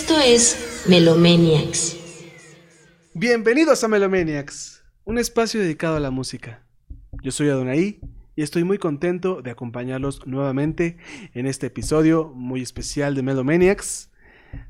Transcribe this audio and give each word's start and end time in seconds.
Esto 0.00 0.18
es 0.18 0.86
Melomaniacs. 0.88 1.94
Bienvenidos 3.12 3.84
a 3.84 3.88
Melomaniacs, 3.88 4.82
un 5.04 5.18
espacio 5.18 5.60
dedicado 5.60 5.96
a 5.96 6.00
la 6.00 6.10
música. 6.10 6.64
Yo 7.22 7.30
soy 7.30 7.50
Adonai 7.50 8.00
y 8.34 8.40
estoy 8.42 8.64
muy 8.64 8.78
contento 8.78 9.42
de 9.42 9.50
acompañarlos 9.50 10.26
nuevamente 10.26 10.96
en 11.34 11.44
este 11.46 11.66
episodio 11.66 12.32
muy 12.34 12.62
especial 12.62 13.14
de 13.14 13.22
Melomaniacs. 13.22 14.10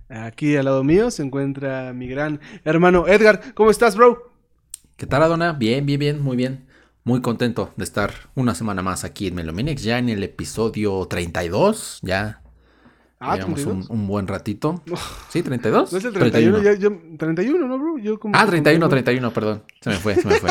Aquí 0.09 0.57
al 0.57 0.65
lado 0.65 0.83
mío 0.83 1.13
se 1.13 1.23
encuentra 1.23 1.93
mi 1.93 2.09
gran 2.09 2.41
hermano 2.65 3.07
Edgar. 3.07 3.55
¿Cómo 3.55 3.71
estás, 3.71 3.95
bro? 3.95 4.33
¿Qué 4.97 5.07
tal, 5.07 5.23
Adona? 5.23 5.53
Bien, 5.53 5.87
bien, 5.87 6.01
bien, 6.01 6.21
muy 6.21 6.37
bien. 6.37 6.67
Muy 7.05 7.23
contento 7.23 7.73
de 7.77 7.85
estar 7.85 8.13
una 8.35 8.57
semana 8.57 8.83
más 8.83 9.05
aquí 9.05 9.29
en 9.29 9.37
Melomaniacs, 9.37 9.85
ya 9.85 9.99
en 9.99 10.09
el 10.09 10.25
episodio 10.25 11.07
32, 11.07 12.01
ya 12.03 12.43
Ah, 13.21 13.37
llevamos 13.37 13.61
un, 13.61 13.65
32. 13.67 13.91
un 13.91 14.07
buen 14.07 14.27
ratito. 14.27 14.83
¿Sí, 15.29 15.43
32? 15.43 15.93
No 15.93 15.99
es 15.99 16.05
el 16.05 16.13
31, 16.15 16.59
31. 16.59 16.63
ya- 16.63 16.81
yo- 16.81 17.17
31, 17.19 17.69
¿no, 17.69 17.79
bro? 17.79 17.99
Yo 17.99 18.19
como 18.19 18.35
Ah, 18.37 18.45
que 18.45 18.51
31, 18.53 18.81
contigo. 18.89 19.05
31, 19.05 19.33
perdón. 19.33 19.63
Se 19.83 19.91
me 19.91 19.97
fue, 19.97 20.15
se 20.17 20.27
me 20.27 20.35
fue. 20.41 20.51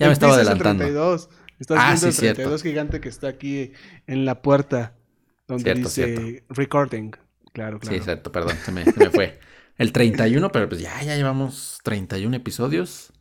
Ya 0.00 0.06
me 0.06 0.12
estaba 0.12 0.34
adelantando. 0.34 0.84
32. 0.84 1.28
Estás 1.60 1.78
Ah, 1.80 1.86
viendo 1.86 2.00
sí, 2.00 2.06
el 2.06 2.12
cierto. 2.14 2.34
32 2.42 2.62
gigante 2.62 3.00
que 3.00 3.08
está 3.08 3.28
aquí 3.28 3.72
en 4.06 4.24
la 4.24 4.42
puerta 4.42 4.94
donde 5.46 5.62
Cierto, 5.62 5.88
dice 5.88 6.44
recording. 6.48 7.12
Claro, 7.52 7.78
claro. 7.78 7.96
Sí, 7.96 8.02
cierto, 8.02 8.32
perdón, 8.32 8.56
se 8.64 8.72
me, 8.72 8.84
se 8.84 8.98
me 8.98 9.10
fue. 9.10 9.38
El 9.78 9.92
31, 9.92 10.50
pero 10.52 10.68
pues 10.68 10.80
ya, 10.80 11.00
ya 11.02 11.14
llevamos 11.16 11.78
31 11.84 12.34
episodios. 12.36 13.12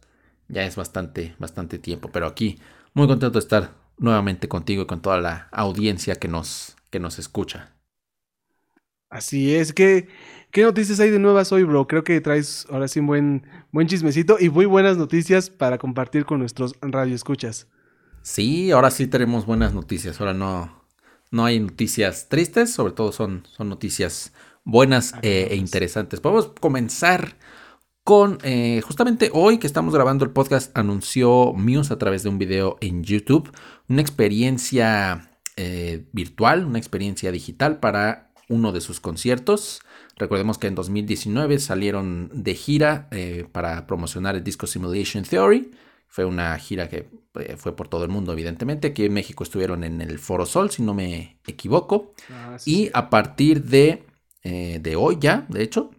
Ya 0.47 0.63
es 0.65 0.75
bastante, 0.75 1.35
bastante 1.39 1.77
tiempo. 1.79 2.09
Pero 2.11 2.25
aquí, 2.27 2.59
muy 2.93 3.07
contento 3.07 3.39
de 3.39 3.43
estar 3.43 3.71
nuevamente 3.97 4.47
contigo 4.47 4.83
y 4.83 4.85
con 4.87 5.01
toda 5.01 5.19
la 5.21 5.49
audiencia 5.51 6.15
que 6.15 6.27
nos, 6.27 6.75
que 6.89 6.99
nos 6.99 7.19
escucha. 7.19 7.71
Así 9.15 9.55
es. 9.55 9.71
¿Qué, 9.71 10.09
¿Qué 10.51 10.63
noticias 10.63 10.99
hay 10.99 11.09
de 11.09 11.19
nuevas 11.19 11.53
hoy, 11.53 11.63
bro? 11.63 11.87
Creo 11.87 12.03
que 12.03 12.19
traes 12.19 12.67
ahora 12.69 12.89
sí 12.89 12.99
un 12.99 13.07
buen, 13.07 13.47
buen 13.71 13.87
chismecito 13.87 14.35
y 14.37 14.49
muy 14.49 14.65
buenas 14.65 14.97
noticias 14.97 15.49
para 15.49 15.77
compartir 15.77 16.25
con 16.25 16.39
nuestros 16.39 16.75
radioescuchas. 16.81 17.67
Sí, 18.23 18.71
ahora 18.71 18.91
sí 18.91 19.07
tenemos 19.07 19.45
buenas 19.45 19.73
noticias. 19.73 20.19
Ahora 20.19 20.33
no, 20.33 20.83
no 21.31 21.45
hay 21.45 21.61
noticias 21.61 22.27
tristes, 22.27 22.73
sobre 22.73 22.91
todo 22.91 23.13
son, 23.13 23.47
son 23.55 23.69
noticias 23.69 24.33
buenas 24.65 25.13
eh, 25.21 25.47
e 25.49 25.55
Agradables. 25.55 25.59
interesantes. 25.59 26.19
Podemos 26.19 26.51
comenzar 26.59 27.37
con, 28.03 28.39
eh, 28.43 28.81
justamente 28.81 29.29
hoy 29.31 29.59
que 29.59 29.67
estamos 29.67 29.93
grabando 29.93 30.25
el 30.25 30.31
podcast, 30.31 30.77
anunció 30.77 31.53
Muse 31.53 31.93
a 31.93 31.97
través 31.97 32.23
de 32.23 32.29
un 32.29 32.37
video 32.37 32.77
en 32.81 33.01
YouTube, 33.01 33.49
una 33.87 34.01
experiencia 34.01 35.31
eh, 35.55 36.05
virtual, 36.11 36.65
una 36.65 36.79
experiencia 36.79 37.31
digital 37.31 37.79
para 37.79 38.24
uno 38.49 38.71
de 38.71 38.81
sus 38.81 38.99
conciertos. 38.99 39.81
Recordemos 40.17 40.57
que 40.57 40.67
en 40.67 40.75
2019 40.75 41.59
salieron 41.59 42.29
de 42.33 42.55
gira 42.55 43.07
eh, 43.11 43.47
para 43.51 43.87
promocionar 43.87 44.35
el 44.35 44.43
disco 44.43 44.67
Simulation 44.67 45.23
Theory. 45.23 45.71
Fue 46.07 46.25
una 46.25 46.57
gira 46.57 46.87
que 46.87 47.09
eh, 47.39 47.55
fue 47.57 47.75
por 47.75 47.87
todo 47.87 48.03
el 48.05 48.09
mundo, 48.09 48.31
evidentemente. 48.31 48.89
Aquí 48.89 49.05
en 49.05 49.13
México 49.13 49.43
estuvieron 49.43 49.83
en 49.83 50.01
el 50.01 50.19
Foro 50.19 50.45
Sol, 50.45 50.71
si 50.71 50.81
no 50.81 50.93
me 50.93 51.39
equivoco. 51.45 52.13
Ah, 52.31 52.57
Y 52.65 52.89
a 52.93 53.09
partir 53.09 53.63
de, 53.63 54.03
eh, 54.43 54.79
de 54.81 54.95
hoy 54.95 55.17
ya, 55.19 55.45
de 55.49 55.63
hecho, 55.63 55.91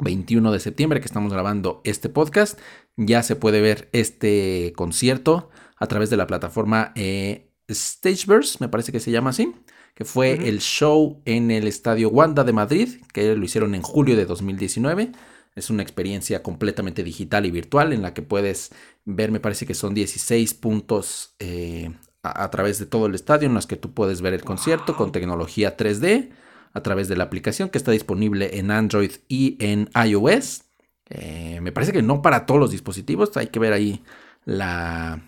21 0.00 0.52
de 0.52 0.60
septiembre 0.60 1.00
que 1.00 1.06
estamos 1.06 1.32
grabando 1.32 1.80
este 1.84 2.08
podcast, 2.08 2.58
ya 2.96 3.22
se 3.22 3.36
puede 3.36 3.60
ver 3.60 3.88
este 3.92 4.72
concierto 4.76 5.50
a 5.76 5.86
través 5.86 6.10
de 6.10 6.16
la 6.16 6.26
plataforma 6.26 6.92
eh, 6.94 7.50
Stageverse, 7.70 8.58
me 8.60 8.68
parece 8.68 8.92
que 8.92 9.00
se 9.00 9.10
llama 9.10 9.30
así, 9.30 9.54
que 10.00 10.06
fue 10.06 10.48
el 10.48 10.60
show 10.60 11.20
en 11.26 11.50
el 11.50 11.66
Estadio 11.66 12.08
Wanda 12.08 12.42
de 12.42 12.54
Madrid, 12.54 13.02
que 13.12 13.36
lo 13.36 13.44
hicieron 13.44 13.74
en 13.74 13.82
julio 13.82 14.16
de 14.16 14.24
2019. 14.24 15.12
Es 15.54 15.68
una 15.68 15.82
experiencia 15.82 16.42
completamente 16.42 17.04
digital 17.04 17.44
y 17.44 17.50
virtual 17.50 17.92
en 17.92 18.00
la 18.00 18.14
que 18.14 18.22
puedes 18.22 18.72
ver, 19.04 19.30
me 19.30 19.40
parece 19.40 19.66
que 19.66 19.74
son 19.74 19.92
16 19.92 20.54
puntos 20.54 21.34
eh, 21.38 21.92
a, 22.22 22.44
a 22.44 22.50
través 22.50 22.78
de 22.78 22.86
todo 22.86 23.04
el 23.04 23.14
estadio 23.14 23.46
en 23.46 23.52
los 23.52 23.66
que 23.66 23.76
tú 23.76 23.92
puedes 23.92 24.22
ver 24.22 24.32
el 24.32 24.42
concierto 24.42 24.96
con 24.96 25.12
tecnología 25.12 25.76
3D 25.76 26.30
a 26.72 26.82
través 26.82 27.08
de 27.08 27.18
la 27.18 27.24
aplicación 27.24 27.68
que 27.68 27.76
está 27.76 27.90
disponible 27.90 28.58
en 28.58 28.70
Android 28.70 29.12
y 29.28 29.58
en 29.60 29.90
iOS. 30.02 30.62
Eh, 31.10 31.58
me 31.60 31.72
parece 31.72 31.92
que 31.92 32.00
no 32.00 32.22
para 32.22 32.46
todos 32.46 32.58
los 32.58 32.70
dispositivos, 32.70 33.36
hay 33.36 33.48
que 33.48 33.58
ver 33.58 33.74
ahí 33.74 34.02
la 34.46 35.20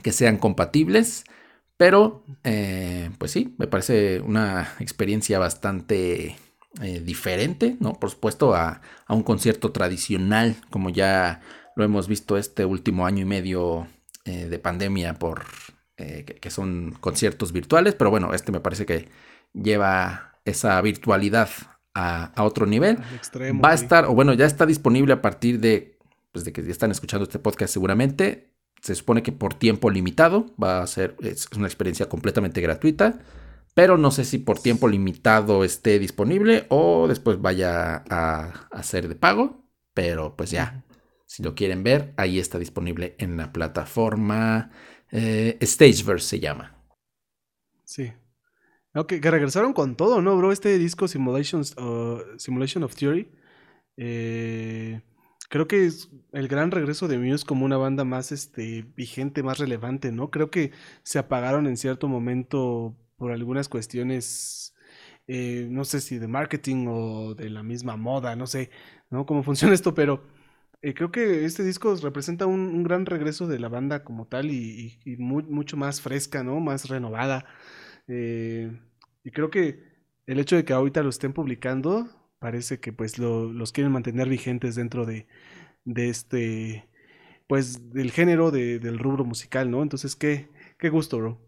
que 0.00 0.12
sean 0.12 0.36
compatibles. 0.36 1.24
Pero, 1.76 2.24
eh, 2.44 3.10
pues 3.18 3.32
sí, 3.32 3.54
me 3.58 3.66
parece 3.66 4.20
una 4.20 4.74
experiencia 4.80 5.38
bastante 5.38 6.36
eh, 6.82 7.00
diferente, 7.00 7.76
¿no? 7.80 7.94
Por 7.94 8.10
supuesto, 8.10 8.54
a, 8.54 8.80
a 9.06 9.14
un 9.14 9.22
concierto 9.22 9.72
tradicional, 9.72 10.56
como 10.70 10.90
ya 10.90 11.42
lo 11.74 11.84
hemos 11.84 12.08
visto 12.08 12.38
este 12.38 12.64
último 12.64 13.06
año 13.06 13.22
y 13.22 13.26
medio 13.26 13.86
eh, 14.24 14.46
de 14.46 14.58
pandemia, 14.58 15.14
por 15.14 15.44
eh, 15.98 16.24
que, 16.26 16.34
que 16.36 16.50
son 16.50 16.96
conciertos 17.00 17.52
virtuales. 17.52 17.94
Pero 17.94 18.10
bueno, 18.10 18.32
este 18.32 18.52
me 18.52 18.60
parece 18.60 18.86
que 18.86 19.08
lleva 19.52 20.38
esa 20.44 20.80
virtualidad 20.80 21.50
a, 21.94 22.32
a 22.34 22.44
otro 22.44 22.66
nivel. 22.66 22.98
Extremo, 23.14 23.60
Va 23.60 23.70
a 23.70 23.74
estar, 23.74 24.06
o 24.06 24.14
bueno, 24.14 24.32
ya 24.34 24.46
está 24.46 24.64
disponible 24.64 25.12
a 25.12 25.20
partir 25.22 25.60
de, 25.60 25.98
pues 26.32 26.44
de 26.44 26.52
que 26.52 26.62
ya 26.62 26.70
están 26.70 26.90
escuchando 26.90 27.24
este 27.24 27.38
podcast 27.38 27.72
seguramente. 27.72 28.55
Se 28.86 28.94
supone 28.94 29.24
que 29.24 29.32
por 29.32 29.54
tiempo 29.54 29.90
limitado 29.90 30.54
va 30.62 30.80
a 30.80 30.86
ser, 30.86 31.16
es 31.20 31.48
una 31.56 31.66
experiencia 31.66 32.08
completamente 32.08 32.60
gratuita, 32.60 33.18
pero 33.74 33.98
no 33.98 34.12
sé 34.12 34.24
si 34.24 34.38
por 34.38 34.60
tiempo 34.60 34.86
limitado 34.86 35.64
esté 35.64 35.98
disponible 35.98 36.66
o 36.68 37.08
después 37.08 37.40
vaya 37.40 38.04
a, 38.08 38.68
a 38.70 38.82
ser 38.84 39.08
de 39.08 39.16
pago, 39.16 39.68
pero 39.92 40.36
pues 40.36 40.52
ya, 40.52 40.84
si 41.26 41.42
lo 41.42 41.56
quieren 41.56 41.82
ver, 41.82 42.14
ahí 42.16 42.38
está 42.38 42.60
disponible 42.60 43.16
en 43.18 43.36
la 43.36 43.52
plataforma 43.52 44.70
eh, 45.10 45.58
Stageverse 45.60 46.28
se 46.28 46.38
llama. 46.38 46.76
Sí. 47.84 48.12
Ok, 48.94 49.14
que 49.20 49.30
regresaron 49.32 49.72
con 49.72 49.96
todo, 49.96 50.22
¿no, 50.22 50.36
bro? 50.36 50.52
Este 50.52 50.78
disco 50.78 51.08
Simulations, 51.08 51.76
uh, 51.76 52.38
Simulation 52.38 52.84
of 52.84 52.94
Theory. 52.94 53.32
eh, 53.96 55.00
creo 55.48 55.66
que 55.66 55.86
es 55.86 56.08
el 56.38 56.48
gran 56.48 56.70
regreso 56.70 57.08
de 57.08 57.18
Muse 57.18 57.44
como 57.46 57.64
una 57.64 57.76
banda 57.78 58.04
más 58.04 58.32
este, 58.32 58.82
vigente, 58.96 59.42
más 59.42 59.58
relevante, 59.58 60.12
¿no? 60.12 60.30
Creo 60.30 60.50
que 60.50 60.72
se 61.02 61.18
apagaron 61.18 61.66
en 61.66 61.76
cierto 61.76 62.08
momento 62.08 62.96
por 63.16 63.32
algunas 63.32 63.68
cuestiones, 63.68 64.74
eh, 65.26 65.66
no 65.70 65.84
sé 65.84 66.00
si 66.00 66.18
de 66.18 66.28
marketing 66.28 66.86
o 66.88 67.34
de 67.34 67.50
la 67.50 67.62
misma 67.62 67.96
moda, 67.96 68.36
no 68.36 68.46
sé, 68.46 68.70
¿no? 69.10 69.26
Cómo 69.26 69.42
funciona 69.44 69.74
esto, 69.74 69.94
pero 69.94 70.24
eh, 70.82 70.94
creo 70.94 71.10
que 71.10 71.44
este 71.44 71.62
disco 71.64 71.94
representa 71.96 72.46
un, 72.46 72.82
gran 72.84 73.06
regreso 73.06 73.46
de 73.46 73.58
la 73.58 73.68
banda 73.68 74.04
como 74.04 74.26
tal 74.26 74.50
y, 74.50 74.98
y- 75.04 75.12
y 75.14 75.16
mu- 75.16 75.42
mucho 75.42 75.76
más 75.76 76.00
fresca, 76.00 76.42
¿no? 76.44 76.60
Más 76.60 76.88
renovada. 76.88 77.46
Eh, 78.08 78.70
y 79.24 79.30
creo 79.30 79.50
que 79.50 79.82
el 80.26 80.38
hecho 80.38 80.56
de 80.56 80.64
que 80.64 80.72
ahorita 80.72 81.02
lo 81.02 81.08
estén 81.10 81.32
publicando 81.32 82.08
parece 82.38 82.80
que 82.80 82.92
pues 82.92 83.18
lo- 83.18 83.52
los 83.52 83.72
quieren 83.72 83.92
mantener 83.92 84.28
vigentes 84.28 84.74
dentro 84.76 85.06
de, 85.06 85.26
de 85.86 86.10
este, 86.10 86.88
pues 87.48 87.92
del 87.92 88.12
género 88.12 88.50
de- 88.52 88.78
del 88.80 88.98
rubro 88.98 89.24
musical, 89.24 89.70
¿no? 89.70 89.82
Entonces, 89.82 90.16
qué, 90.16 90.48
qué 90.78 90.90
gusto, 90.90 91.18
bro. 91.18 91.40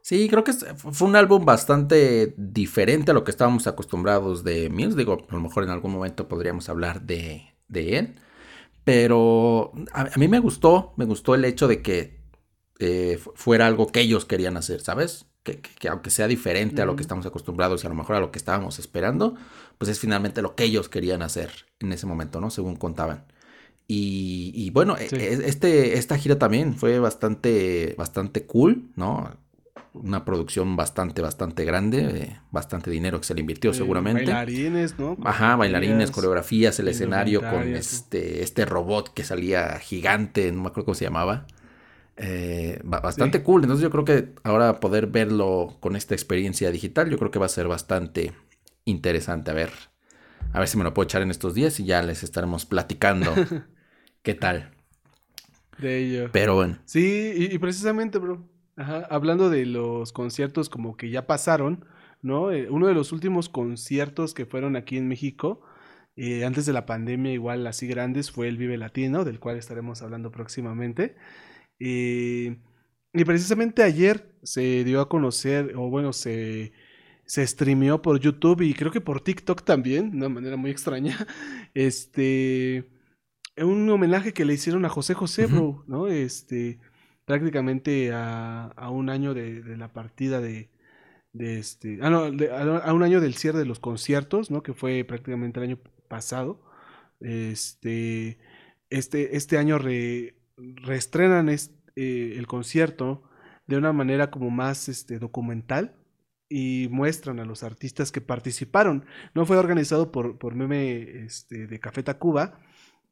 Sí, 0.00 0.28
creo 0.28 0.42
que 0.42 0.52
fue 0.52 1.08
un 1.08 1.14
álbum 1.16 1.44
bastante 1.44 2.34
diferente 2.36 3.12
a 3.12 3.14
lo 3.14 3.22
que 3.24 3.30
estábamos 3.30 3.66
acostumbrados 3.68 4.42
de 4.42 4.68
Muse. 4.68 4.96
Digo, 4.96 5.24
a 5.28 5.34
lo 5.34 5.40
mejor 5.40 5.62
en 5.64 5.70
algún 5.70 5.92
momento 5.92 6.26
podríamos 6.28 6.68
hablar 6.68 7.02
de, 7.02 7.54
de 7.68 7.98
él. 7.98 8.14
Pero 8.84 9.72
a, 9.92 10.02
a 10.14 10.18
mí 10.18 10.28
me 10.28 10.40
gustó, 10.40 10.94
me 10.96 11.04
gustó 11.06 11.34
el 11.36 11.44
hecho 11.44 11.68
de 11.68 11.82
que 11.82 12.20
eh, 12.80 13.18
fu- 13.22 13.32
fuera 13.36 13.66
algo 13.66 13.88
que 13.88 14.00
ellos 14.00 14.24
querían 14.26 14.56
hacer, 14.58 14.80
¿sabes? 14.82 15.26
Que, 15.44 15.60
que- 15.60 15.70
que 15.78 15.88
aunque 15.88 16.10
sea 16.10 16.28
diferente 16.28 16.82
a 16.82 16.86
lo 16.86 16.96
que 16.96 17.02
estamos 17.02 17.26
acostumbrados 17.26 17.84
y 17.84 17.86
a 17.86 17.90
lo 17.90 17.96
mejor 17.96 18.16
a 18.16 18.20
lo 18.20 18.32
que 18.32 18.38
estábamos 18.38 18.78
esperando, 18.80 19.36
pues 19.78 19.90
es 19.90 20.00
finalmente 20.00 20.42
lo 20.42 20.54
que 20.56 20.64
ellos 20.64 20.88
querían 20.88 21.22
hacer 21.22 21.52
en 21.80 21.92
ese 21.92 22.06
momento, 22.06 22.40
¿no? 22.40 22.50
Según 22.50 22.76
contaban. 22.76 23.26
Y, 23.94 24.52
y 24.54 24.70
bueno, 24.70 24.96
e- 24.96 25.08
Sí. 25.10 25.16
e- 25.16 25.42
este, 25.46 25.98
esta 25.98 26.16
gira 26.16 26.38
también 26.38 26.74
fue 26.74 26.98
bastante, 26.98 27.94
bastante 27.98 28.44
cool, 28.46 28.90
¿no? 28.96 29.30
Una 29.92 30.24
producción 30.24 30.74
bastante, 30.76 31.20
bastante 31.20 31.66
grande, 31.66 32.38
bastante 32.50 32.90
dinero 32.90 33.20
que 33.20 33.26
se 33.26 33.34
le 33.34 33.40
invirtió 33.40 33.74
seguramente. 33.74 34.24
Bailarines, 34.32 34.98
¿no? 34.98 35.18
Ajá, 35.24 35.56
bailarines, 35.56 36.10
Coreografías. 36.10 36.78
el 36.80 36.88
escenario 36.88 37.40
con 37.40 37.74
este, 37.74 38.42
este 38.42 38.64
robot 38.64 39.12
que 39.12 39.22
salía 39.24 39.78
gigante, 39.78 40.50
no 40.50 40.62
me 40.62 40.68
acuerdo 40.68 40.86
cómo 40.86 40.94
se 40.94 41.04
llamaba. 41.04 41.46
Eh, 42.16 42.80
ba- 42.84 43.00
bastante 43.00 43.38
Sí. 43.38 43.44
cool. 43.44 43.62
Entonces 43.64 43.82
yo 43.82 43.90
creo 43.90 44.04
que 44.06 44.32
ahora 44.44 44.80
poder 44.80 45.08
verlo 45.08 45.76
con 45.80 45.96
esta 45.96 46.14
experiencia 46.14 46.70
digital, 46.70 47.10
yo 47.10 47.18
creo 47.18 47.30
que 47.30 47.38
va 47.38 47.46
a 47.46 47.50
ser 47.50 47.68
bastante 47.68 48.32
interesante. 48.86 49.50
A 49.50 49.54
ver, 49.54 49.70
a 50.54 50.58
ver 50.58 50.68
si 50.68 50.78
me 50.78 50.84
lo 50.84 50.94
puedo 50.94 51.04
echar 51.04 51.20
en 51.20 51.30
estos 51.30 51.52
días 51.52 51.78
y 51.80 51.84
ya 51.84 52.02
les 52.02 52.22
estaremos 52.22 52.64
platicando 52.64 53.34
qué 54.22 54.34
tal. 54.34 54.70
De 55.78 55.98
ello. 55.98 56.30
Pero 56.32 56.54
bueno, 56.54 56.78
Sí, 56.84 57.32
y, 57.36 57.54
y 57.54 57.58
precisamente, 57.58 58.18
bro. 58.18 58.48
Ajá, 58.76 59.06
hablando 59.10 59.50
de 59.50 59.66
los 59.66 60.12
conciertos 60.12 60.70
como 60.70 60.96
que 60.96 61.10
ya 61.10 61.26
pasaron, 61.26 61.84
¿no? 62.22 62.50
Eh, 62.52 62.68
uno 62.70 62.86
de 62.86 62.94
los 62.94 63.12
últimos 63.12 63.48
conciertos 63.48 64.32
que 64.32 64.46
fueron 64.46 64.76
aquí 64.76 64.96
en 64.96 65.08
México 65.08 65.60
eh, 66.16 66.44
antes 66.44 66.66
de 66.66 66.72
la 66.72 66.84
pandemia, 66.86 67.32
igual 67.32 67.66
así 67.66 67.86
grandes, 67.86 68.30
fue 68.30 68.48
el 68.48 68.58
Vive 68.58 68.76
Latino, 68.76 69.24
del 69.24 69.40
cual 69.40 69.56
estaremos 69.56 70.02
hablando 70.02 70.30
próximamente. 70.30 71.16
Eh, 71.80 72.58
y 73.14 73.24
precisamente 73.24 73.82
ayer 73.82 74.34
se 74.42 74.84
dio 74.84 75.00
a 75.00 75.08
conocer, 75.08 75.74
o 75.76 75.90
bueno, 75.90 76.12
se, 76.12 76.72
se 77.26 77.46
streameó 77.46 78.02
por 78.02 78.20
YouTube 78.20 78.62
y 78.62 78.74
creo 78.74 78.92
que 78.92 79.00
por 79.00 79.20
TikTok 79.22 79.64
también, 79.64 80.10
de 80.12 80.16
una 80.18 80.28
manera 80.28 80.56
muy 80.56 80.70
extraña, 80.70 81.26
este, 81.74 82.90
un 83.58 83.88
homenaje 83.90 84.32
que 84.32 84.44
le 84.44 84.54
hicieron 84.54 84.84
a 84.84 84.88
José 84.88 85.14
José, 85.14 85.46
bro, 85.46 85.84
¿no? 85.86 86.06
Este, 86.08 86.78
prácticamente 87.24 88.12
a, 88.12 88.66
a 88.76 88.90
un 88.90 89.10
año 89.10 89.34
de, 89.34 89.62
de 89.62 89.76
la 89.76 89.92
partida 89.92 90.40
de, 90.40 90.70
de 91.32 91.58
este, 91.58 91.98
ah, 92.02 92.10
no, 92.10 92.30
de- 92.30 92.50
a, 92.50 92.62
a 92.62 92.92
un 92.92 93.02
año 93.02 93.20
del 93.20 93.34
cierre 93.34 93.58
de 93.58 93.66
los 93.66 93.78
conciertos, 93.78 94.50
¿no? 94.50 94.62
Que 94.62 94.72
fue 94.74 95.04
prácticamente 95.04 95.60
el 95.60 95.64
año 95.66 95.78
pasado. 96.08 96.62
Este, 97.20 98.38
este, 98.90 99.36
este 99.36 99.58
año 99.58 99.78
re- 99.78 100.34
reestrenan 100.56 101.48
es- 101.48 101.72
eh, 101.96 102.34
el 102.38 102.46
concierto 102.46 103.22
de 103.66 103.76
una 103.76 103.92
manera 103.92 104.30
como 104.30 104.50
más 104.50 104.88
este, 104.88 105.18
documental 105.18 105.94
y 106.48 106.88
muestran 106.90 107.38
a 107.38 107.44
los 107.44 107.62
artistas 107.62 108.10
que 108.12 108.20
participaron. 108.20 109.04
No 109.34 109.46
fue 109.46 109.56
organizado 109.56 110.10
por, 110.12 110.38
por 110.38 110.54
Meme 110.54 111.24
este, 111.24 111.66
de 111.66 111.80
Café 111.80 112.02
Tacuba 112.02 112.58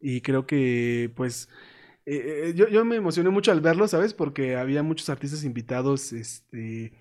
y 0.01 0.21
creo 0.23 0.47
que 0.47 1.13
pues 1.15 1.49
eh, 2.07 2.49
eh, 2.49 2.53
yo, 2.55 2.69
yo 2.69 2.85
me 2.85 2.97
emocioné 2.97 3.31
mucho 3.31 3.53
al 3.53 3.61
verlo, 3.61 3.87
¿sabes? 3.89 4.15
Porque 4.15 4.57
había 4.57 4.83
muchos 4.83 5.09
artistas 5.11 5.45
invitados, 5.45 6.13
este, 6.13 6.93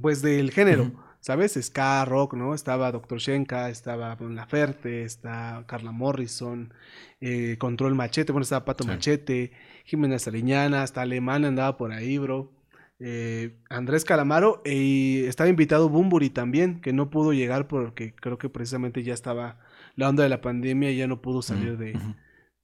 pues 0.00 0.22
del 0.22 0.50
género. 0.50 0.92
¿sabes? 1.24 1.58
Ska, 1.58 2.04
rock, 2.04 2.34
¿no? 2.34 2.52
Estaba 2.54 2.92
Dr. 2.92 3.18
Shenka, 3.18 3.70
estaba 3.70 4.14
Mon 4.20 4.36
Laferte, 4.36 5.04
está 5.04 5.64
Carla 5.66 5.90
Morrison, 5.90 6.74
eh, 7.22 7.56
Control 7.56 7.94
Machete, 7.94 8.30
bueno, 8.30 8.42
estaba 8.42 8.66
Pato 8.66 8.84
Sí. 8.84 8.90
Machete, 8.90 9.52
Jimena 9.86 10.18
Sariñana, 10.18 10.82
hasta 10.82 11.00
Alemán 11.00 11.46
andaba 11.46 11.78
por 11.78 11.92
ahí, 11.92 12.18
bro. 12.18 12.52
Eh, 12.98 13.56
Andrés 13.70 14.04
Calamaro 14.04 14.60
y 14.66 15.24
estaba 15.24 15.48
invitado 15.48 15.88
Bumburi 15.88 16.28
también, 16.28 16.82
que 16.82 16.92
no 16.92 17.08
pudo 17.08 17.32
llegar 17.32 17.68
porque 17.68 18.14
creo 18.14 18.36
que 18.36 18.50
precisamente 18.50 19.02
ya 19.02 19.14
estaba 19.14 19.58
la 19.96 20.08
onda 20.08 20.22
de 20.22 20.28
la 20.28 20.40
pandemia 20.40 20.90
ya 20.92 21.06
no 21.06 21.20
pudo 21.22 21.42
salir 21.42 21.76
de, 21.78 21.98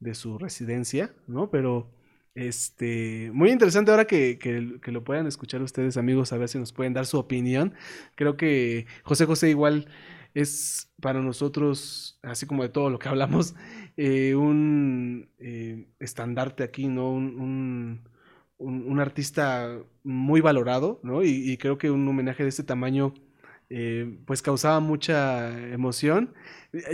de 0.00 0.14
su 0.14 0.38
residencia, 0.38 1.14
¿no? 1.26 1.50
Pero, 1.50 1.90
este, 2.34 3.30
muy 3.34 3.50
interesante 3.50 3.90
ahora 3.90 4.06
que, 4.06 4.38
que- 4.38 4.78
que 4.80 4.92
lo 4.92 5.04
puedan 5.04 5.26
escuchar 5.26 5.62
ustedes, 5.62 5.96
amigos, 5.96 6.32
a 6.32 6.38
ver 6.38 6.48
si 6.48 6.58
nos 6.58 6.72
pueden 6.72 6.92
dar 6.94 7.06
su 7.06 7.18
opinión. 7.18 7.74
Creo 8.14 8.36
que 8.36 8.86
José 9.02 9.26
José 9.26 9.50
igual 9.50 9.88
es 10.34 10.92
para 11.00 11.20
nosotros, 11.20 12.18
así 12.22 12.46
como 12.46 12.62
de 12.62 12.68
todo 12.68 12.88
lo 12.90 12.98
que 12.98 13.08
hablamos, 13.08 13.54
eh, 13.96 14.34
un 14.36 15.28
eh, 15.38 15.86
estandarte 15.98 16.62
aquí, 16.62 16.86
¿no? 16.88 17.10
Un, 17.12 17.40
un- 17.40 18.00
un- 18.58 18.84
un 18.90 19.00
artista 19.00 19.78
muy 20.04 20.40
valorado, 20.40 21.00
¿no? 21.02 21.22
Y, 21.24 21.30
y 21.50 21.56
creo 21.56 21.78
que 21.78 21.90
un 21.90 22.06
homenaje 22.06 22.42
de 22.44 22.48
este 22.50 22.62
tamaño, 22.62 23.14
eh, 23.70 24.18
pues 24.26 24.42
causaba 24.42 24.80
mucha 24.80 25.50
emoción. 25.72 26.34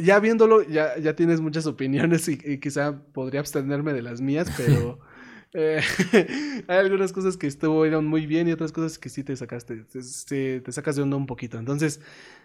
Ya 0.02 0.20
viéndolo, 0.20 0.62
ya, 0.62 0.98
ya 0.98 1.16
tienes 1.16 1.40
muchas 1.40 1.66
opiniones 1.66 2.28
y, 2.28 2.38
y 2.44 2.58
quizá 2.60 3.02
podría 3.12 3.40
abstenerme 3.40 3.92
de 3.92 4.02
las 4.02 4.20
mías, 4.20 4.52
pero 4.56 5.00
eh, 5.54 5.80
hay 6.68 6.78
algunas 6.78 7.12
cosas 7.12 7.36
que 7.36 7.46
estuvieron 7.46 8.06
muy 8.06 8.26
bien 8.26 8.48
y 8.48 8.52
otras 8.52 8.72
cosas 8.72 8.98
que 8.98 9.08
sí 9.08 9.24
te 9.24 9.36
sacaste, 9.36 9.84
te, 9.84 10.60
te- 10.60 10.72
sacas 10.72 10.96
de 10.96 11.02
onda 11.02 11.16
un 11.16 11.26
poquito. 11.26 11.58
Entonces, 11.58 12.00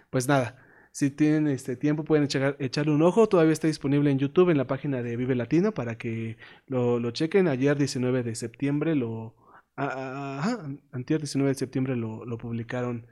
pues 0.09 0.27
nada, 0.27 0.57
si 0.91 1.09
tienen 1.11 1.47
este 1.47 1.75
tiempo 1.75 2.03
pueden 2.03 2.25
echar- 2.27 2.55
echarle 2.59 2.93
un 2.93 3.01
ojo, 3.03 3.27
todavía 3.29 3.53
está 3.53 3.67
disponible 3.67 4.11
en 4.11 4.19
YouTube 4.19 4.49
en 4.49 4.57
la 4.57 4.67
página 4.67 5.01
de 5.03 5.15
Vive 5.17 5.35
Latino 5.35 5.73
para 5.73 5.97
que 5.97 6.37
lo, 6.67 6.99
lo 6.99 7.11
chequen. 7.11 7.47
Ayer 7.47 7.77
19 7.77 8.23
de 8.23 8.35
septiembre 8.35 8.95
lo... 8.95 9.35
ah, 9.77 9.89
ah, 9.93 10.39
Ajá, 10.39 10.69
antier 10.91 11.21
19 11.21 11.51
de 11.51 11.55
septiembre 11.59 11.95
lo, 11.95 12.25
lo 12.25 12.37
publicaron 12.37 13.07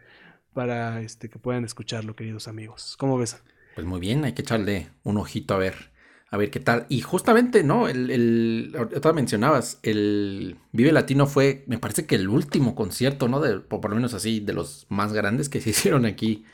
para 0.53 1.01
este, 1.01 1.29
que 1.29 1.39
puedan 1.39 1.65
escucharlo, 1.65 2.15
queridos 2.15 2.47
amigos. 2.47 2.95
¿Cómo 2.97 3.17
ves? 3.17 3.41
Pues 3.75 3.85
muy 3.87 3.99
bien, 3.99 4.25
hay 4.25 4.33
que 4.33 4.41
echarle 4.41 4.89
un 5.03 5.17
ojito 5.17 5.53
a 5.53 5.57
ver, 5.57 5.91
a 6.29 6.37
ver 6.37 6.51
qué 6.51 6.59
tal. 6.59 6.85
Y 6.89 7.01
justamente, 7.01 7.63
¿no? 7.63 7.87
El, 7.87 8.09
el, 8.11 8.75
ahorita 8.77 9.13
mencionabas, 9.13 9.79
el 9.83 10.57
Vive 10.71 10.91
Latino 10.91 11.27
fue, 11.27 11.63
me 11.67 11.77
parece 11.77 12.05
que 12.05 12.15
el 12.15 12.27
último 12.29 12.75
concierto, 12.75 13.27
¿no? 13.27 13.39
De, 13.39 13.59
por 13.59 13.89
lo 13.89 13.95
menos 13.95 14.13
así, 14.13 14.39
de 14.39 14.53
los 14.53 14.85
más 14.89 15.13
grandes 15.13 15.49
que 15.49 15.61
se 15.61 15.69
hicieron 15.71 16.05
aquí 16.05 16.45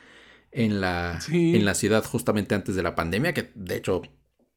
en 0.52 0.80
la, 0.80 1.20
Sí. 1.20 1.56
en 1.56 1.64
la 1.64 1.74
ciudad 1.74 2.04
justamente 2.04 2.54
antes 2.54 2.76
de 2.76 2.82
la 2.82 2.94
pandemia, 2.94 3.34
que 3.34 3.50
de 3.54 3.76
hecho, 3.76 4.02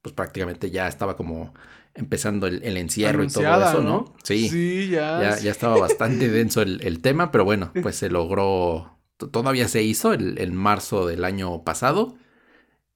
pues 0.01 0.13
prácticamente 0.13 0.69
ya 0.71 0.87
estaba 0.87 1.15
como 1.17 1.53
empezando 1.95 2.45
el, 2.47 2.61
el 2.63 2.77
encierro 2.77 3.23
y 3.23 3.27
todo 3.27 3.43
eso, 3.67 3.81
¿no? 3.81 4.13
Sí. 4.23 4.47
Sí, 4.47 4.89
ya. 4.89 5.21
Ya, 5.21 5.31
sí. 5.33 5.45
ya 5.45 5.51
estaba 5.51 5.77
bastante 5.77 6.29
denso 6.29 6.61
el, 6.61 6.81
el 6.83 7.01
tema, 7.01 7.31
pero 7.31 7.43
bueno, 7.45 7.71
pues 7.81 7.95
se 7.95 8.09
logró, 8.09 8.98
todavía 9.27 9.67
se 9.67 9.83
hizo 9.83 10.13
el, 10.13 10.39
en 10.39 10.55
marzo 10.55 11.05
del 11.05 11.23
año 11.23 11.63
pasado. 11.63 12.15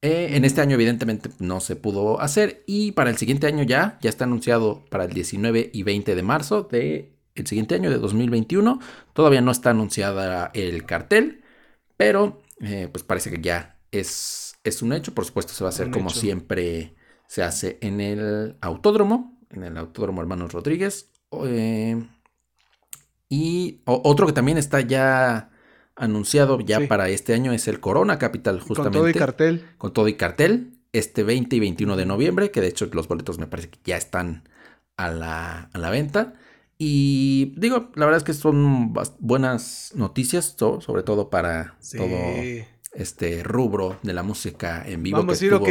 Eh, 0.01 0.35
en 0.35 0.43
este 0.43 0.59
año 0.59 0.73
evidentemente 0.75 1.29
no 1.39 1.61
se 1.61 1.77
pudo 1.77 2.19
hacer 2.19 2.63
y 2.67 2.91
para 2.91 3.09
el 3.09 3.17
siguiente 3.17 3.47
año 3.47 3.63
ya, 3.63 3.97
ya 4.01 4.09
está 4.09 4.25
anunciado 4.25 4.83
para 4.89 5.05
el 5.05 5.13
19 5.13 5.69
y 5.73 5.83
20 5.83 6.13
de 6.15 6.23
marzo 6.23 6.63
de 6.63 7.13
el 7.35 7.47
siguiente 7.47 7.75
año 7.75 7.89
de 7.89 7.97
2021. 7.97 8.79
Todavía 9.13 9.41
no 9.41 9.51
está 9.51 9.69
anunciada 9.69 10.51
el 10.53 10.85
cartel, 10.85 11.43
pero 11.97 12.41
eh, 12.59 12.89
pues 12.91 13.03
parece 13.03 13.31
que 13.31 13.41
ya 13.41 13.79
es, 13.91 14.55
es 14.63 14.81
un 14.81 14.91
hecho. 14.93 15.13
Por 15.13 15.25
supuesto 15.25 15.53
se 15.53 15.63
va 15.63 15.69
a 15.69 15.73
hacer 15.73 15.87
Un 15.87 15.93
como 15.93 16.09
hecho. 16.09 16.19
siempre 16.19 16.95
se 17.27 17.43
hace 17.43 17.77
en 17.81 18.01
el 18.01 18.57
autódromo, 18.61 19.39
en 19.51 19.63
el 19.63 19.77
autódromo 19.77 20.21
Hermanos 20.21 20.51
Rodríguez. 20.51 21.09
eh, 21.45 22.03
y 23.29 23.81
otro 23.85 24.27
que 24.27 24.33
también 24.33 24.57
está 24.59 24.81
ya 24.81 25.49
anunciado 25.95 26.59
ya 26.61 26.79
Sí. 26.79 26.87
para 26.87 27.09
este 27.09 27.33
año 27.33 27.51
es 27.53 27.67
el 27.67 27.79
Corona 27.79 28.17
Capital, 28.19 28.59
Con 28.59 28.67
justamente. 28.69 28.97
todo 28.99 29.09
y 29.09 29.13
cartel. 29.13 29.65
con 29.77 29.93
todo 29.93 30.07
y 30.07 30.15
cartel. 30.15 30.79
Este 30.91 31.23
20 31.23 31.55
y 31.55 31.59
21 31.59 31.95
de 31.95 32.05
noviembre, 32.05 32.51
que 32.51 32.61
de 32.61 32.67
hecho 32.67 32.87
los 32.93 33.07
boletos 33.07 33.39
me 33.39 33.47
parece 33.47 33.69
que 33.69 33.79
ya 33.83 33.97
están 33.97 34.47
a 34.97 35.09
la, 35.09 35.69
a 35.73 35.77
la 35.77 35.89
venta. 35.89 36.33
Y 36.77 37.53
digo, 37.57 37.91
la 37.95 38.05
verdad 38.05 38.17
es 38.17 38.23
que 38.23 38.33
son 38.33 38.93
buenas 39.19 39.93
noticias, 39.95 40.55
so- 40.57 40.81
sobre 40.81 41.03
todo 41.03 41.29
para 41.29 41.75
Sí. 41.79 41.97
todo 41.97 42.09
este 42.93 43.43
rubro 43.43 43.97
de 44.03 44.13
la 44.13 44.21
música 44.23 44.83
en 44.85 45.01
vivo 45.03 45.19
¿Vamos 45.19 45.39
que 45.39 45.45
estuvo 45.47 45.65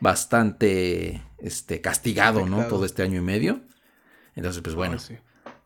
bastante 0.00 1.22
este, 1.38 1.80
castigado, 1.80 2.46
¿no? 2.46 2.64
Todo 2.66 2.84
este 2.84 3.02
año 3.02 3.18
y 3.20 3.24
medio. 3.24 3.60
Entonces, 4.34 4.62
pues 4.62 4.74
bueno, 4.74 4.98
sí. 4.98 5.14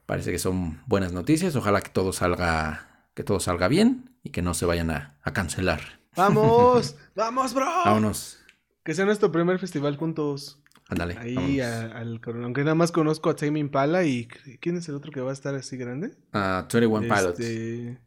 parece 0.07 0.31
que 0.31 0.39
son 0.39 0.81
buenas 0.87 1.13
noticias. 1.13 1.57
Ojalá 1.57 1.81
que 1.81 1.91
todo 1.91 2.13
salga, 2.13 2.92
que 3.15 3.25
todo 3.25 3.41
salga 3.41 3.69
bien 3.69 4.17
y 4.23 4.31
que 4.31 4.43
no 4.43 4.55
se 4.55 4.67
vayan 4.67 4.91
a, 4.91 5.19
a 5.23 5.33
cancelar. 5.33 5.81
¡Vamos! 6.17 6.97
¡Vamos, 7.17 7.55
bro! 7.55 7.67
Vámonos. 7.85 8.39
Que 8.85 8.95
sea 8.95 9.05
nuestro 9.05 9.31
primer 9.33 9.59
festival 9.59 9.97
juntos. 9.97 10.59
Ándale. 10.89 11.17
Ahí 11.19 11.61
a- 11.61 11.97
al 11.97 12.21
Corona. 12.21 12.45
Aunque 12.45 12.63
nada 12.65 12.75
más 12.75 12.93
conozco 12.93 13.31
a 13.31 13.37
Tame 13.37 13.59
Impala 13.61 14.05
y 14.05 14.27
¿quién 14.61 14.77
es 14.77 14.89
el 14.89 14.95
otro 14.97 15.11
que 15.13 15.21
va 15.21 15.31
a 15.31 15.33
estar 15.35 15.55
así 15.55 15.77
grande? 15.77 16.13
Ah, 16.33 16.67
21 16.71 17.03
Pilots. 17.03 17.41
Este, 17.41 17.99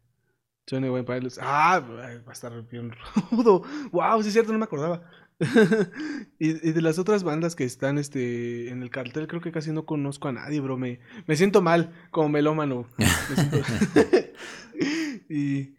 Johnny 0.70 0.88
Wayne 0.88 1.06
Pilots. 1.06 1.38
Ah, 1.42 1.80
va 1.80 2.06
a 2.06 2.32
estar 2.32 2.52
bien 2.68 2.92
rudo. 3.30 3.62
Wow, 3.92 4.22
sí 4.22 4.28
es 4.28 4.34
cierto, 4.34 4.52
no 4.52 4.58
me 4.58 4.64
acordaba. 4.64 5.02
y, 6.38 6.68
y 6.68 6.72
de 6.72 6.82
las 6.82 6.98
otras 6.98 7.22
bandas 7.22 7.54
que 7.56 7.64
están 7.64 7.98
este, 7.98 8.70
en 8.70 8.82
el 8.82 8.90
cartel, 8.90 9.26
creo 9.26 9.40
que 9.40 9.52
casi 9.52 9.72
no 9.72 9.84
conozco 9.86 10.28
a 10.28 10.32
nadie, 10.32 10.60
bro. 10.60 10.76
Me, 10.76 11.00
me 11.26 11.36
siento 11.36 11.62
mal 11.62 11.92
como 12.10 12.28
melómano. 12.28 12.86
Me 12.98 13.06
siento- 13.06 13.62
y, 15.28 15.74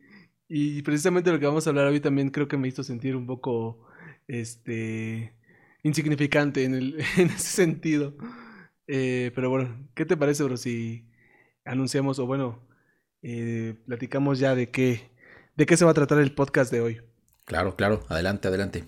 y 0.48 0.82
precisamente 0.84 1.32
lo 1.32 1.40
que 1.40 1.46
vamos 1.46 1.66
a 1.66 1.70
hablar 1.72 1.88
hoy 1.88 2.00
también 2.00 2.30
creo 2.30 2.48
que 2.48 2.58
me 2.58 2.68
hizo 2.68 2.84
sentir 2.84 3.16
un 3.16 3.26
poco 3.26 3.86
este 4.28 5.34
insignificante 5.84 6.64
en, 6.64 6.76
el, 6.76 7.00
en 7.18 7.28
ese 7.28 7.48
sentido. 7.48 8.16
Eh, 8.88 9.32
pero 9.36 9.50
bueno, 9.50 9.90
¿qué 9.96 10.06
te 10.06 10.18
parece, 10.18 10.44
bro? 10.44 10.58
Si 10.58 11.10
anunciamos 11.66 12.20
o 12.20 12.26
bueno, 12.26 12.68
eh, 13.22 13.76
platicamos 13.86 14.40
ya 14.40 14.56
de 14.56 14.70
qué, 14.70 15.12
de 15.56 15.66
qué 15.66 15.76
se 15.78 15.86
va 15.86 15.92
a 15.92 15.96
tratar 15.96 16.20
el 16.20 16.34
podcast 16.34 16.72
de 16.72 16.82
hoy. 16.82 17.02
Claro, 17.46 17.76
claro. 17.76 18.06
Adelante, 18.10 18.48
adelante. 18.48 18.86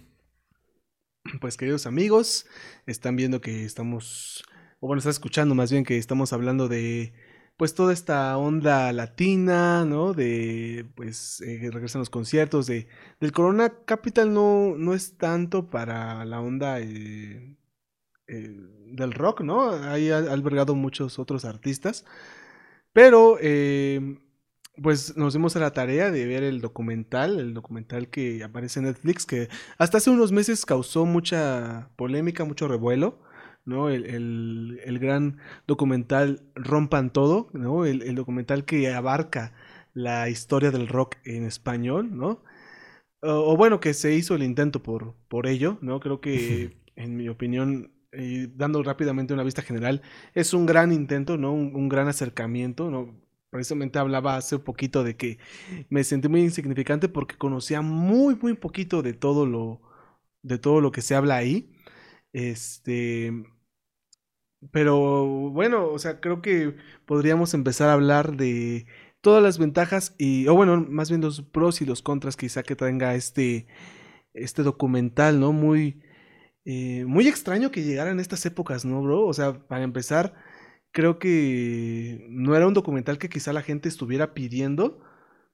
Pues 1.42 1.58
queridos 1.58 1.86
amigos, 1.86 2.46
están 2.86 3.16
viendo 3.16 3.42
que 3.42 3.66
estamos, 3.66 4.44
o 4.80 4.88
bueno, 4.88 5.00
están 5.00 5.12
escuchando 5.12 5.54
más 5.56 5.72
bien 5.72 5.84
que 5.84 5.98
estamos 5.98 6.34
hablando 6.34 6.68
de 6.68 7.14
pues 7.58 7.76
toda 7.76 7.92
esta 7.94 8.38
onda 8.38 8.92
latina, 8.94 9.86
¿no? 9.86 10.14
De 10.14 10.86
pues 10.96 11.42
eh, 11.42 11.70
regresan 11.72 12.00
los 12.00 12.10
conciertos, 12.10 12.68
de 12.68 12.88
del 13.20 13.32
Corona 13.34 13.84
Capital 13.86 14.34
no, 14.34 14.76
no 14.78 14.94
es 14.94 15.18
tanto 15.18 15.70
para 15.70 16.24
la 16.26 16.40
onda 16.40 16.80
eh, 16.80 17.58
eh, 18.28 18.56
del 18.88 19.14
rock, 19.14 19.42
¿no? 19.42 19.72
Ahí 19.72 20.12
ha 20.12 20.20
albergado 20.20 20.76
muchos 20.76 21.20
otros 21.20 21.46
artistas, 21.46 22.06
pero 22.94 23.38
eh, 23.42 24.20
pues 24.82 25.16
nos 25.18 25.34
dimos 25.34 25.56
a 25.56 25.60
la 25.60 25.72
tarea 25.74 26.12
de 26.12 26.26
ver 26.26 26.44
el 26.44 26.62
documental, 26.62 27.40
el 27.40 27.54
documental 27.54 28.10
que 28.10 28.44
aparece 28.44 28.80
en 28.80 28.86
Netflix, 28.86 29.26
que 29.26 29.50
hasta 29.78 29.98
hace 29.98 30.10
unos 30.10 30.32
meses 30.32 30.66
causó 30.66 31.06
mucha 31.06 31.90
polémica, 31.96 32.46
mucho 32.46 32.68
revuelo, 32.68 33.20
¿no? 33.66 33.90
El, 33.90 34.06
el- 34.06 34.80
el 34.86 35.00
gran 35.00 35.38
documental 35.68 36.42
Rompan 36.56 37.12
Todo, 37.12 37.50
¿no? 37.54 37.86
El, 37.86 38.02
el 38.04 38.16
documental 38.16 38.66
que 38.66 38.92
abarca 38.94 39.54
la 39.94 40.30
historia 40.30 40.72
del 40.72 40.88
rock 40.88 41.16
en 41.26 41.44
español, 41.46 42.16
¿no? 42.18 42.44
O, 43.22 43.54
o 43.54 43.58
bueno, 43.58 43.80
que 43.80 43.94
se 43.94 44.14
hizo 44.16 44.36
el 44.36 44.44
intento 44.44 44.82
por, 44.84 45.16
por 45.28 45.48
ello, 45.48 45.78
¿no? 45.82 46.00
Creo 46.00 46.22
que, 46.22 46.78
en 46.96 47.18
mi 47.18 47.30
opinión, 47.30 47.92
eh, 48.12 48.50
dando 48.56 48.82
rápidamente 48.84 49.34
una 49.34 49.44
vista 49.44 49.62
general, 49.62 50.02
es 50.34 50.54
un 50.54 50.66
gran 50.66 50.92
intento, 50.94 51.38
¿no? 51.38 51.54
Un, 51.54 51.76
un 51.76 51.90
gran 51.90 52.08
acercamiento, 52.08 52.90
¿no? 52.92 53.16
Precisamente 53.50 54.00
hablaba 54.00 54.38
hace 54.38 54.60
poquito 54.60 55.04
de 55.04 55.16
que 55.18 55.40
me 55.90 56.04
sentí 56.04 56.28
muy 56.28 56.42
insignificante 56.42 57.10
porque 57.10 57.38
conocía 57.38 57.82
muy, 57.82 58.36
muy 58.36 58.54
poquito 58.56 59.02
de 59.02 59.14
todo 59.14 59.46
lo, 59.46 59.82
de 60.44 60.60
todo 60.60 60.82
lo 60.82 60.92
que 60.92 61.02
se 61.02 61.16
habla 61.16 61.38
ahí. 61.38 61.72
Este, 62.34 63.34
pero 64.72 65.26
bueno, 65.52 65.88
o 65.90 66.00
sea, 66.00 66.20
creo 66.20 66.42
que 66.42 66.76
podríamos 67.06 67.54
empezar 67.54 67.90
a 67.90 67.94
hablar 67.94 68.36
de 68.36 68.88
todas 69.22 69.42
las 69.44 69.58
ventajas 69.58 70.16
y, 70.18 70.48
o 70.48 70.56
bueno, 70.56 70.86
más 70.90 71.10
bien 71.10 71.22
los 71.22 71.42
pros 71.42 71.82
y 71.82 71.86
los 71.86 72.02
contras 72.02 72.36
quizá 72.38 72.64
que 72.64 72.76
tenga 72.76 73.16
este, 73.16 73.68
este 74.34 74.64
documental, 74.64 75.40
¿no? 75.40 75.54
Muy, 75.54 76.02
eh, 76.66 77.06
muy 77.06 77.28
extraño 77.28 77.72
que 77.72 77.84
llegara 77.84 78.12
en 78.12 78.20
estas 78.20 78.46
épocas, 78.46 78.86
¿no, 78.86 79.02
bro? 79.02 79.26
O 79.26 79.34
sea, 79.34 79.68
para 79.68 79.84
empezar, 79.84 80.36
creo 80.92 81.20
que 81.20 82.26
no 82.30 82.56
era 82.56 82.68
un 82.68 82.74
documental 82.74 83.18
que 83.20 83.30
quizá 83.30 83.54
la 83.54 83.62
gente 83.64 83.90
estuviera 83.90 84.34
pidiendo, 84.34 85.00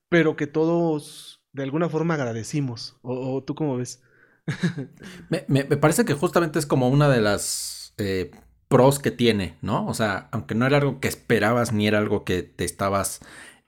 pero 0.09 0.35
que 0.35 0.47
todos 0.47 1.43
de 1.53 1.63
alguna 1.63 1.89
forma 1.89 2.15
agradecimos. 2.15 2.97
¿O, 3.03 3.43
tú 3.43 3.55
cómo 3.55 3.77
ves? 3.77 4.03
Me, 5.29 5.45
me- 5.47 5.63
me 5.65 5.77
parece 5.77 6.05
que 6.05 6.13
justamente 6.13 6.59
es 6.59 6.65
como 6.65 6.89
una 6.89 7.09
de 7.09 7.21
las 7.21 7.93
eh, 7.97 8.31
pros 8.67 8.99
que 8.99 9.11
tiene, 9.11 9.57
¿no? 9.61 9.85
O 9.87 9.93
sea, 9.93 10.29
aunque 10.31 10.55
no 10.55 10.65
era 10.65 10.77
algo 10.77 10.99
que 10.99 11.07
esperabas 11.07 11.73
ni 11.73 11.87
era 11.87 11.97
algo 11.99 12.23
que 12.25 12.43
te 12.43 12.65
estabas 12.65 13.19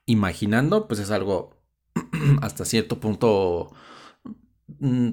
imaginando, 0.06 0.88
pues 0.88 1.00
es 1.00 1.10
algo 1.10 1.56
hasta 2.42 2.64
cierto 2.64 3.00
punto, 3.00 3.72
mm, 4.80 5.10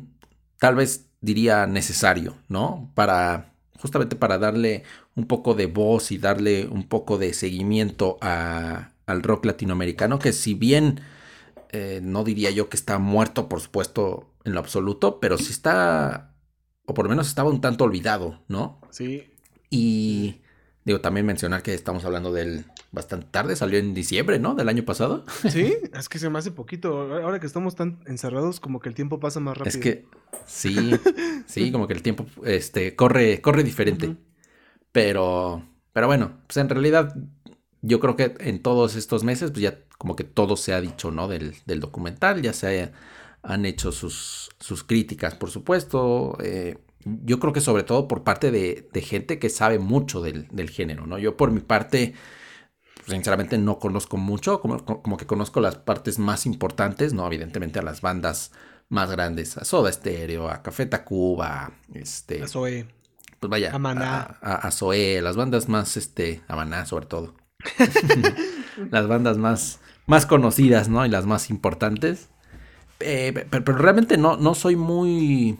tal 0.59 0.75
vez 0.75 1.09
diría 1.21 1.67
necesario, 1.67 2.37
¿no? 2.49 2.91
Para 2.95 3.54
justamente 3.79 4.15
para 4.15 4.37
darle 4.37 4.83
un 5.15 5.25
poco 5.27 5.53
de 5.53 5.67
voz 5.67 6.11
y 6.11 6.17
darle 6.17 6.67
un 6.67 6.87
poco 6.87 7.17
de 7.17 7.33
seguimiento 7.33 8.17
a- 8.21 8.91
al 9.05 9.23
rock 9.23 9.45
latinoamericano, 9.45 10.19
que 10.19 10.33
si 10.33 10.53
bien 10.53 11.01
eh, 11.71 11.99
no 12.03 12.23
diría 12.23 12.51
yo 12.51 12.69
que 12.69 12.77
está 12.77 12.99
muerto, 12.99 13.49
por 13.49 13.59
supuesto, 13.61 14.29
en 14.45 14.53
lo 14.53 14.59
absoluto, 14.59 15.19
pero 15.19 15.37
sí 15.37 15.51
está, 15.51 16.33
o 16.85 16.93
por 16.93 17.05
lo 17.05 17.09
menos 17.09 17.27
estaba 17.27 17.49
un 17.49 17.61
tanto 17.61 17.83
olvidado, 17.83 18.39
¿no? 18.47 18.79
Sí, 18.91 19.23
Y 19.69 20.41
digo, 20.85 21.01
también 21.01 21.25
mencionar 21.25 21.63
que 21.63 21.73
estamos 21.73 22.05
hablando 22.05 22.31
del 22.31 22.65
bastante 22.95 23.27
tarde, 23.29 23.55
salió 23.55 23.77
en 23.77 23.93
diciembre, 23.93 24.39
¿no? 24.39 24.55
Del 24.55 24.69
año 24.69 24.83
pasado. 24.83 25.25
sí, 25.49 25.75
es 25.93 26.09
que 26.09 26.17
se 26.19 26.29
me 26.31 26.39
hace 26.39 26.51
poquito. 26.51 27.13
Ahora 27.23 27.39
que 27.39 27.45
estamos 27.45 27.75
tan 27.75 27.99
encerrados, 28.07 28.59
como 28.59 28.79
que 28.79 28.89
el 28.89 28.95
tiempo 28.95 29.19
pasa 29.19 29.39
más 29.39 29.57
rápido. 29.57 29.69
Es 29.69 29.77
que 29.77 30.05
sí, 30.47 30.75
sí, 31.45 31.71
como 31.71 31.87
que 31.87 31.93
el 31.93 32.01
tiempo 32.01 32.25
este, 32.43 32.95
corre, 32.95 33.41
corre 33.41 33.63
diferente. 33.63 34.15
Pero, 34.91 35.63
pero 35.93 36.07
bueno, 36.07 36.39
pues 36.47 36.57
en 36.57 36.69
realidad 36.69 37.15
yo 37.81 37.99
creo 37.99 38.15
que 38.15 38.35
en 38.39 38.61
todos 38.61 38.95
estos 38.95 39.23
meses, 39.23 39.51
pues 39.51 39.61
ya 39.61 39.79
como 39.97 40.15
que 40.15 40.23
todo 40.23 40.55
se 40.57 40.73
ha 40.73 40.81
dicho, 40.81 41.11
¿no? 41.11 41.27
Del, 41.27 41.55
del 41.65 41.79
documental, 41.79 42.41
ya 42.41 42.53
se 42.53 42.91
han 43.43 43.65
hecho 43.65 43.91
sus, 43.91 44.49
sus 44.59 44.83
críticas, 44.83 45.35
por 45.35 45.51
supuesto. 45.51 46.37
eh, 46.41 46.77
yo 47.05 47.39
creo 47.39 47.53
que 47.53 47.61
sobre 47.61 47.83
todo 47.83 48.07
por 48.07 48.23
parte 48.23 48.51
de, 48.51 48.89
de 48.91 49.01
gente 49.01 49.37
que 49.39 49.49
sabe 49.49 49.77
mucho 49.79 50.21
del, 50.21 50.47
del 50.51 50.69
género, 50.71 51.05
¿no? 51.05 51.19
Yo 51.19 51.37
por 51.37 51.51
mi 51.51 51.59
parte, 51.61 52.15
sinceramente 53.05 53.57
no 53.57 53.79
conozco 53.79 54.17
mucho, 54.17 54.61
como, 54.61 54.83
como 54.85 55.17
que 55.17 55.25
conozco 55.25 55.61
las 55.61 55.75
partes 55.77 56.19
más 56.19 56.45
importantes, 56.45 57.13
¿no? 57.13 57.25
Evidentemente 57.27 57.79
a 57.79 57.83
las 57.83 58.01
bandas 58.01 58.51
más 58.89 59.09
grandes, 59.11 59.57
a 59.57 59.65
Soda 59.65 59.91
Stereo, 59.91 60.49
a 60.49 60.61
Café 60.61 60.85
Tacuba, 60.85 61.71
este 61.93 62.43
A 62.43 62.47
Zoe. 62.47 62.87
pues 63.39 63.49
vaya, 63.49 63.71
A 63.73 63.75
a, 63.75 63.79
a- 64.41 64.71
las 65.21 65.35
bandas 65.35 65.67
más, 65.69 65.97
este, 65.97 66.41
a 66.47 66.55
Maná 66.55 66.85
sobre 66.85 67.05
todo. 67.07 67.35
las 68.91 69.07
bandas 69.07 69.37
más, 69.37 69.79
más 70.05 70.25
conocidas, 70.25 70.89
¿no? 70.89 71.05
Y 71.05 71.09
las 71.09 71.25
más 71.25 71.49
importantes. 71.49 72.29
Eh, 72.99 73.31
pe- 73.33 73.45
pero, 73.49 73.63
pero 73.65 73.77
realmente 73.77 74.17
no, 74.17 74.37
no 74.37 74.55
soy 74.55 74.75
muy, 74.75 75.59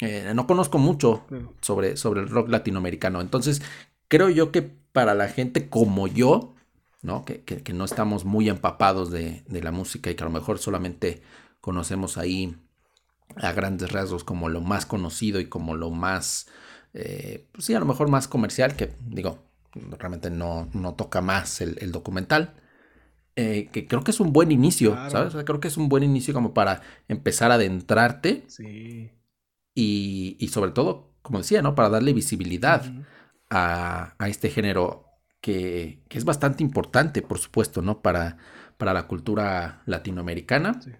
eh, 0.00 0.32
no 0.34 0.46
conozco 0.46 0.78
mucho 0.78 1.24
Claro. 1.28 1.54
sobre, 1.60 1.96
sobre 1.96 2.20
el 2.20 2.28
rock 2.28 2.48
latinoamericano. 2.48 3.20
Entonces, 3.20 3.62
creo 4.08 4.28
yo 4.28 4.52
que 4.52 4.62
para 4.62 5.14
la 5.14 5.28
gente 5.28 5.68
como 5.68 6.06
yo, 6.06 6.51
¿no? 7.02 7.24
Que, 7.24 7.42
que- 7.44 7.62
que 7.62 7.72
no 7.72 7.84
estamos 7.84 8.24
muy 8.24 8.48
empapados 8.48 9.10
de, 9.10 9.42
de 9.48 9.62
la 9.62 9.72
música 9.72 10.10
y 10.10 10.14
que 10.14 10.24
a 10.24 10.26
lo 10.26 10.32
mejor 10.32 10.58
solamente 10.58 11.22
conocemos 11.60 12.18
ahí 12.18 12.56
a 13.36 13.52
grandes 13.52 13.92
rasgos 13.92 14.24
como 14.24 14.48
lo 14.48 14.60
más 14.60 14.86
conocido 14.86 15.40
y 15.40 15.46
como 15.48 15.74
lo 15.76 15.90
más, 15.90 16.48
eh, 16.94 17.48
pues 17.52 17.64
sí, 17.66 17.74
a 17.74 17.80
lo 17.80 17.86
mejor 17.86 18.08
más 18.08 18.28
comercial, 18.28 18.76
que 18.76 18.94
digo, 19.06 19.38
realmente 19.98 20.30
no, 20.30 20.68
no 20.74 20.94
toca 20.94 21.20
más 21.22 21.60
el, 21.60 21.78
el 21.80 21.92
documental. 21.92 22.54
eh, 23.36 23.70
que 23.72 23.88
creo 23.88 24.04
que 24.04 24.10
es 24.12 24.20
un 24.20 24.32
buen 24.32 24.52
inicio, 24.52 24.92
Claro. 24.92 25.10
¿sabes? 25.10 25.28
O 25.34 25.38
sea, 25.38 25.44
creo 25.46 25.60
que 25.60 25.68
es 25.68 25.76
un 25.78 25.88
buen 25.88 26.02
inicio 26.04 26.34
como 26.34 26.54
para 26.54 26.82
empezar 27.08 27.50
a 27.50 27.54
adentrarte 27.54 28.44
Sí. 28.48 29.10
y, 29.74 30.36
y 30.38 30.48
sobre 30.48 30.72
todo, 30.72 31.14
como 31.22 31.38
decía, 31.38 31.62
¿no? 31.62 31.74
Para 31.74 31.88
darle 31.88 32.12
visibilidad 32.12 32.84
a, 33.50 34.14
a 34.18 34.28
este 34.28 34.50
género 34.50 35.06
que, 35.42 36.02
que 36.08 36.18
es 36.18 36.24
bastante 36.24 36.62
importante, 36.64 37.22
por 37.22 37.38
supuesto, 37.38 37.82
¿no? 37.82 38.02
Para, 38.02 38.38
para 38.78 38.94
la 38.94 39.06
cultura 39.08 39.82
latinoamericana. 39.86 40.80
Sí. 40.82 40.92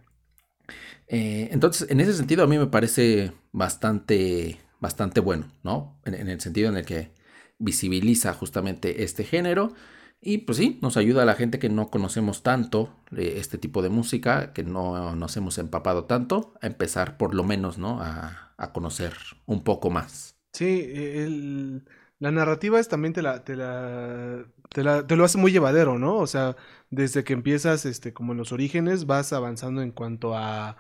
Eh, 1.08 1.49
entonces, 1.52 1.90
en 1.90 2.00
ese 2.00 2.14
sentido, 2.14 2.44
a 2.44 2.46
mí 2.46 2.58
me 2.58 2.66
parece 2.66 3.32
bastante, 3.52 4.58
bastante 4.80 5.20
bueno, 5.20 5.49
¿no? 5.62 5.99
En, 6.04 6.14
en 6.14 6.28
el 6.28 6.40
sentido 6.40 6.68
en 6.68 6.76
el 6.76 6.87
que 6.87 7.12
visibiliza 7.58 8.32
justamente 8.34 9.02
este 9.04 9.25
género. 9.25 9.75
Y 10.20 10.38
pues 10.38 10.58
sí, 10.58 10.78
nos 10.82 10.96
ayuda 10.96 11.22
a 11.22 11.26
la 11.26 11.34
gente 11.34 11.58
que 11.58 11.68
no 11.68 11.88
conocemos 11.88 12.42
tanto 12.44 12.94
eh, 13.16 13.34
este 13.38 13.58
tipo 13.58 13.82
de 13.82 13.88
música, 13.88 14.52
que 14.52 14.62
no 14.62 15.16
nos 15.16 15.37
hemos 15.37 15.58
empapado 15.58 16.04
tanto, 16.04 16.54
a 16.62 16.66
empezar 16.68 17.16
por 17.16 17.34
lo 17.34 17.42
menos, 17.44 17.78
¿no? 17.78 18.00
A, 18.00 18.54
a 18.56 18.72
conocer 18.72 19.14
un 19.46 19.64
poco 19.64 19.90
más. 19.90 20.37
Sí, 20.52 20.90
el- 20.94 21.84
la 22.22 22.30
narrativa 22.30 22.78
es 22.78 22.88
también 22.88 23.12
te 23.12 23.22
la, 23.22 23.42
te 23.44 23.56
la, 23.56 24.44
te 24.70 24.82
la- 24.84 25.06
te 25.06 25.16
lo 25.16 25.24
hace 25.24 25.38
muy 25.38 25.50
llevadero, 25.52 25.98
¿no? 25.98 26.16
O 26.18 26.26
sea, 26.26 26.56
desde 26.90 27.24
que 27.24 27.32
empiezas, 27.32 27.84
este, 27.86 28.12
como 28.12 28.32
en 28.32 28.38
los 28.38 28.52
orígenes, 28.52 29.06
vas 29.06 29.32
avanzando 29.32 29.82
en 29.82 29.90
cuanto 29.92 30.36
a, 30.36 30.76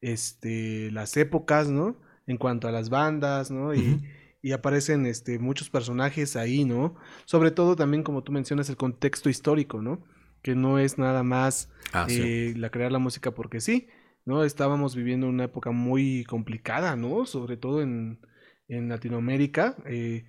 este, 0.00 0.90
las 0.92 1.16
épocas, 1.16 1.68
¿no? 1.68 1.96
En 2.26 2.38
cuanto 2.38 2.68
a 2.68 2.72
las 2.72 2.88
bandas, 2.90 3.50
¿no? 3.50 3.74
Y, 3.74 4.00
y 4.42 4.52
aparecen, 4.52 5.06
este, 5.06 5.38
muchos 5.38 5.70
personajes 5.70 6.36
ahí, 6.36 6.64
¿no? 6.64 6.96
Sobre 7.24 7.50
todo 7.50 7.76
también, 7.76 8.02
como 8.02 8.22
tú 8.22 8.32
mencionas, 8.32 8.68
el 8.70 8.76
contexto 8.76 9.28
histórico, 9.28 9.82
¿no? 9.82 10.04
Que 10.42 10.54
no 10.54 10.78
es 10.78 10.98
nada 10.98 11.22
más 11.22 11.70
Ah, 11.92 12.06
sí. 12.08 12.22
eh, 12.22 12.54
la 12.56 12.70
crear 12.70 12.92
la 12.92 12.98
música 12.98 13.32
porque 13.32 13.60
sí, 13.60 13.88
¿no? 14.24 14.44
Estábamos 14.44 14.94
viviendo 14.96 15.28
una 15.28 15.44
época 15.44 15.70
muy 15.72 16.24
complicada, 16.24 16.96
¿no? 16.96 17.26
Sobre 17.26 17.56
todo 17.56 17.82
en, 17.82 18.20
en 18.68 18.88
Latinoamérica. 18.88 19.76
eh, 19.86 20.24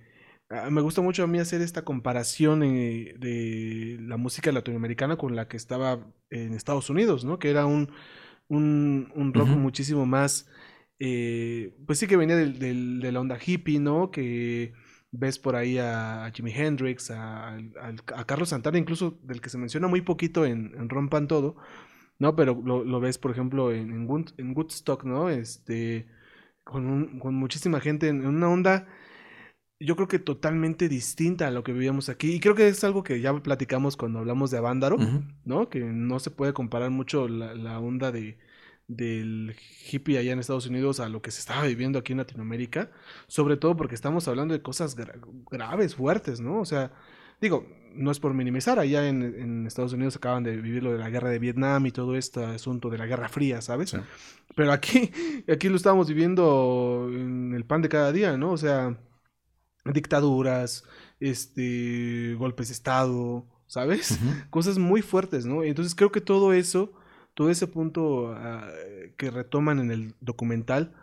me 0.70 0.80
gusta 0.80 1.02
mucho 1.02 1.22
a 1.24 1.26
mí 1.26 1.38
hacer 1.38 1.60
esta 1.60 1.82
comparación 1.84 2.62
eh, 2.62 3.14
de 3.18 3.98
la 4.00 4.16
música 4.16 4.50
latinoamericana 4.52 5.16
con 5.16 5.36
la 5.36 5.46
que 5.48 5.56
estaba 5.56 6.06
en 6.30 6.54
Estados 6.54 6.88
Unidos, 6.90 7.24
¿no? 7.24 7.38
Que 7.38 7.50
era 7.50 7.66
un, 7.66 7.90
un, 8.48 9.12
un 9.14 9.34
rock 9.34 9.48
muchísimo 9.48 10.06
más, 10.06 10.48
eh, 10.98 11.74
pues 11.86 11.98
sí 11.98 12.06
que 12.06 12.16
venía 12.16 12.36
del- 12.36 12.58
del- 12.58 13.00
de 13.00 13.12
la 13.12 13.20
onda 13.20 13.38
hippie, 13.44 13.78
¿no? 13.80 14.10
Que 14.10 14.72
ves 15.10 15.38
por 15.38 15.54
ahí 15.56 15.78
a, 15.78 16.26
a 16.26 16.30
Jimi 16.32 16.52
Hendrix, 16.52 17.10
a, 17.10 17.56
a 17.56 18.24
Carlos 18.26 18.50
Santana, 18.50 18.78
incluso 18.78 19.18
del 19.22 19.40
que 19.40 19.50
se 19.50 19.58
menciona 19.58 19.86
muy 19.88 20.00
poquito 20.02 20.44
en, 20.46 20.74
en 20.78 20.88
Rompan 20.88 21.28
Todo, 21.28 21.56
¿no? 22.18 22.36
Pero 22.36 22.60
lo, 22.64 22.84
lo 22.84 23.00
ves, 23.00 23.18
por 23.18 23.30
ejemplo, 23.32 23.72
en, 23.72 23.90
en, 23.92 24.08
Wood- 24.08 24.34
en 24.38 24.56
Woodstock, 24.56 25.04
¿no? 25.04 25.28
Este, 25.30 26.08
con, 26.64 26.86
un- 26.86 27.18
con 27.20 27.34
muchísima 27.34 27.80
gente 27.80 28.08
en, 28.08 28.22
en 28.22 28.28
una 28.28 28.48
onda, 28.50 28.86
yo 29.80 29.94
creo 29.96 30.08
que 30.08 30.18
totalmente 30.18 30.88
distinta 30.88 31.46
a 31.46 31.50
lo 31.50 31.62
que 31.62 31.72
vivíamos 31.72 32.08
aquí. 32.08 32.32
Y 32.32 32.40
creo 32.40 32.54
que 32.54 32.68
es 32.68 32.82
algo 32.84 33.02
que 33.02 33.20
ya 33.20 33.32
platicamos 33.40 33.96
cuando 33.96 34.18
hablamos 34.18 34.50
de 34.50 34.58
Avándaro. 34.58 34.96
¿no? 35.44 35.68
Que 35.68 35.80
no 35.80 36.18
se 36.18 36.30
puede 36.30 36.52
comparar 36.52 36.90
mucho 36.90 37.28
la, 37.28 37.54
la 37.54 37.78
onda 37.78 38.10
de, 38.10 38.38
del 38.88 39.54
hippie 39.90 40.18
allá 40.18 40.32
en 40.32 40.38
Estados 40.40 40.66
Unidos 40.66 41.00
a 41.00 41.08
lo 41.08 41.22
que 41.22 41.30
se 41.30 41.40
estaba 41.40 41.64
viviendo 41.64 41.98
aquí 41.98 42.12
en 42.12 42.18
Latinoamérica, 42.18 42.90
sobre 43.26 43.56
todo 43.56 43.76
porque 43.76 43.94
estamos 43.94 44.26
hablando 44.28 44.54
de 44.54 44.62
cosas 44.62 44.96
gra- 44.96 45.20
graves, 45.50 45.94
fuertes, 45.94 46.40
¿no? 46.40 46.60
O 46.60 46.64
sea, 46.64 46.92
Digo, 47.40 47.68
no 47.94 48.10
es 48.10 48.18
por 48.18 48.34
minimizar, 48.34 48.80
allá 48.80 49.08
en, 49.08 49.22
en, 49.22 49.66
Estados 49.66 49.92
Unidos 49.92 50.16
acaban 50.16 50.42
de 50.42 50.56
vivir 50.56 50.82
lo 50.82 50.92
de 50.92 50.98
la 50.98 51.08
guerra 51.08 51.30
de 51.30 51.38
Vietnam 51.38 51.86
y 51.86 51.92
todo 51.92 52.16
este 52.16 52.44
asunto 52.44 52.90
de 52.90 52.98
la 52.98 53.06
Guerra 53.06 53.28
Fría, 53.28 53.60
¿sabes? 53.62 53.96
Pero 54.56 54.72
aquí, 54.72 55.12
aquí 55.48 55.68
lo 55.68 55.76
estamos 55.76 56.08
viviendo 56.08 57.08
en 57.12 57.54
el 57.54 57.64
pan 57.64 57.80
de 57.82 57.88
cada 57.88 58.10
día, 58.10 58.36
¿no? 58.36 58.50
O 58.50 58.56
sea, 58.56 58.98
dictaduras, 59.92 60.84
este, 61.20 62.34
golpes 62.38 62.68
de 62.68 62.74
Estado, 62.74 63.46
¿sabes? 63.66 64.18
Cosas 64.50 64.78
muy 64.78 65.02
fuertes, 65.02 65.46
¿no? 65.46 65.62
Entonces 65.62 65.94
creo 65.94 66.12
que 66.12 66.20
todo 66.20 66.52
eso, 66.52 66.92
todo 67.34 67.50
ese 67.50 67.66
punto 67.66 68.32
ah, 68.32 68.68
que 69.16 69.30
retoman 69.30 69.78
en 69.78 69.90
el 69.90 70.14
documental, 70.20 70.94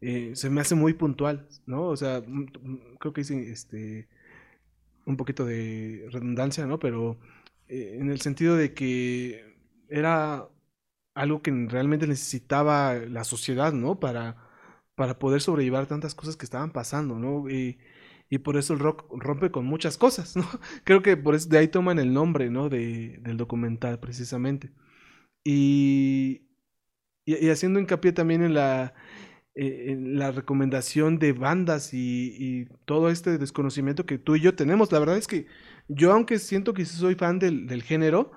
eh, 0.00 0.32
se 0.34 0.50
me 0.50 0.60
hace 0.60 0.74
muy 0.74 0.94
puntual, 0.94 1.46
¿no? 1.66 1.84
O 1.88 1.96
sea, 1.96 2.22
mm, 2.26 2.46
mm, 2.62 2.96
creo 2.98 3.12
que 3.12 3.20
dicen, 3.22 3.40
este, 3.50 4.08
un 5.06 5.16
poquito 5.16 5.44
de 5.44 6.08
redundancia, 6.10 6.66
¿no? 6.66 6.78
Pero 6.78 7.18
eh, 7.68 7.98
en 8.00 8.10
el 8.10 8.20
sentido 8.20 8.56
de 8.56 8.74
que 8.74 9.56
era 9.88 10.48
algo 11.14 11.42
que 11.42 11.50
realmente 11.68 12.06
necesitaba 12.06 12.94
la 12.94 13.24
sociedad, 13.24 13.72
¿no? 13.72 14.00
Para, 14.00 14.36
para 14.94 15.18
poder 15.18 15.40
sobrellevar 15.42 15.86
tantas 15.86 16.14
cosas 16.14 16.36
que 16.36 16.44
estaban 16.44 16.72
pasando, 16.72 17.18
¿no? 17.18 17.48
Y, 17.50 17.78
y 18.30 18.38
por 18.38 18.56
eso 18.56 18.72
el 18.74 18.78
rock 18.78 19.04
rompe 19.10 19.50
con 19.50 19.66
muchas 19.66 19.98
cosas, 19.98 20.36
¿no? 20.36 20.44
Creo 20.84 21.02
que 21.02 21.16
por 21.16 21.34
eso 21.34 21.48
de 21.48 21.58
ahí 21.58 21.68
toman 21.68 21.98
el 21.98 22.14
nombre, 22.14 22.48
¿no? 22.48 22.68
De, 22.68 23.18
del 23.22 23.36
documental, 23.36 23.98
precisamente. 23.98 24.70
Y, 25.44 26.42
y, 27.24 27.48
haciendo 27.50 27.80
hincapié 27.80 28.12
también 28.12 28.42
en 28.42 28.54
la, 28.54 28.94
eh, 29.54 29.86
en 29.88 30.18
la 30.18 30.30
recomendación 30.30 31.18
de 31.18 31.32
bandas 31.32 31.92
y, 31.92 32.68
todo 32.84 33.10
este 33.10 33.38
desconocimiento 33.38 34.06
que 34.06 34.18
tú 34.18 34.36
y 34.36 34.40
yo 34.40 34.54
tenemos. 34.54 34.92
La 34.92 35.00
verdad 35.00 35.16
es 35.18 35.26
que 35.26 35.46
yo, 35.88 36.12
aunque 36.12 36.38
siento 36.38 36.72
que 36.74 36.84
soy 36.84 37.16
fan 37.16 37.40
del, 37.40 37.66
del 37.66 37.82
género, 37.82 38.32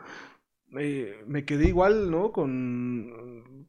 eh, 0.79 1.23
me 1.27 1.45
quedé 1.45 1.67
igual, 1.67 2.09
¿no? 2.09 2.31
con 2.31 3.67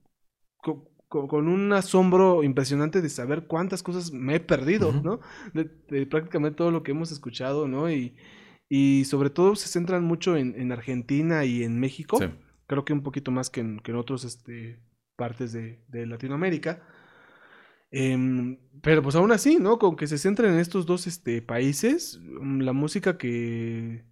con, 1.28 1.48
un 1.48 1.72
asombro 1.72 2.42
impresionante 2.42 3.00
de 3.00 3.08
saber 3.08 3.46
cuántas 3.46 3.82
cosas 3.82 4.12
me 4.12 4.36
he 4.36 4.40
perdido, 4.40 4.92
¿no? 4.92 5.20
De, 5.52 5.64
prácticamente 6.06 6.56
todo 6.56 6.70
lo 6.70 6.82
que 6.82 6.90
hemos 6.90 7.12
escuchado, 7.12 7.68
¿no? 7.68 7.90
Y, 7.90 8.14
y 8.68 9.04
sobre 9.04 9.30
todo 9.30 9.56
se 9.56 9.68
centran 9.68 10.04
mucho 10.04 10.36
en, 10.36 10.72
Argentina 10.72 11.44
y 11.44 11.62
en 11.62 11.78
México. 11.78 12.18
Creo 12.66 12.84
que 12.84 12.92
un 12.92 13.02
poquito 13.02 13.30
más 13.30 13.50
que 13.50 13.60
en, 13.60 13.78
que 13.78 13.92
en 13.92 13.98
otras 13.98 14.24
este, 14.24 14.80
partes 15.16 15.52
de, 15.52 16.06
Latinoamérica. 16.06 16.82
Em, 17.90 18.58
pero 18.82 19.02
pues 19.02 19.14
aún 19.14 19.30
así, 19.30 19.58
¿no? 19.60 19.78
Con 19.78 19.94
que 19.94 20.08
se 20.08 20.18
centren 20.18 20.54
en 20.54 20.58
estos 20.58 20.86
dos 20.86 21.06
este, 21.06 21.40
países, 21.42 22.18
mm, 22.20 22.62
la 22.62 22.72
música 22.72 23.16
que 23.16 24.04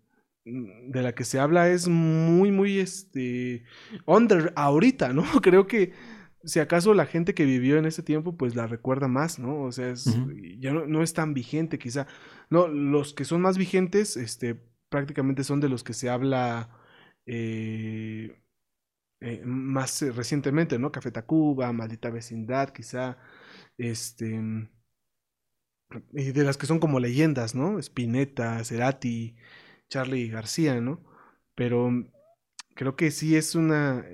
mm, 0.44 0.90
de 0.92 1.02
la 1.02 1.14
que 1.14 1.25
se 1.25 1.40
habla 1.40 1.68
es 1.68 1.88
muy, 1.88 2.52
muy, 2.52 2.78
este, 2.78 3.64
under 4.06 4.52
ahorita, 4.54 5.12
¿no? 5.12 5.25
Creo 5.42 5.66
que 5.66 5.92
si 6.44 6.61
acaso 6.61 6.94
la 6.94 7.06
gente 7.06 7.34
que 7.34 7.44
vivió 7.44 7.78
en 7.78 7.87
ese 7.87 8.02
tiempo, 8.02 8.37
pues 8.37 8.54
la 8.56 8.66
recuerda 8.66 9.08
más, 9.08 9.38
¿no? 9.38 9.62
O 9.62 9.72
sea, 9.72 9.94
ya 10.58 10.72
no, 10.72 11.02
es 11.02 11.12
tan 11.14 11.34
vigente 11.34 11.78
quizá. 11.78 12.06
No, 12.50 12.68
los 12.68 13.14
que 13.14 13.25
son 13.25 13.40
más 13.42 13.58
vigentes, 13.58 14.16
este, 14.16 14.61
prácticamente 14.88 15.44
son 15.44 15.61
de 15.61 15.68
los 15.68 15.84
que 15.84 15.94
se 15.94 16.11
habla 16.11 16.70
eh, 17.26 18.42
eh, 19.20 19.42
más 19.44 20.02
recientemente, 20.16 20.78
¿no? 20.78 20.92
Café 20.92 21.11
Tacuba, 21.11 21.72
Maldita 21.72 22.11
Vecindad, 22.11 22.70
quizá, 22.70 23.18
este, 23.78 24.40
y 26.12 26.32
de 26.32 26.44
las 26.44 26.56
que 26.56 26.66
son 26.66 26.80
como 26.80 27.00
leyendas, 27.00 27.54
¿no? 27.54 27.78
Spinetta, 27.78 28.64
Cerati, 28.64 29.37
Charlie 29.88 30.28
García, 30.28 30.81
¿no? 30.81 31.05
Pero 31.55 31.90
creo 32.74 32.96
que 32.96 33.11
sí 33.11 33.37
es 33.37 33.55
una... 33.55 34.05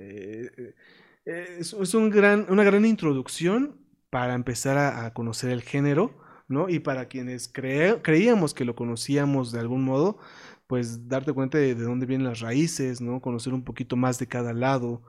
Eh, 1.29 1.57
es, 1.59 1.93
un 1.93 2.09
gran, 2.09 2.47
una 2.49 2.63
gran 2.63 2.85
introducción 2.85 3.77
para 4.09 4.33
empezar 4.33 4.77
a, 4.77 5.13
conocer 5.13 5.51
el 5.51 5.61
género, 5.61 6.17
¿no? 6.47 6.69
Y 6.69 6.79
para 6.79 7.07
quienes 7.07 7.47
creíamos 7.47 8.55
que 8.55 8.65
lo 8.65 8.75
conocíamos 8.75 9.51
de 9.51 9.59
algún 9.59 9.83
modo, 9.83 10.17
pues 10.65 11.07
darte 11.07 11.31
cuenta 11.33 11.59
de, 11.59 11.75
dónde 11.75 12.07
vienen 12.07 12.27
las 12.27 12.39
raíces, 12.39 12.99
¿no? 12.99 13.21
Conocer 13.21 13.53
un 13.53 13.63
poquito 13.63 13.95
más 13.95 14.17
de 14.17 14.25
cada 14.27 14.53
lado 14.53 15.03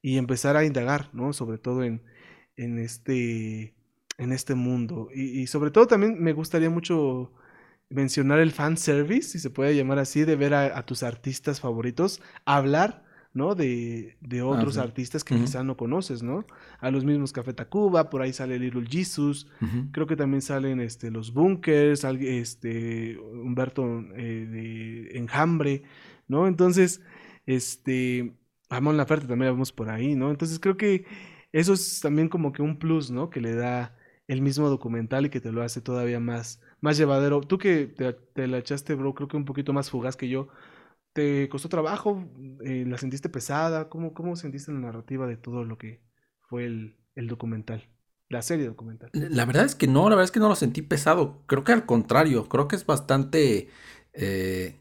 y 0.00 0.16
empezar 0.16 0.56
a 0.56 0.64
indagar, 0.64 1.10
¿no? 1.12 1.34
Sobre 1.34 1.58
todo 1.58 1.84
en, 1.84 2.02
en, 2.56 2.78
este, 2.78 3.74
en 4.16 4.32
este 4.32 4.54
mundo. 4.54 5.08
Y, 5.14 5.46
sobre 5.46 5.70
todo 5.70 5.86
también 5.86 6.22
me 6.22 6.32
gustaría 6.32 6.70
mucho 6.70 7.32
mencionar 7.90 8.38
el 8.40 8.52
fan 8.52 8.78
service, 8.78 9.28
si 9.30 9.38
se 9.40 9.50
puede 9.50 9.76
llamar 9.76 9.98
así, 9.98 10.24
de 10.24 10.36
ver 10.36 10.54
a 10.54 10.86
tus 10.86 11.02
artistas 11.02 11.60
favoritos 11.60 12.22
hablar 12.46 13.05
¿no? 13.36 13.54
De, 13.54 14.16
de 14.22 14.40
ah, 14.40 14.46
otros 14.46 14.78
artistas 14.78 15.22
que 15.22 15.36
quizá 15.36 15.62
no 15.62 15.76
conoces, 15.76 16.22
¿no? 16.22 16.46
A 16.80 16.90
los 16.90 17.04
mismos 17.04 17.32
Café 17.32 17.52
Tacuba, 17.52 18.08
por 18.08 18.22
ahí 18.22 18.32
sale 18.32 18.58
Little 18.58 18.86
Jesus, 18.88 19.46
creo 19.92 20.06
que 20.06 20.16
también 20.16 20.40
salen 20.40 20.80
este, 20.80 21.10
los 21.10 21.34
Bunkers, 21.34 22.02
este, 22.04 23.18
Humberto 23.18 23.84
eh, 24.16 24.46
de 24.50 25.18
Enjambre, 25.18 25.82
¿no? 26.26 26.48
Entonces, 26.48 27.02
este, 27.44 28.32
Amon 28.70 28.96
Laferte 28.96 29.26
también 29.26 29.52
vamos 29.52 29.70
por 29.70 29.90
ahí, 29.90 30.14
¿no? 30.14 30.30
Entonces 30.30 30.58
creo 30.58 30.78
que 30.78 31.04
eso 31.52 31.74
es 31.74 32.00
también 32.00 32.30
como 32.30 32.52
que 32.52 32.62
un 32.62 32.78
plus, 32.78 33.10
¿no? 33.10 33.28
Que 33.28 33.42
le 33.42 33.54
da 33.54 33.98
el 34.28 34.40
mismo 34.40 34.70
documental 34.70 35.26
y 35.26 35.30
que 35.30 35.42
te 35.42 35.52
lo 35.52 35.62
hace 35.62 35.82
todavía 35.82 36.20
más, 36.20 36.62
más 36.80 36.96
llevadero. 36.96 37.42
Tú 37.42 37.58
que 37.58 37.86
te, 37.86 38.14
te 38.14 38.46
la 38.46 38.56
echaste, 38.56 38.94
bro, 38.94 39.12
creo 39.14 39.28
que 39.28 39.36
un 39.36 39.44
poquito 39.44 39.74
más 39.74 39.90
fugaz 39.90 40.16
que 40.16 40.30
yo, 40.30 40.48
¿Te 41.16 41.48
costó 41.48 41.70
trabajo? 41.70 42.28
Eh, 42.62 42.84
¿La 42.86 42.98
sentiste 42.98 43.30
pesada? 43.30 43.88
¿Cómo, 43.88 44.12
¿Cómo 44.12 44.36
sentiste 44.36 44.70
la 44.70 44.80
narrativa 44.80 45.26
de 45.26 45.38
todo 45.38 45.64
lo 45.64 45.78
que 45.78 46.02
fue 46.42 46.66
el, 46.66 46.94
documental? 47.14 47.88
La 48.28 48.42
serie 48.42 48.66
documental. 48.66 49.08
La 49.14 49.46
verdad 49.46 49.64
es 49.64 49.74
que 49.74 49.86
no, 49.86 50.10
la 50.10 50.16
verdad 50.16 50.26
es 50.26 50.30
que 50.30 50.40
no 50.40 50.50
lo 50.50 50.56
sentí 50.56 50.82
pesado. 50.82 51.42
Creo 51.46 51.64
que 51.64 51.72
al 51.72 51.86
contrario, 51.86 52.50
creo 52.50 52.68
que 52.68 52.76
es 52.76 52.84
bastante 52.84 53.70
eh, 54.12 54.76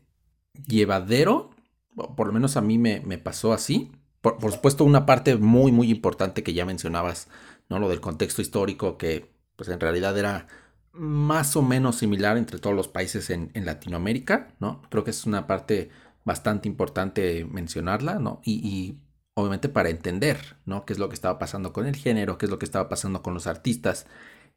llevadero. 0.67 1.51
Por 1.95 2.27
lo 2.27 2.33
menos 2.33 2.57
a 2.57 2.61
mí 2.61 2.77
me, 2.77 3.17
pasó 3.17 3.53
así. 3.53 3.93
Por, 4.19 4.51
supuesto, 4.51 4.83
una 4.83 5.05
parte 5.05 5.37
muy, 5.37 5.71
muy 5.71 5.89
importante 5.89 6.43
que 6.43 6.53
ya 6.53 6.65
mencionabas, 6.65 7.29
¿no? 7.69 7.79
Lo 7.79 7.87
del 7.87 8.01
contexto 8.01 8.41
histórico, 8.41 8.97
que 8.97 9.31
pues 9.55 9.69
en 9.69 9.79
realidad 9.79 10.17
era 10.17 10.47
más 10.91 11.55
o 11.55 11.61
menos 11.61 11.95
similar 11.95 12.35
entre 12.35 12.59
todos 12.59 12.75
los 12.75 12.89
países 12.89 13.29
en, 13.29 13.51
en 13.53 13.65
Latinoamérica, 13.65 14.53
¿no? 14.59 14.81
Creo 14.89 15.05
que 15.05 15.11
es 15.11 15.25
una 15.25 15.47
parte 15.47 15.91
bastante 16.25 16.67
importante 16.67 17.45
mencionarla, 17.45 18.19
¿no? 18.19 18.41
Y, 18.43 18.97
obviamente 19.37 19.67
para 19.67 19.89
entender, 19.89 20.57
¿no? 20.65 20.85
Qué 20.85 20.93
es 20.93 20.99
lo 20.99 21.09
que 21.09 21.15
estaba 21.15 21.37
pasando 21.37 21.73
con 21.73 21.85
el 21.85 21.95
género, 21.97 22.37
qué 22.37 22.45
es 22.45 22.49
lo 22.49 22.57
que 22.57 22.65
estaba 22.65 22.87
pasando 22.87 23.21
con 23.21 23.33
los 23.33 23.47
artistas 23.47 24.07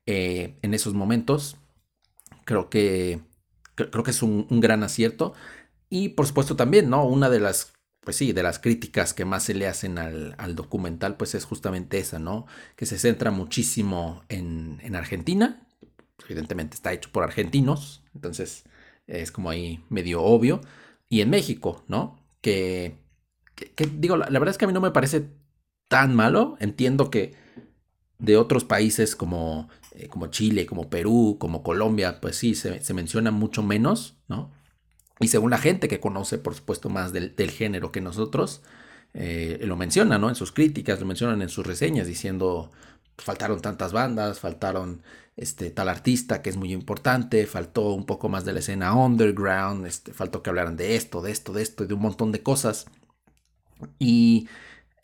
eh, 0.06 0.56
en 0.62 0.72
esos 0.72 0.94
momentos. 0.94 1.56
Creo 2.44 2.70
que, 2.70 3.20
creo 3.74 4.04
que 4.04 4.12
es 4.12 4.22
un, 4.22 4.46
gran 4.60 4.84
acierto. 4.84 5.34
Y 5.90 6.10
por 6.10 6.26
supuesto 6.26 6.54
también, 6.56 6.90
¿no? 6.90 7.04
Una 7.04 7.28
de 7.28 7.40
las, 7.40 7.72
pues 8.02 8.16
sí, 8.16 8.32
de 8.32 8.44
las 8.44 8.60
críticas 8.60 9.14
que 9.14 9.24
más 9.24 9.42
se 9.42 9.54
le 9.54 9.66
hacen 9.66 9.98
al, 9.98 10.54
documental, 10.54 11.16
pues 11.16 11.34
es 11.34 11.44
justamente 11.44 11.98
esa, 11.98 12.20
¿no? 12.20 12.46
Que 12.76 12.86
se 12.86 12.98
centra 12.98 13.32
muchísimo 13.32 14.22
en, 14.28 14.78
en 14.82 14.94
Argentina. 14.94 15.66
Evidentemente 16.24 16.76
está 16.76 16.92
hecho 16.92 17.10
por 17.10 17.24
argentinos, 17.24 18.04
entonces 18.14 18.64
es 19.08 19.32
como 19.32 19.50
ahí 19.50 19.84
medio 19.88 20.22
obvio 20.22 20.60
y 21.08 21.20
en 21.20 21.30
México, 21.30 21.84
¿no? 21.88 22.18
Que, 22.40 22.96
digo, 23.94 24.16
la, 24.16 24.26
verdad 24.26 24.50
es 24.50 24.58
que 24.58 24.64
a 24.64 24.68
mí 24.68 24.74
no 24.74 24.80
me 24.80 24.90
parece 24.90 25.28
tan 25.88 26.14
malo. 26.14 26.56
Entiendo 26.60 27.10
que 27.10 27.34
de 28.18 28.36
otros 28.36 28.64
países 28.64 29.16
como, 29.16 29.68
eh, 29.92 30.08
como 30.08 30.28
Chile, 30.28 30.66
como 30.66 30.90
Perú, 30.90 31.36
como 31.40 31.62
Colombia, 31.62 32.20
pues 32.20 32.36
sí, 32.36 32.54
se, 32.54 32.80
menciona 32.94 33.30
mucho 33.30 33.62
menos, 33.62 34.16
¿no? 34.28 34.52
Y 35.20 35.28
según 35.28 35.50
la 35.50 35.58
gente 35.58 35.88
que 35.88 36.00
conoce, 36.00 36.38
por 36.38 36.54
supuesto, 36.54 36.90
más 36.90 37.12
del, 37.12 37.50
género 37.50 37.90
que 37.90 38.00
nosotros, 38.00 38.62
eh, 39.14 39.58
lo 39.62 39.76
menciona, 39.76 40.18
¿no? 40.18 40.28
En 40.28 40.36
sus 40.36 40.52
críticas, 40.52 41.00
lo 41.00 41.06
mencionan 41.06 41.42
en 41.42 41.48
sus 41.48 41.66
reseñas, 41.66 42.06
diciendo, 42.06 42.70
faltaron 43.18 43.60
tantas 43.60 43.92
bandas, 43.92 44.40
faltaron 44.40 45.02
este, 45.36 45.70
tal 45.70 45.88
artista 45.88 46.42
que 46.42 46.50
es 46.50 46.56
muy 46.56 46.72
importante, 46.72 47.46
faltó 47.46 47.92
un 47.92 48.06
poco 48.06 48.28
más 48.28 48.44
de 48.44 48.52
la 48.52 48.60
escena 48.60 48.94
underground, 48.94 49.86
este, 49.86 50.12
faltó 50.12 50.42
que 50.42 50.50
hablaran 50.50 50.76
de 50.76 50.96
esto, 50.96 51.22
de 51.22 51.30
esto, 51.30 51.52
de 51.52 51.62
esto 51.62 51.84
y 51.84 51.86
de 51.86 51.94
un 51.94 52.00
montón 52.00 52.32
de 52.32 52.42
cosas. 52.42 52.86
Y 53.98 54.48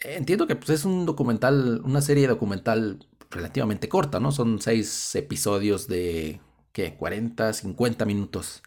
entiendo 0.01 0.47
que 0.47 0.57
pues, 0.57 0.71
es 0.71 0.85
un 0.85 1.07
documental, 1.07 1.81
una 1.85 2.01
serie 2.01 2.27
documental 2.27 3.07
relativamente 3.31 3.89
corta, 3.89 4.21
¿no? 4.21 4.33
Son 4.33 4.61
seis 4.61 5.15
episodios 5.15 5.89
de, 5.89 6.41
¿qué? 6.73 6.97
40, 6.97 7.53
50 7.53 8.05
minutos. 8.05 8.63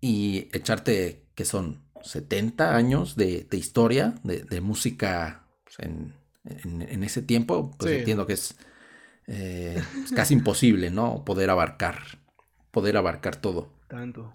Y 0.00 0.48
echarte, 0.52 1.26
que 1.34 1.44
son 1.44 1.82
70 2.02 2.76
años 2.76 3.16
de, 3.16 3.46
historia, 3.52 4.14
de, 4.22 4.60
música 4.60 5.48
pues, 5.64 5.78
en, 5.80 6.14
en, 6.64 7.02
ese 7.02 7.22
tiempo, 7.22 7.72
pues 7.78 7.92
entiendo 7.92 8.26
que 8.26 8.34
es 8.34 8.56
eh, 9.26 9.82
es 10.04 10.12
casi 10.12 10.34
imposible, 10.34 10.90
¿no? 10.90 11.24
Poder 11.24 11.50
abarcar, 11.50 11.98
poder 12.70 12.96
abarcar 12.96 13.36
todo. 13.36 13.68
Tanto. 13.88 14.32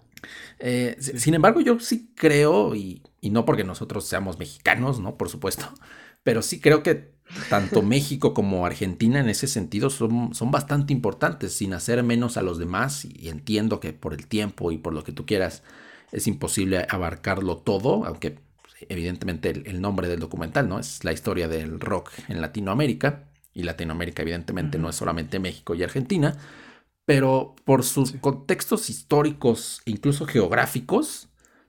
Eh, 0.58 0.96
sin 0.98 1.34
embargo, 1.34 1.60
yo 1.60 1.80
sí 1.80 2.10
creo, 2.14 2.74
y, 2.74 3.02
no 3.22 3.44
porque 3.44 3.64
nosotros 3.64 4.06
seamos 4.06 4.38
mexicanos, 4.38 5.00
¿no? 5.00 5.16
Por 5.16 5.28
supuesto, 5.28 5.66
pero 6.22 6.42
sí 6.42 6.60
creo 6.60 6.82
que 6.82 7.12
tanto 7.48 7.82
México 7.82 8.34
como 8.34 8.66
Argentina 8.66 9.18
en 9.20 9.28
ese 9.28 9.46
sentido 9.46 9.90
son, 9.90 10.34
son 10.34 10.50
bastante 10.50 10.92
importantes, 10.92 11.54
sin 11.54 11.72
hacer 11.72 12.02
menos 12.02 12.36
a 12.36 12.42
los 12.42 12.58
demás, 12.58 13.04
y 13.06 13.28
entiendo 13.28 13.80
que 13.80 13.92
por 13.92 14.12
el 14.12 14.26
tiempo 14.26 14.72
y 14.72 14.78
por 14.78 14.92
lo 14.92 15.04
que 15.04 15.12
tú 15.12 15.24
quieras 15.26 15.62
es 16.12 16.26
imposible 16.26 16.86
abarcarlo 16.90 17.56
todo, 17.56 18.04
aunque 18.04 18.38
evidentemente 18.88 19.50
el, 19.50 19.80
nombre 19.80 20.08
del 20.08 20.20
documental, 20.20 20.68
¿no? 20.68 20.78
Es 20.78 21.04
la 21.04 21.12
historia 21.12 21.48
del 21.48 21.80
rock 21.80 22.10
en 22.28 22.40
Latinoamérica, 22.40 23.28
y 23.54 23.64
Latinoamérica 23.64 24.22
evidentemente 24.22 24.78
no 24.78 24.88
es 24.88 24.96
solamente 24.96 25.38
México 25.38 25.74
y 25.74 25.82
Argentina, 25.82 26.36
pero 27.04 27.54
por 27.64 27.84
sus 27.84 28.12
contextos 28.12 28.88
históricos, 28.90 29.82
incluso 29.84 30.26
geográficos, 30.26 31.28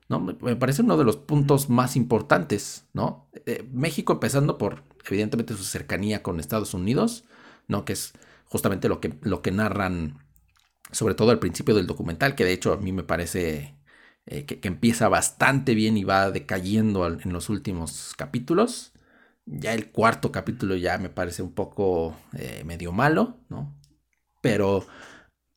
¿no? 0.09 0.19
Me 0.19 0.55
parece 0.55 0.81
uno 0.81 0.97
de 0.97 1.03
los 1.03 1.17
puntos 1.17 1.69
más 1.69 1.95
importantes, 1.95 2.87
¿no? 2.93 3.29
Eh, 3.45 3.67
México 3.71 4.13
empezando 4.13 4.57
por, 4.57 4.83
evidentemente, 5.07 5.55
su 5.55 5.63
cercanía 5.63 6.23
con 6.23 6.39
Estados 6.39 6.73
Unidos, 6.73 7.25
¿no? 7.67 7.85
Que 7.85 7.93
es 7.93 8.13
justamente 8.45 8.89
lo 8.89 9.01
que, 9.01 9.17
lo 9.21 9.41
que 9.41 9.51
narran, 9.51 10.19
sobre 10.91 11.15
todo 11.15 11.31
al 11.31 11.39
principio 11.39 11.75
del 11.75 11.87
documental, 11.87 12.35
que 12.35 12.45
de 12.45 12.53
hecho 12.53 12.73
a 12.73 12.77
mí 12.77 12.91
me 12.91 13.03
parece 13.03 13.75
eh, 14.25 14.45
que, 14.45 14.65
empieza 14.67 15.09
bastante 15.09 15.75
bien 15.75 15.97
y 15.97 16.05
va 16.05 16.31
decayendo 16.31 17.05
en 17.07 17.33
los 17.33 17.49
últimos 17.49 18.13
capítulos. 18.17 18.93
Ya 19.45 19.73
el 19.73 19.91
cuarto 19.91 20.31
capítulo 20.31 20.75
ya 20.77 20.97
me 20.97 21.09
parece 21.09 21.41
un 21.43 21.51
poco 21.53 22.15
eh, 22.37 22.63
medio 22.65 22.93
malo, 22.93 23.37
¿no? 23.49 23.77
Pero 24.41 24.85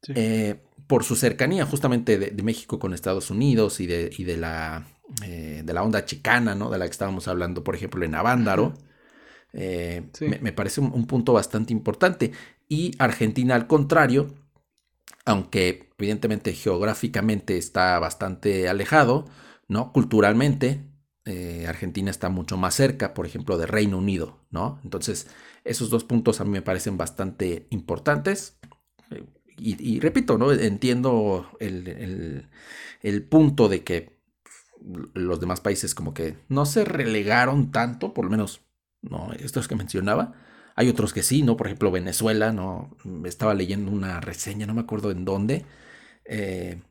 eh, 0.09 0.65
por 0.89 1.05
su 1.05 1.15
cercanía 1.15 1.65
justamente 1.65 2.19
de, 2.19 2.43
México 2.43 2.81
con 2.81 2.93
Estados 2.93 3.31
Unidos 3.31 3.79
y 3.79 3.87
de, 3.87 4.11
de 4.11 4.37
la, 4.37 4.85
de 5.21 5.73
la 5.73 5.83
onda 5.85 6.05
chicana, 6.05 6.57
¿no? 6.57 6.69
De 6.69 6.79
la 6.79 6.87
que 6.87 6.93
estábamos 6.93 7.29
hablando, 7.29 7.63
por 7.63 7.77
ejemplo, 7.77 8.05
en 8.05 8.17
Avándaro. 8.17 8.75
Me, 9.53 10.53
parece 10.53 10.81
un, 10.81 11.07
punto 11.07 11.33
bastante 11.33 11.73
importante. 11.73 12.33
Y 12.69 12.93
Argentina, 12.99 13.55
al 13.55 13.69
contrario, 13.69 14.35
aunque 15.27 15.91
evidentemente 15.99 16.55
geográficamente 16.55 17.59
está 17.59 17.99
bastante 17.99 18.69
alejado, 18.69 19.27
¿no? 19.69 19.93
Culturalmente, 19.93 20.85
Argentina 21.67 22.11
está 22.11 22.29
mucho 22.29 22.57
más 22.57 22.75
cerca, 22.75 23.13
por 23.13 23.27
ejemplo, 23.27 23.59
de 23.59 23.67
Reino 23.67 23.99
Unido, 23.99 24.47
¿no? 24.51 24.81
Entonces, 24.85 25.27
esos 25.65 25.91
dos 25.91 26.05
puntos 26.05 26.41
a 26.41 26.45
mí 26.45 26.51
me 26.51 26.63
parecen 26.63 26.97
bastante 26.97 27.67
importantes 27.71 28.59
y, 29.59 30.01
repito, 30.01 30.37
¿no? 30.37 30.53
Entiendo 30.53 31.49
el, 31.61 32.49
punto 33.29 33.69
de 33.69 33.83
que 33.85 34.21
los 35.15 35.41
demás 35.41 35.61
países 35.61 35.95
como 35.95 36.13
que 36.13 36.37
no 36.49 36.67
se 36.67 36.85
relegaron 36.85 37.73
tanto, 37.73 38.13
por 38.13 38.27
lo 38.27 38.31
menos, 38.31 38.61
¿no? 39.03 39.33
Estos 39.33 39.67
que 39.67 39.75
mencionaba. 39.75 40.35
Hay 40.77 40.89
otros 40.89 41.13
que 41.15 41.23
sí, 41.23 41.43
¿no? 41.43 41.57
Por 41.57 41.67
ejemplo, 41.69 41.91
Venezuela, 41.91 42.53
¿no? 42.53 42.91
Estaba 43.25 43.55
leyendo 43.55 43.91
una 43.93 44.21
reseña, 44.21 44.67
no 44.67 44.75
me 44.75 44.83
acuerdo 44.83 45.11
en 45.11 45.25
dónde, 45.25 45.65
eh, 46.27 46.83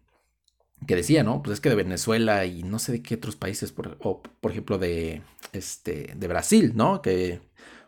que 0.88 0.95
decía, 0.95 1.24
¿no? 1.24 1.41
Pues 1.41 1.56
es 1.56 1.62
que 1.62 1.69
de 1.69 1.76
Venezuela 1.76 2.45
y 2.45 2.63
no 2.63 2.80
sé 2.80 2.91
de 2.91 3.02
qué 3.02 3.15
otros 3.15 3.36
países, 3.36 3.71
por, 3.71 3.98
o 4.02 4.21
por 4.24 4.52
ejemplo 4.52 4.78
de, 4.78 5.24
este, 5.54 6.13
de 6.15 6.28
Brasil, 6.28 6.74
¿no? 6.76 7.02
Que 7.02 7.41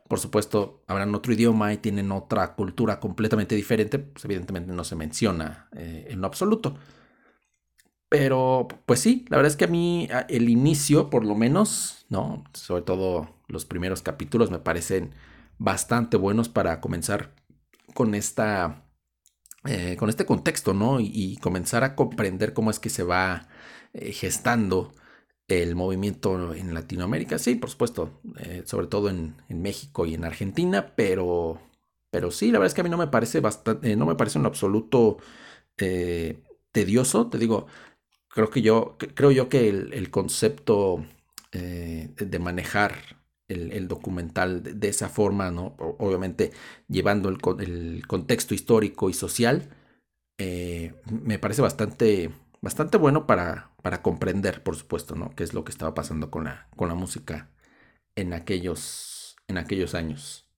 por 0.08 0.20
supuesto, 0.20 0.84
hablan 0.88 1.14
otro 1.16 1.34
idioma 1.34 1.74
y 1.74 1.78
tienen 1.78 2.12
otra 2.14 2.56
cultura 2.56 3.00
completamente 3.00 3.56
diferente, 3.56 4.00
pues 4.00 4.26
evidentemente 4.26 4.72
no 4.74 4.84
se 4.86 4.96
menciona 4.96 5.70
eh, 5.76 6.08
en 6.10 6.22
lo 6.22 6.28
absoluto. 6.28 6.78
Pero, 8.10 8.68
pues 8.86 9.02
sí, 9.02 9.26
la 9.30 9.38
verdad 9.38 9.52
es 9.52 9.58
que 9.58 9.66
a 9.66 9.68
mí 9.68 10.08
el 10.30 10.50
inicio, 10.50 11.10
por 11.10 11.26
lo 11.26 11.36
menos, 11.36 12.06
¿no? 12.10 12.44
Sobre 12.54 12.82
todo 12.84 13.30
los 13.48 13.66
primeros 13.66 14.02
capítulos 14.02 14.50
me 14.50 14.60
parecen 14.60 15.12
bastante 15.58 16.18
buenos 16.18 16.50
para 16.50 16.82
comenzar 16.82 17.34
con 17.94 18.16
esta. 18.16 18.84
Eh, 19.66 19.98
con 19.98 20.10
este 20.10 20.26
contexto, 20.26 20.74
¿no? 20.74 21.00
Y, 21.02 21.38
comenzar 21.42 21.84
a 21.84 21.96
comprender 21.96 22.54
cómo 22.54 22.72
es 22.72 22.80
que 22.80 22.90
se 22.90 23.04
va 23.04 23.50
eh, 23.94 24.14
gestando 24.14 24.94
el 25.48 25.76
movimiento 25.76 26.54
en 26.54 26.74
Latinoamérica, 26.74 27.38
sí, 27.40 27.56
por 27.56 27.70
supuesto, 27.70 28.22
eh, 28.40 28.64
sobre 28.66 28.88
todo 28.88 29.10
en, 29.10 29.36
México 29.50 30.06
y 30.06 30.14
en 30.14 30.26
Argentina, 30.26 30.94
pero, 30.96 31.60
pero 32.12 32.32
sí, 32.32 32.52
la 32.52 32.60
verdad 32.60 32.68
es 32.68 32.74
que 32.76 32.82
a 32.82 32.84
mí 32.84 32.90
no 32.90 32.98
me 32.98 33.08
parece 33.08 33.40
bastante, 33.42 33.96
no 33.96 34.06
me 34.06 34.16
parece 34.16 34.40
en 34.40 34.46
absoluto 34.46 35.18
tedioso, 36.72 37.30
te 37.30 37.38
digo, 37.38 37.68
creo 38.30 38.50
que 38.50 38.62
yo, 38.62 38.98
creo 39.16 39.32
yo 39.32 39.50
que 39.50 39.70
el, 39.70 40.10
concepto 40.12 41.06
de 41.52 42.40
manejar 42.40 43.18
el, 43.48 43.88
documental 43.88 44.80
de, 44.80 44.88
esa 44.88 45.10
forma, 45.10 45.52
¿no? 45.52 45.76
Obviamente 45.78 46.52
llevando 46.88 47.30
el, 47.30 47.38
el 47.60 48.08
contexto 48.08 48.54
histórico 48.54 49.10
y 49.10 49.14
social, 49.14 49.70
me 50.38 51.40
parece 51.40 51.62
bastante 51.62 52.32
bastante 52.62 52.98
bueno 52.98 53.28
para, 53.28 53.72
para 53.82 54.02
comprender, 54.02 54.64
por 54.64 54.76
supuesto, 54.76 55.16
¿no? 55.16 55.34
Qué 55.36 55.44
es 55.44 55.54
lo 55.54 55.64
que 55.64 55.72
estaba 55.72 55.94
pasando 55.94 56.30
con 56.32 56.46
la, 56.46 56.68
con 56.76 56.90
la 56.90 56.96
música 56.96 57.50
en 58.16 58.34
aquellos, 58.34 59.36
en 59.48 59.58
aquellos 59.58 59.96
años. 59.96 60.50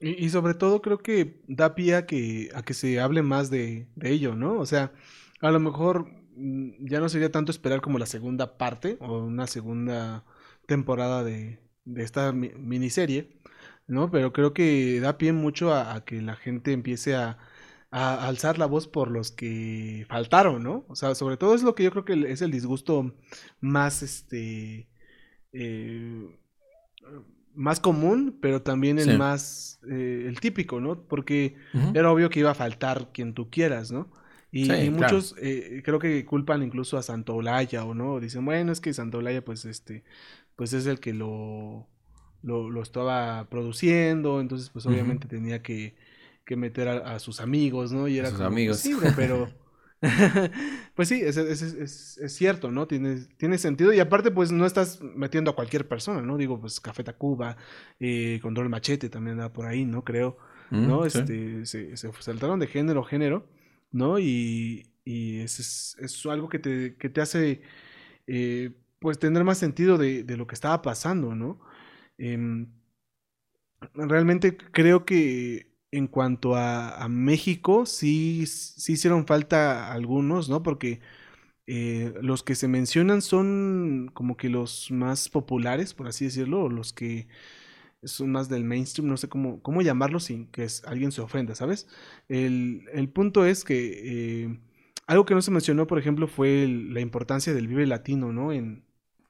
Y, 0.00 0.28
sobre 0.30 0.54
todo 0.54 0.82
creo 0.82 0.98
que 0.98 1.40
da 1.46 1.74
pie 1.74 1.94
a 1.94 2.04
que, 2.04 2.50
a 2.54 2.62
que 2.62 2.74
se 2.74 3.00
hable 3.00 3.22
más 3.22 3.48
de, 3.48 3.88
de 3.94 4.10
ello, 4.10 4.34
¿no? 4.34 4.58
O 4.58 4.66
sea, 4.66 4.92
a 5.40 5.50
lo 5.50 5.60
mejor 5.60 6.08
mm, 6.36 6.86
ya 6.86 7.00
no 7.00 7.08
sería 7.08 7.30
tanto 7.30 7.52
esperar 7.52 7.80
como 7.80 7.98
la 7.98 8.06
segunda 8.06 8.58
parte 8.58 8.98
o 9.00 9.18
una 9.18 9.46
segunda 9.46 10.24
temporada 10.66 11.22
de, 11.22 11.60
de 11.84 12.02
esta 12.02 12.32
miniserie, 12.32 13.30
¿no? 13.86 14.10
Pero 14.10 14.32
creo 14.32 14.54
que 14.54 15.00
da 15.00 15.18
pie 15.18 15.32
mucho 15.32 15.74
a 15.74 16.04
que 16.04 16.22
la 16.22 16.36
gente 16.36 16.72
empiece 16.72 17.14
a, 17.14 17.38
a 17.94 18.26
alzar 18.26 18.58
la 18.58 18.66
voz 18.66 18.88
por 18.88 19.08
los 19.08 19.30
que 19.30 20.04
faltaron, 20.08 20.64
¿no? 20.64 20.84
O 20.88 20.96
sea, 20.96 21.14
sobre 21.14 21.36
todo 21.36 21.54
es 21.54 21.62
lo 21.62 21.76
que 21.76 21.84
yo 21.84 21.92
creo 21.92 22.04
que 22.04 22.32
es 22.32 22.42
el 22.42 22.50
disgusto 22.50 23.14
más, 23.60 24.02
este, 24.02 24.88
eh, 25.52 26.36
más 27.54 27.78
común, 27.78 28.36
pero 28.42 28.62
también 28.62 28.98
el 28.98 29.16
más, 29.16 29.78
eh, 29.88 30.24
el 30.26 30.40
típico, 30.40 30.80
¿no? 30.80 31.06
Porque 31.06 31.54
era 31.94 32.10
obvio 32.10 32.30
que 32.30 32.40
iba 32.40 32.50
a 32.50 32.54
faltar 32.54 33.12
quien 33.12 33.32
tú 33.32 33.48
quieras, 33.48 33.92
¿no? 33.92 34.10
Y, 34.50 34.90
muchos 34.90 35.36
eh, 35.40 35.82
creo 35.84 36.00
que 36.00 36.24
culpan 36.24 36.64
incluso 36.64 36.98
a 36.98 37.02
Santolaya 37.02 37.84
o 37.84 37.94
no, 37.94 38.18
dicen, 38.18 38.44
bueno, 38.44 38.72
es 38.72 38.80
que 38.80 38.92
Santolaya 38.92 39.44
pues 39.44 39.64
este, 39.66 40.02
pues 40.56 40.72
es 40.72 40.86
el 40.86 41.00
que 41.00 41.12
lo, 41.12 41.88
lo, 42.42 42.82
estaba 42.82 43.48
produciendo, 43.48 44.40
entonces 44.40 44.70
pues 44.70 44.86
obviamente 44.86 45.28
tenía 45.28 45.62
que 45.62 45.94
que 46.44 46.56
meter 46.56 46.88
a, 46.88 47.18
sus 47.18 47.40
amigos, 47.40 47.92
¿no? 47.92 48.06
Y 48.06 48.18
era 48.18 48.30
sus 48.30 48.40
amigos. 48.40 48.78
Sí, 48.78 48.94
pero... 49.16 49.48
pues 50.94 51.08
sí, 51.08 51.22
es, 51.22 51.38
es, 51.38 51.62
es, 52.18 52.34
cierto, 52.34 52.70
¿no? 52.70 52.86
Tiene, 52.86 53.26
tiene 53.38 53.56
sentido. 53.56 53.90
Y 53.94 54.00
aparte, 54.00 54.30
pues 54.30 54.52
no 54.52 54.66
estás 54.66 55.00
metiendo 55.00 55.50
a 55.50 55.54
cualquier 55.54 55.88
persona, 55.88 56.20
¿no? 56.20 56.36
Digo, 56.36 56.60
pues 56.60 56.78
Café 56.78 57.02
Tacuba, 57.02 57.56
eh, 57.98 58.38
Control 58.42 58.68
Machete 58.68 59.08
también 59.08 59.38
anda 59.38 59.54
por 59.54 59.64
ahí, 59.64 59.86
¿no? 59.86 60.04
Creo, 60.04 60.36
mm, 60.68 60.86
¿no? 60.86 61.06
Este, 61.06 61.64
se, 61.64 61.96
saltaron 61.96 62.60
de 62.60 62.66
género 62.66 63.00
a 63.00 63.06
género, 63.06 63.48
¿no? 63.92 64.18
Y, 64.18 64.90
y 65.06 65.40
es, 65.40 65.96
es, 65.98 66.26
algo 66.26 66.50
que 66.50 66.58
te, 66.58 66.96
que 66.96 67.08
te 67.08 67.22
hace, 67.22 67.62
eh, 68.26 68.72
pues, 69.04 69.18
tener 69.18 69.44
más 69.44 69.58
sentido 69.58 69.98
de, 69.98 70.24
de, 70.24 70.36
lo 70.38 70.46
que 70.46 70.54
estaba 70.54 70.82
pasando, 70.82 71.34
¿no? 71.34 71.60
Em, 72.18 72.68
realmente 73.94 74.56
creo 74.56 75.04
que 75.04 75.74
en 75.90 76.08
cuanto 76.08 76.56
a, 76.56 77.06
México, 77.08 77.86
sí, 77.86 78.46
sí 78.46 78.94
hicieron 78.94 79.26
falta 79.26 79.92
algunos, 79.92 80.48
¿no? 80.48 80.62
Porque 80.62 81.00
eh, 81.66 82.14
los 82.22 82.42
que 82.42 82.54
se 82.56 82.68
mencionan 82.68 83.22
son 83.22 84.10
como 84.14 84.36
que 84.36 84.48
los 84.50 84.90
más 84.90 85.28
populares, 85.28 85.94
por 85.94 86.08
así 86.08 86.26
decirlo, 86.26 86.64
o 86.64 86.70
los 86.70 86.92
que 86.92 87.28
son 88.04 88.32
más 88.32 88.48
del 88.48 88.64
mainstream, 88.64 89.08
no 89.08 89.16
sé 89.16 89.28
cómo, 89.28 89.62
cómo 89.62 89.82
llamarlo 89.82 90.20
sin 90.20 90.48
que 90.48 90.66
alguien 90.86 91.12
se 91.12 91.22
ofenda, 91.22 91.54
¿sabes? 91.54 91.88
El, 92.28 93.10
punto 93.14 93.46
es 93.46 93.64
que 93.64 94.44
eh, 94.44 94.60
algo 95.06 95.24
que 95.26 95.34
no 95.34 95.42
se 95.42 95.50
mencionó, 95.50 95.86
por 95.86 95.98
ejemplo, 95.98 96.28
fue 96.28 96.66
la 96.68 97.00
importancia 97.00 97.54
del 97.54 97.68
Vive 97.68 97.86
Latino, 97.86 98.32
¿no? 98.32 98.52
En, 98.52 98.84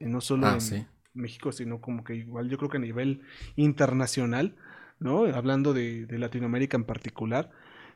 no 0.08 0.20
solo 0.20 0.46
ah, 0.46 0.58
en 0.70 0.86
México, 1.14 1.52
sino 1.52 1.80
como 1.80 2.04
que 2.04 2.14
igual 2.16 2.48
yo 2.48 2.58
creo 2.58 2.70
que 2.70 2.78
a 2.78 2.80
nivel 2.80 3.22
internacional 3.56 4.56
¿no? 4.98 5.24
Hablando 5.26 5.74
de, 5.74 6.06
Latinoamérica 6.10 6.76
en 6.76 6.84
particular, 6.84 7.50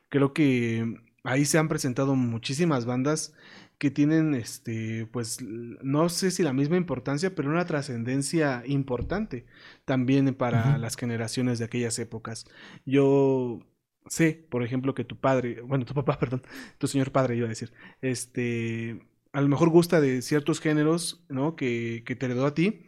creo 0.09 0.33
que 0.33 1.01
ahí 1.23 1.45
se 1.45 1.57
han 1.57 1.67
presentado 1.67 2.15
muchísimas 2.15 2.85
bandas 2.85 3.33
que 3.77 3.91
tienen, 3.91 4.35
este, 4.35 5.07
pues, 5.11 5.41
no 5.41 6.09
sé 6.09 6.31
si 6.31 6.43
la 6.43 6.53
misma 6.53 6.77
importancia, 6.77 7.33
pero 7.33 7.49
una 7.49 7.65
trascendencia 7.65 8.63
importante 8.65 9.45
también 9.85 10.33
para 10.35 10.77
las 10.77 10.97
generaciones 10.97 11.59
de 11.59 11.65
aquellas 11.65 11.97
épocas. 11.99 12.45
Yo 12.85 13.61
sé, 14.07 14.45
por 14.49 14.63
ejemplo, 14.63 14.93
que 14.93 15.05
tu 15.05 15.17
padre, 15.17 15.61
bueno, 15.61 15.85
tu 15.85 15.93
papá, 15.93 16.19
perdón, 16.19 16.43
tu 16.77 16.87
señor 16.87 17.11
padre 17.11 17.37
iba 17.37 17.45
a 17.45 17.49
decir, 17.49 17.73
este, 18.01 19.01
a 19.33 19.41
lo 19.41 19.47
mejor 19.47 19.69
gusta 19.69 20.01
de 20.01 20.21
ciertos 20.21 20.59
géneros, 20.59 21.25
¿no? 21.29 21.55
Que, 21.55 22.03
que 22.05 22.15
te 22.15 22.25
heredó 22.25 22.45
a 22.45 22.53
ti, 22.53 22.85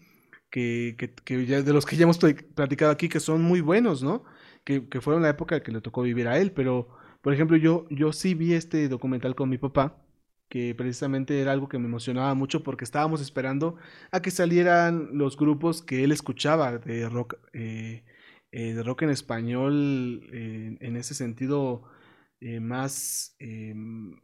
que, 0.49 0.95
que, 1.25 1.45
ya, 1.45 1.61
de 1.61 1.73
los 1.73 1.85
que 1.85 1.95
ya 1.95 2.03
hemos 2.03 2.19
platicado 2.19 2.91
aquí, 2.91 3.09
que 3.09 3.19
son 3.19 3.41
muy 3.41 3.61
buenos, 3.61 4.03
¿no? 4.03 4.23
Que, 4.63 4.87
que 4.89 5.01
fueron 5.01 5.23
la 5.23 5.29
época 5.29 5.63
que 5.63 5.71
le 5.71 5.81
tocó 5.81 6.01
vivir 6.03 6.27
a 6.27 6.37
él, 6.39 6.51
pero, 6.51 6.89
por 7.21 7.33
ejemplo, 7.33 7.57
yo, 7.57 7.87
yo 7.89 8.13
sí 8.13 8.33
vi 8.35 8.53
este 8.53 8.89
documental 8.89 9.35
con 9.35 9.49
mi 9.49 9.57
papá, 9.57 10.03
que 10.51 10.75
precisamente 10.75 11.41
era 11.41 11.53
algo 11.53 11.69
que 11.69 11.79
me 11.79 11.85
emocionaba 11.85 12.33
mucho 12.35 12.61
porque 12.61 12.83
estábamos 12.83 13.21
esperando 13.21 13.77
a 14.11 14.21
que 14.21 14.31
salieran 14.31 15.09
los 15.13 15.37
grupos 15.37 15.81
que 15.81 16.03
él 16.03 16.11
escuchaba 16.11 16.77
de 16.77 17.07
rock, 17.07 17.35
eh, 17.53 18.03
eh, 18.51 18.73
de 18.73 18.83
rock 18.83 19.03
en 19.03 19.11
español, 19.11 20.21
eh, 20.33 20.77
en 20.81 20.97
ese 20.97 21.13
sentido 21.15 21.83
más 22.59 23.35
em, 23.39 24.19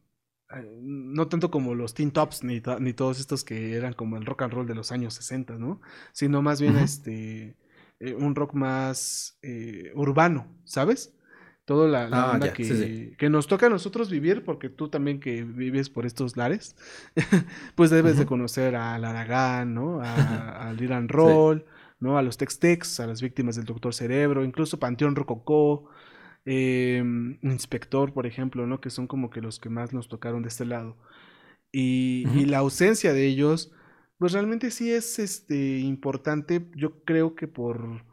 no 0.82 1.28
tanto 1.28 1.52
como 1.52 1.76
los 1.76 1.94
Teen 1.94 2.12
Tops 2.12 2.44
ni, 2.44 2.62
ni, 2.80 2.94
todos 2.94 3.20
estos 3.20 3.44
que 3.44 3.76
eran 3.76 3.94
como 3.94 4.18
el 4.18 4.26
rock 4.26 4.44
and 4.44 4.54
roll 4.54 4.68
de 4.68 4.76
los 4.76 4.92
años 4.92 5.14
60, 5.16 5.58
¿no? 5.58 5.82
Sino 6.14 6.42
más 6.42 6.62
bien 6.62 6.78
este 6.78 7.56
eh, 8.00 8.14
un 8.14 8.36
rock 8.36 8.54
más 8.54 9.38
eh, 9.42 9.92
urbano, 9.96 10.48
¿sabes? 10.64 11.14
Toda 11.66 11.90
la, 11.90 12.08
la 12.08 12.36
ah, 12.36 12.40
que, 12.54 13.16
que, 13.18 13.30
nos 13.30 13.48
toca 13.48 13.66
a 13.66 13.70
nosotros 13.70 14.10
vivir, 14.10 14.46
porque 14.46 14.70
tú 14.70 14.88
también 14.88 15.20
que 15.20 15.44
vives 15.44 15.90
por 15.90 16.06
estos 16.06 16.38
lares, 16.38 16.78
pues 17.76 17.90
debes 17.90 18.18
de 18.18 18.26
conocer 18.26 18.78
a 18.78 18.98
Laragán, 18.98 19.74
¿no? 19.74 20.00
A, 20.02 20.14
al 20.70 20.82
Iran 20.82 21.10
Roll, 21.10 21.66
¿no? 22.00 22.18
A 22.18 22.22
los 22.22 22.38
Tex 22.38 22.60
Tex, 22.60 23.02
a 23.02 23.08
las 23.08 23.22
víctimas 23.22 23.58
del 23.58 23.66
Doctor 23.66 23.94
Cerebro, 23.94 24.46
incluso 24.46 24.80
Panteón 24.80 25.16
Rococó, 25.16 25.90
Em, 26.50 27.38
inspector, 27.42 28.14
por 28.14 28.26
ejemplo, 28.26 28.66
¿no? 28.68 28.80
Que 28.80 28.90
son 28.90 29.06
como 29.08 29.30
que 29.30 29.42
los 29.42 29.60
que 29.60 29.70
más 29.70 29.92
nos 29.94 30.08
tocaron 30.08 30.44
de 30.44 30.48
este 30.48 30.66
lado. 30.66 30.96
Y, 31.74 32.46
la 32.46 32.60
ausencia 32.60 33.14
de 33.14 33.28
ellos, 33.28 33.74
pues 34.18 34.32
realmente 34.34 34.72
sí 34.72 34.92
es 34.92 35.20
este, 35.20 35.80
importante, 35.80 36.70
yo 36.76 37.04
creo 37.04 37.36
que 37.36 37.48
por, 37.48 38.06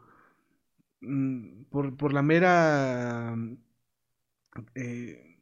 mm, 1.01 1.63
por, 1.69 2.13
la 2.13 2.21
mera 2.21 3.35
eh, 4.75 5.39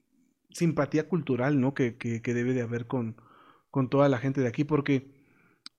simpatía 0.52 1.08
cultural, 1.10 1.60
¿no? 1.60 1.74
Que, 1.74 1.96
debe 2.24 2.54
de 2.54 2.62
haber 2.62 2.88
con, 2.88 3.18
con, 3.72 3.90
toda 3.90 4.10
la 4.10 4.20
gente 4.20 4.42
de 4.42 4.48
aquí, 4.48 4.64
porque, 4.66 5.08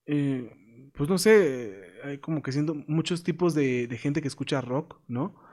eh, 0.07 0.91
pues 0.95 1.09
no 1.09 1.19
sé, 1.19 1.93
hay 2.05 2.19
como 2.19 2.43
que 2.43 2.53
siendo 2.53 2.75
muchos 2.89 3.23
tipos 3.25 3.55
de, 3.55 3.87
de 3.89 3.99
gente 3.99 4.23
que 4.23 4.29
escucha 4.29 4.61
rock, 4.61 5.01
¿no? 5.09 5.44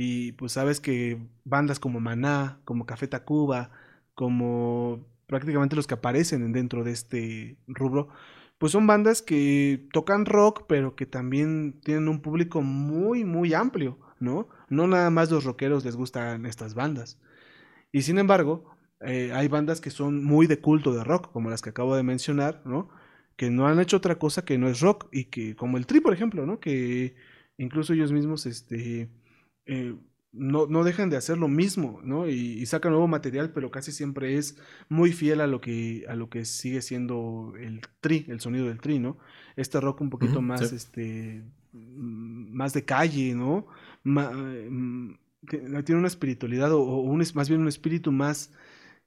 Y 0.00 0.30
pues 0.32 0.52
sabes 0.52 0.78
que 0.78 1.18
bandas 1.44 1.80
como 1.80 1.98
Maná, 1.98 2.60
como 2.64 2.86
Café 2.86 3.08
Tacuba, 3.08 3.72
como 4.14 5.04
prácticamente 5.26 5.74
los 5.74 5.88
que 5.88 5.94
aparecen 5.94 6.52
dentro 6.52 6.84
de 6.84 6.92
este 6.92 7.56
rubro, 7.66 8.08
pues 8.58 8.70
son 8.70 8.86
bandas 8.86 9.22
que 9.22 9.88
tocan 9.92 10.24
rock, 10.24 10.66
pero 10.68 10.94
que 10.94 11.04
también 11.04 11.80
tienen 11.82 12.06
un 12.06 12.20
público 12.22 12.62
muy, 12.62 13.24
muy 13.24 13.54
amplio, 13.54 13.98
¿no? 14.20 14.46
No 14.68 14.86
nada 14.86 15.10
más 15.10 15.32
los 15.32 15.42
rockeros 15.42 15.84
les 15.84 15.96
gustan 15.96 16.46
estas 16.46 16.74
bandas. 16.74 17.18
Y 17.90 18.02
sin 18.02 18.18
embargo, 18.18 18.70
eh, 19.00 19.32
hay 19.34 19.48
bandas 19.48 19.80
que 19.80 19.90
son 19.90 20.22
muy 20.24 20.46
de 20.46 20.60
culto 20.60 20.94
de 20.94 21.02
rock, 21.02 21.32
como 21.32 21.50
las 21.50 21.60
que 21.60 21.70
acabo 21.70 21.96
de 21.96 22.04
mencionar, 22.04 22.62
¿no? 22.64 22.88
Que 23.34 23.50
no 23.50 23.66
han 23.66 23.80
hecho 23.80 23.96
otra 23.96 24.16
cosa 24.16 24.44
que 24.44 24.58
no 24.58 24.68
es 24.68 24.78
rock 24.80 25.08
y 25.10 25.24
que, 25.24 25.56
como 25.56 25.76
el 25.76 25.86
Tri, 25.86 25.98
por 26.00 26.14
ejemplo, 26.14 26.46
¿no? 26.46 26.60
Que 26.60 27.16
incluso 27.56 27.94
ellos 27.94 28.12
mismos, 28.12 28.46
este, 28.46 29.08
eh, 29.68 29.94
no, 30.32 30.66
no, 30.66 30.82
dejan 30.82 31.10
de 31.10 31.16
hacer 31.16 31.38
lo 31.38 31.48
mismo, 31.48 32.00
¿no? 32.02 32.28
Y, 32.28 32.64
sacan 32.66 32.92
nuevo 32.92 33.06
material, 33.06 33.50
pero 33.52 33.70
casi 33.70 33.92
siempre 33.92 34.36
es 34.36 34.58
muy 34.88 35.12
fiel 35.12 35.40
a 35.40 35.46
lo 35.46 35.60
que, 35.60 36.04
a 36.08 36.16
lo 36.16 36.28
que 36.28 36.44
sigue 36.44 36.82
siendo 36.82 37.54
el 37.58 37.80
tri, 38.00 38.24
el 38.28 38.40
sonido 38.40 38.66
del 38.66 38.80
tri, 38.80 38.98
¿no? 38.98 39.18
Este 39.56 39.80
rock 39.80 40.00
un 40.00 40.10
poquito 40.10 40.42
más, 40.42 40.72
este, 40.72 41.42
mm, 41.72 42.52
más 42.54 42.72
de 42.72 42.84
calle, 42.84 43.34
¿no? 43.34 43.66
Mm, 44.04 45.12
tiene 45.84 45.98
una 45.98 46.08
espiritualidad 46.08 46.72
o, 46.72 46.82
un, 46.82 47.22
más 47.34 47.48
bien 47.48 47.60
un 47.60 47.68
espíritu 47.68 48.10
más 48.12 48.52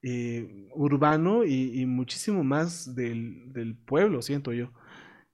eh, 0.03 0.67
urbano 0.75 1.43
y, 1.43 1.85
muchísimo 1.85 2.43
más 2.43 2.95
del, 2.95 3.51
del, 3.53 3.75
pueblo, 3.75 4.21
siento 4.21 4.53
yo. 4.53 4.71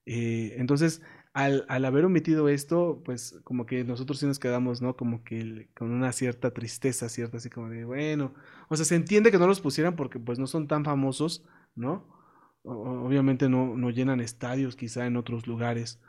Eh, 0.06 0.54
entonces, 0.58 1.02
al, 1.38 1.84
haber 1.84 2.04
omitido 2.04 2.48
esto, 2.48 3.00
pues 3.04 3.38
como 3.44 3.64
que 3.64 3.84
nosotros 3.84 4.18
sí 4.18 4.26
nos 4.26 4.40
quedamos, 4.40 4.82
¿no? 4.82 4.96
Como 4.96 5.22
que 5.22 5.68
con 5.76 5.92
una 5.92 6.12
cierta 6.12 6.52
tristeza, 6.52 7.08
cierta, 7.08 7.36
así 7.36 7.48
como 7.48 7.68
de, 7.68 7.84
bueno, 7.84 8.34
o 8.68 8.76
sea, 8.76 8.84
se 8.84 8.96
entiende 8.96 9.30
que 9.30 9.38
no 9.38 9.46
los 9.46 9.60
pusieran 9.60 9.94
porque 9.94 10.18
pues 10.18 10.40
no 10.40 10.48
son 10.48 10.66
tan 10.66 10.84
famosos, 10.84 11.44
¿no? 11.74 12.16
obviamente 12.64 13.48
no, 13.48 13.76
no, 13.76 13.88
llenan 13.90 14.20
estadios 14.20 14.76
quizá 14.76 15.06
en 15.06 15.16
otros 15.16 15.46
lugares, 15.46 16.00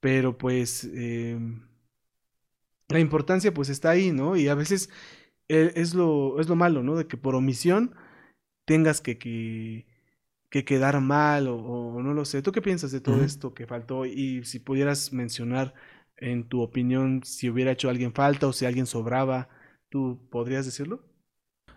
pero 0.00 0.36
pues 0.36 0.84
em, 0.84 1.62
la 2.88 2.98
importancia 2.98 3.54
pues 3.54 3.70
está 3.70 3.90
ahí, 3.90 4.12
¿no? 4.12 4.36
Y 4.36 4.48
a 4.48 4.54
veces 4.54 4.90
eh, 5.48 5.72
es, 5.76 5.94
lo, 5.94 6.40
es 6.40 6.48
lo 6.48 6.56
malo, 6.56 6.82
¿no? 6.82 6.96
De 6.96 7.06
que 7.06 7.16
por 7.16 7.34
omisión 7.36 7.94
tengas 8.66 9.00
que 9.00 9.86
que 10.54 10.64
quedar 10.64 11.00
mal 11.00 11.48
o, 11.48 12.00
no 12.00 12.14
lo 12.14 12.24
sé. 12.24 12.40
¿Tú 12.40 12.52
qué 12.52 12.62
piensas 12.62 12.92
de 12.92 13.00
todo 13.00 13.24
esto 13.24 13.54
que 13.54 13.66
faltó? 13.66 14.06
Y 14.06 14.44
si 14.44 14.60
pudieras 14.60 15.12
mencionar 15.12 15.74
en 16.16 16.48
tu 16.48 16.62
opinión 16.62 17.22
si 17.24 17.50
hubiera 17.50 17.72
hecho 17.72 17.90
alguien 17.90 18.14
falta 18.14 18.46
o 18.46 18.52
si 18.52 18.64
alguien 18.64 18.86
sobraba, 18.86 19.48
¿tú 19.88 20.20
podrías 20.30 20.64
decirlo? 20.64 21.02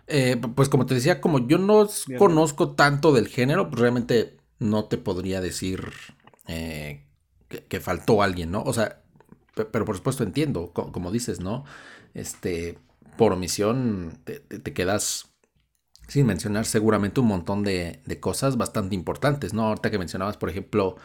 Eh, 0.06 0.40
pues 0.54 0.70
como 0.70 0.86
te 0.86 0.94
decía, 0.94 1.22
como 1.22 1.48
yo 1.48 1.58
no 1.58 1.88
conozco 2.20 2.76
tanto 2.76 3.14
del 3.14 3.30
género, 3.30 3.68
pues 3.68 3.82
realmente 3.82 4.38
no 4.60 4.86
te 4.86 5.00
podría 5.00 5.42
decir 5.42 5.92
eh, 6.48 7.08
que, 7.48 7.80
faltó 7.80 8.22
alguien, 8.22 8.52
¿no? 8.52 8.62
O 8.62 8.74
sea, 8.74 9.02
pero 9.56 9.86
por 9.86 9.98
supuesto 9.98 10.24
entiendo, 10.24 10.72
como, 10.72 11.12
dices, 11.12 11.40
¿no? 11.40 11.66
Este, 12.14 12.78
por 13.18 13.34
omisión 13.34 14.20
te 14.24 14.74
quedas 14.74 15.34
sin 16.08 16.26
mencionar 16.26 16.66
seguramente 16.66 17.20
un 17.20 17.28
montón 17.28 17.64
de, 17.64 18.00
cosas 18.20 18.58
bastante 18.58 18.96
importantes, 18.96 19.54
¿no? 19.54 19.64
Ahorita 19.64 19.92
que 19.92 19.98
mencionabas, 19.98 20.38
por 20.38 20.50
ejemplo, 20.50 20.96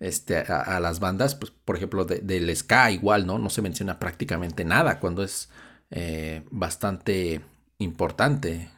este, 0.00 0.38
a, 0.38 0.80
las 0.80 1.00
bandas, 1.00 1.34
pues, 1.34 1.52
por 1.64 1.76
ejemplo, 1.76 2.04
del 2.04 2.54
ska 2.56 2.90
igual, 2.90 3.26
¿no? 3.26 3.38
No 3.38 3.50
se 3.50 3.62
menciona 3.62 3.98
prácticamente 3.98 4.64
nada 4.64 4.98
cuando 4.98 5.22
es 5.22 5.48
eh, 5.90 6.42
bastante 6.50 7.40
importante 7.78 8.68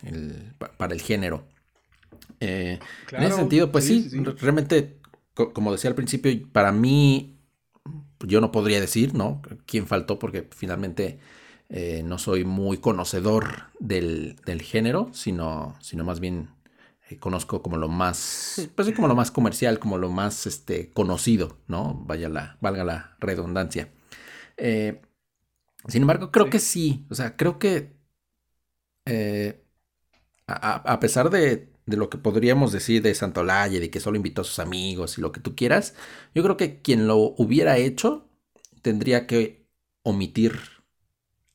para 0.76 0.94
el 0.94 1.00
género. 1.00 1.46
Eh, 2.40 2.78
en 3.12 3.22
ese 3.22 3.36
sentido, 3.36 3.72
pues 3.72 3.86
sí, 3.86 4.10
realmente, 4.38 4.98
como 5.34 5.72
decía 5.72 5.88
al 5.88 5.96
principio, 5.96 6.30
para 6.52 6.72
mí, 6.72 7.38
yo 8.20 8.40
no 8.42 8.52
podría 8.52 8.80
decir, 8.80 9.14
¿no? 9.14 9.40
¿Quién 9.66 9.86
faltó? 9.86 10.18
Porque 10.18 10.46
finalmente 10.54 11.18
eh, 11.72 12.02
no 12.04 12.18
soy 12.18 12.44
muy 12.44 12.78
conocedor 12.78 13.70
del, 13.78 14.36
género, 14.60 15.08
sino, 15.12 15.76
sino 15.80 16.02
más 16.02 16.18
bien 16.18 16.50
eh, 17.08 17.18
conozco 17.18 17.62
como 17.62 17.76
lo 17.76 17.88
más, 17.88 18.68
pues 18.74 18.90
como 18.92 19.06
lo 19.06 19.14
más 19.14 19.30
comercial, 19.30 19.78
como 19.78 19.96
lo 19.96 20.10
más 20.10 20.48
este, 20.48 20.90
conocido, 20.92 21.58
¿no? 21.68 21.94
Vaya 22.06 22.28
la, 22.28 22.58
valga 22.60 22.82
la 22.82 23.16
redundancia. 23.20 23.88
Eh, 24.56 25.00
sin 25.86 26.02
embargo, 26.02 26.32
creo 26.32 26.50
que 26.50 26.58
sí, 26.58 27.06
o 27.08 27.14
sea, 27.14 27.36
creo 27.36 27.60
que 27.60 27.92
a, 30.46 31.00
pesar 31.00 31.30
de, 31.30 31.72
de, 31.86 31.96
lo 31.96 32.10
que 32.10 32.18
podríamos 32.18 32.72
decir 32.72 33.00
de 33.02 33.14
Santolaya, 33.14 33.78
de 33.78 33.90
que 33.90 34.00
solo 34.00 34.16
invitó 34.16 34.42
a 34.42 34.44
sus 34.44 34.58
amigos 34.58 35.18
y 35.18 35.20
lo 35.20 35.30
que 35.30 35.40
tú 35.40 35.54
quieras, 35.54 35.94
yo 36.34 36.42
creo 36.42 36.56
que 36.56 36.80
quien 36.82 37.06
lo 37.06 37.16
hubiera 37.16 37.78
hecho 37.78 38.28
tendría 38.82 39.26
que 39.28 39.66
omitir 40.02 40.79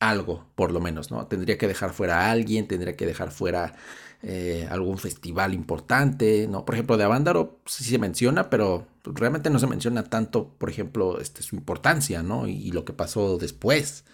algo, 0.00 0.46
por 0.54 0.72
lo 0.72 0.80
menos, 0.80 1.10
¿no? 1.10 1.26
Tendría 1.26 1.58
que 1.58 1.68
dejar 1.68 1.92
fuera 1.92 2.26
a 2.26 2.30
alguien, 2.30 2.68
tendría 2.68 2.96
que 2.96 3.06
dejar 3.06 3.30
fuera 3.30 3.74
eh, 4.22 4.66
algún 4.70 4.98
festival 4.98 5.54
importante, 5.54 6.48
¿no? 6.48 6.64
Por 6.64 6.74
ejemplo, 6.74 6.96
de 6.96 7.04
Avándaro 7.04 7.60
sí 7.66 7.84
se 7.84 7.98
menciona, 7.98 8.50
pero 8.50 8.86
realmente 9.04 9.50
no 9.50 9.58
se 9.58 9.66
menciona 9.66 10.04
tanto, 10.04 10.48
por 10.58 10.70
ejemplo, 10.70 11.20
este, 11.20 11.42
su 11.42 11.56
importancia, 11.56 12.22
¿no? 12.22 12.46
Y, 12.48 12.72
lo 12.72 12.84
que 12.84 12.92
pasó 12.92 13.38
después. 13.38 14.04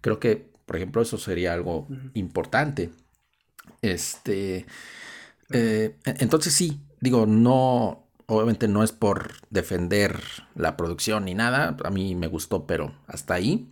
Creo 0.00 0.18
que, 0.20 0.50
por 0.66 0.76
ejemplo, 0.76 1.02
eso 1.02 1.18
sería 1.18 1.52
algo 1.52 1.86
importante. 2.14 2.90
Este. 3.82 4.66
Eh, 5.50 5.96
entonces 6.04 6.54
sí, 6.54 6.80
digo, 7.00 7.26
no. 7.26 8.06
Obviamente 8.26 8.68
no 8.68 8.84
es 8.84 8.92
por 8.92 9.32
defender 9.50 10.20
la 10.54 10.76
producción 10.76 11.24
ni 11.24 11.34
nada. 11.34 11.76
A 11.84 11.90
mí 11.90 12.14
me 12.14 12.28
gustó, 12.28 12.66
pero 12.66 12.94
hasta 13.08 13.34
ahí. 13.34 13.68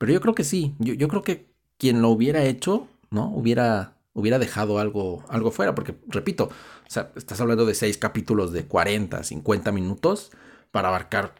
Pero 0.00 0.14
yo 0.14 0.20
creo 0.22 0.34
que 0.34 0.44
sí, 0.44 0.74
yo, 0.78 1.08
creo 1.08 1.22
que 1.22 1.52
quien 1.76 2.00
lo 2.00 2.08
hubiera 2.08 2.42
hecho, 2.44 2.88
¿no? 3.10 3.26
Hubiera, 3.34 3.98
hubiera 4.14 4.38
dejado 4.38 4.78
algo, 4.78 5.26
algo 5.28 5.50
fuera, 5.50 5.74
porque, 5.74 5.94
repito, 6.08 6.44
o 6.44 6.90
sea, 6.90 7.12
estás 7.16 7.38
hablando 7.42 7.66
de 7.66 7.74
seis 7.74 7.98
capítulos 7.98 8.50
de 8.54 8.64
40, 8.66 9.22
50 9.22 9.72
minutos 9.72 10.30
para 10.70 10.88
abarcar 10.88 11.34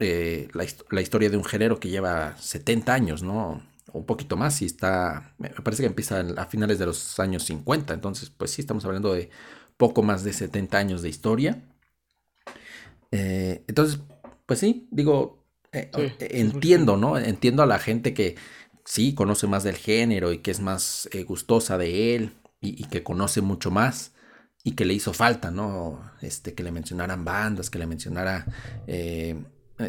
eh, 0.00 0.48
la, 0.54 1.00
historia 1.00 1.30
de 1.30 1.36
un 1.36 1.44
género 1.44 1.78
que 1.78 1.88
lleva 1.88 2.36
70 2.38 2.92
años, 2.92 3.22
¿no? 3.22 3.62
un 3.92 4.06
poquito 4.06 4.36
más, 4.36 4.60
y 4.62 4.66
está, 4.66 5.34
me 5.38 5.50
parece 5.50 5.84
que 5.84 5.88
empieza 5.88 6.20
a 6.36 6.46
finales 6.46 6.80
de 6.80 6.86
los 6.86 7.20
años 7.20 7.44
50, 7.44 7.94
entonces 7.94 8.30
pues 8.30 8.50
sí, 8.50 8.60
estamos 8.60 8.84
hablando 8.86 9.12
de 9.14 9.30
poco 9.76 10.02
más 10.02 10.24
de 10.24 10.32
70 10.32 10.78
años 10.78 11.02
de 11.02 11.10
historia. 11.10 11.62
Eh, 13.12 13.64
entonces, 13.68 14.00
pues 14.46 14.58
sí, 14.58 14.88
digo, 14.90 15.39
eh, 15.72 15.90
eh, 15.96 16.16
entiendo, 16.32 16.96
¿no? 16.96 17.16
Entiendo 17.18 17.62
a 17.62 17.66
la 17.66 17.78
gente 17.78 18.14
que 18.14 18.36
sí 18.84 19.14
conoce 19.14 19.46
más 19.46 19.64
del 19.64 19.76
género 19.76 20.32
y 20.32 20.38
que 20.38 20.50
es 20.50 20.60
más 20.60 21.08
gustosa 21.26 21.78
de 21.78 22.16
él 22.16 22.34
y, 22.60 22.84
que 22.84 23.02
conoce 23.02 23.40
mucho 23.40 23.70
más 23.70 24.12
y 24.64 24.72
que 24.72 24.84
le 24.84 24.94
hizo 24.94 25.12
falta, 25.12 25.50
¿no? 25.50 26.12
Este, 26.20 26.54
que 26.54 26.62
le 26.62 26.72
mencionaran 26.72 27.24
bandas, 27.24 27.70
que 27.70 27.78
le 27.78 27.86
mencionara 27.86 28.46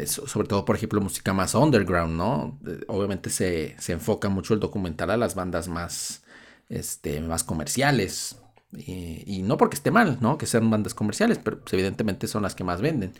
sobre 0.06 0.48
todo, 0.48 0.64
por 0.64 0.76
ejemplo, 0.76 1.00
música 1.00 1.32
más 1.32 1.54
underground, 1.54 2.16
¿no? 2.16 2.58
Obviamente 2.88 3.30
se, 3.30 3.76
se, 3.78 3.92
enfoca 3.92 4.28
mucho 4.28 4.54
el 4.54 4.60
documental 4.60 5.10
a 5.10 5.16
las 5.16 5.34
bandas 5.34 5.68
más, 5.68 6.22
este, 6.68 7.20
más 7.20 7.44
comerciales. 7.44 8.38
Y, 8.74 9.42
no 9.42 9.58
porque 9.58 9.76
esté 9.76 9.90
mal, 9.90 10.18
¿no? 10.20 10.38
Que 10.38 10.46
sean 10.46 10.70
bandas 10.70 10.94
comerciales, 10.94 11.38
pero 11.38 11.60
pues, 11.60 11.74
evidentemente 11.74 12.26
son 12.26 12.42
las 12.42 12.54
que 12.54 12.64
más 12.64 12.80
venden. 12.80 13.12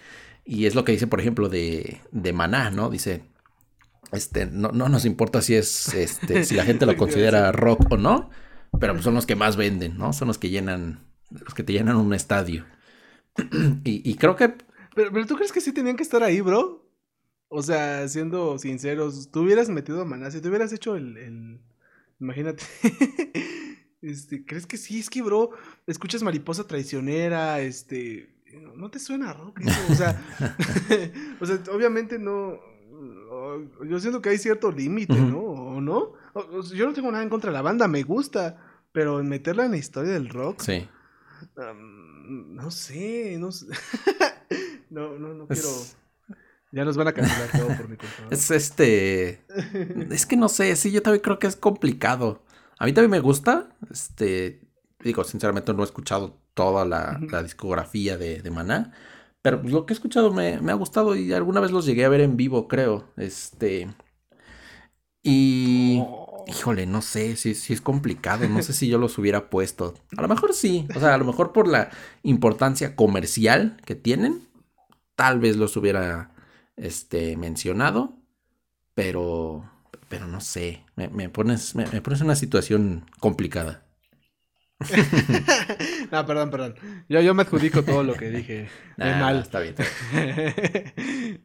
Y 0.45 0.67
es 0.67 0.75
lo 0.75 0.85
que 0.85 0.93
dice, 0.93 1.07
por 1.07 1.21
ejemplo, 1.21 1.49
de, 1.49 2.01
de 2.11 2.33
Maná, 2.33 2.71
¿no? 2.71 2.91
Dice, 2.91 3.23
este, 4.13 4.47
no, 4.47 4.71
no 4.71 4.89
nos 4.89 5.05
importa 5.05 5.41
si 5.41 5.55
es, 5.55 5.95
este, 5.95 6.45
si 6.45 6.55
la 6.55 6.65
gente 6.65 6.87
lo 6.87 6.97
considera 6.97 7.53
rock 7.53 7.91
o 7.91 7.97
no, 7.97 8.31
pero 8.79 8.93
pues, 8.95 9.05
son 9.05 9.15
los 9.15 9.27
que 9.27 9.37
más 9.37 9.57
venden, 9.57 9.97
¿no? 9.97 10.13
Son 10.13 10.29
los 10.29 10.39
que 10.39 10.51
llenan, 10.51 11.07
los 11.31 11.55
que 11.55 11.63
te 11.63 11.73
llenan 11.73 11.97
un 11.97 12.15
estadio. 12.15 12.67
y, 13.85 14.15
creo 14.17 14.37
que... 14.37 14.55
Pero, 14.95 15.11
pero, 15.13 15.27
tú 15.27 15.37
crees 15.37 15.53
que 15.53 15.61
sí 15.61 15.73
tenían 15.73 15.97
que 15.97 16.03
estar 16.03 16.23
ahí, 16.23 16.41
bro? 16.41 16.87
O 17.49 17.63
sea, 17.63 18.07
siendo 18.09 18.59
sinceros, 18.59 19.31
tú 19.31 19.43
hubieras 19.43 19.69
metido 19.69 20.03
a 20.03 20.05
Maná, 20.05 20.31
si 20.31 20.41
tú 20.41 20.49
hubieras 20.49 20.73
hecho 20.73 20.97
el... 20.97 21.17
el... 21.17 21.61
Imagínate. 22.21 22.65
Este, 24.03 24.45
¿crees 24.45 24.67
que 24.67 24.79
sí? 24.79 24.99
Es 24.99 25.09
que, 25.09 25.23
bro, 25.23 25.51
escuchas 25.87 26.25
mariposa 26.25 26.67
traicionera, 26.67 27.61
este, 27.61 28.32
no 28.77 28.91
te 28.91 28.99
suena 28.99 29.33
rock 29.33 29.61
O 29.91 29.95
sea, 29.95 30.21
o 31.41 31.47
sea, 31.47 31.59
obviamente 31.73 32.19
no, 32.19 32.59
yo 33.89 33.99
siento 33.99 34.21
que 34.21 34.31
hay 34.31 34.39
cierto 34.39 34.71
límite, 34.71 35.15
¿no? 35.15 35.41
¿O 35.41 35.81
no? 35.81 36.13
yo 36.75 36.87
no 36.87 36.93
tengo 36.93 37.11
nada 37.11 37.23
en 37.23 37.31
contra 37.31 37.51
de 37.51 37.55
la 37.55 37.63
banda, 37.63 37.89
me 37.89 38.03
gusta, 38.03 38.59
pero 38.93 39.23
meterla 39.23 39.65
en 39.65 39.73
la 39.73 39.77
historia 39.77 40.13
del 40.13 40.29
rock. 40.29 40.61
Sí. 40.61 40.89
no 41.57 42.71
sé, 42.71 43.37
no 43.39 43.53
sé. 43.53 43.67
no, 44.91 45.19
no, 45.19 45.35
no 45.35 45.47
quiero. 45.47 45.69
Ya 46.73 46.87
nos 46.87 46.97
van 46.97 47.09
a 47.09 47.13
cancelar 47.13 47.51
todo 47.51 47.69
por 47.77 47.89
mi 47.89 47.97
culpa. 47.97 48.29
Es 48.31 48.51
este. 48.51 49.45
Es 50.11 50.25
que 50.25 50.37
no 50.37 50.49
sé, 50.49 50.75
sí, 50.77 50.91
yo 50.91 51.03
también 51.03 51.23
creo 51.23 51.39
que 51.39 51.47
es 51.47 51.57
complicado. 51.57 52.43
A 52.79 52.87
mí 52.87 52.93
también 52.93 53.11
me 53.11 53.21
gusta. 53.21 53.69
Este, 53.91 54.63
digo, 55.01 55.23
sinceramente 55.25 55.75
no 55.75 55.83
he 55.83 55.85
escuchado 55.85 56.42
toda 56.55 56.85
la, 56.85 57.19
discografía 57.43 58.17
de, 58.17 58.43
de, 58.43 58.51
Maná. 58.51 58.93
Pero 59.43 59.63
lo 59.63 59.87
que 59.87 59.93
he 59.93 59.97
escuchado 59.97 60.33
me, 60.33 60.55
ha 60.55 60.75
gustado 60.75 61.17
y 61.17 61.33
alguna 61.33 61.61
vez 61.61 61.71
los 61.71 61.87
llegué 61.87 62.05
a 62.05 62.09
ver 62.09 62.21
en 62.21 62.37
vivo, 62.37 62.69
creo. 62.69 63.09
Este. 63.17 63.93
Y. 65.23 66.01
Oh. 66.03 66.45
Híjole, 66.49 66.87
no 66.87 67.03
sé, 67.03 67.37
si, 67.37 67.55
si 67.55 67.73
es 67.73 67.81
complicado. 67.81 68.49
No 68.49 68.63
sé 68.63 68.73
si 68.73 68.89
yo 68.89 68.99
los 68.99 69.17
hubiera 69.17 69.49
puesto. 69.49 69.95
A 70.17 70.23
lo 70.23 70.29
mejor 70.29 70.55
sí. 70.55 70.89
O 70.97 70.99
sea, 70.99 71.15
a 71.15 71.19
lo 71.19 71.25
mejor 71.25 71.53
por 71.53 71.69
la 71.69 71.91
importancia 72.25 72.97
comercial 72.97 73.77
que 73.85 73.95
tienen. 73.95 74.49
Tal 75.15 75.39
vez 75.39 75.57
los 75.57 75.77
hubiera 75.77 76.35
este, 76.77 77.37
mencionado. 77.37 78.15
Pero 78.95 79.65
pero 80.13 80.27
no 80.27 80.43
sé, 80.43 80.85
me, 80.95 81.31
pones, 81.31 81.75
me, 81.75 81.87
pones 82.03 82.21
en 82.21 82.27
una 82.27 82.37
situación 82.37 83.07
complicada. 83.19 83.83
no, 86.11 86.27
perdón, 86.27 86.51
perdón. 86.51 86.75
Yo, 87.09 87.21
yo 87.21 87.35
me 87.35 87.43
adjudico 87.43 87.85
todo 87.85 88.03
lo 88.03 88.15
que 88.15 88.31
dije. 88.31 88.69
mal. 88.97 89.39
está 89.39 89.61
bien. 89.61 89.75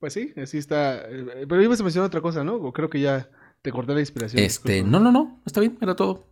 pues 0.00 0.12
sí, 0.12 0.32
así 0.36 0.58
está. 0.58 1.06
Pero 1.48 1.62
ibas 1.62 1.80
a 1.80 1.84
mencionar 1.84 2.08
otra 2.08 2.20
cosa, 2.20 2.44
¿no? 2.44 2.54
O 2.54 2.72
creo 2.72 2.90
que 2.90 3.00
ya 3.00 3.28
te 3.62 3.72
corté 3.72 3.94
la 3.94 4.00
inspiración. 4.00 4.42
Este, 4.42 4.82
no, 4.82 5.00
no, 5.00 5.10
no, 5.12 5.42
está 5.46 5.60
bien, 5.60 5.78
era 5.80 5.96
todo. 5.96 6.28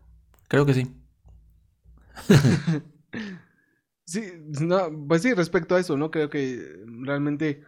Creo 0.49 0.67
que 0.67 0.75
sí. 0.75 0.95
sí, 4.05 4.33
no, 4.61 5.07
pues 5.09 5.23
sí, 5.23 5.35
respecto 5.35 5.75
a 5.75 5.81
eso, 5.81 5.97
¿no? 5.97 6.11
Creo 6.11 6.31
que 6.31 6.85
realmente 7.03 7.65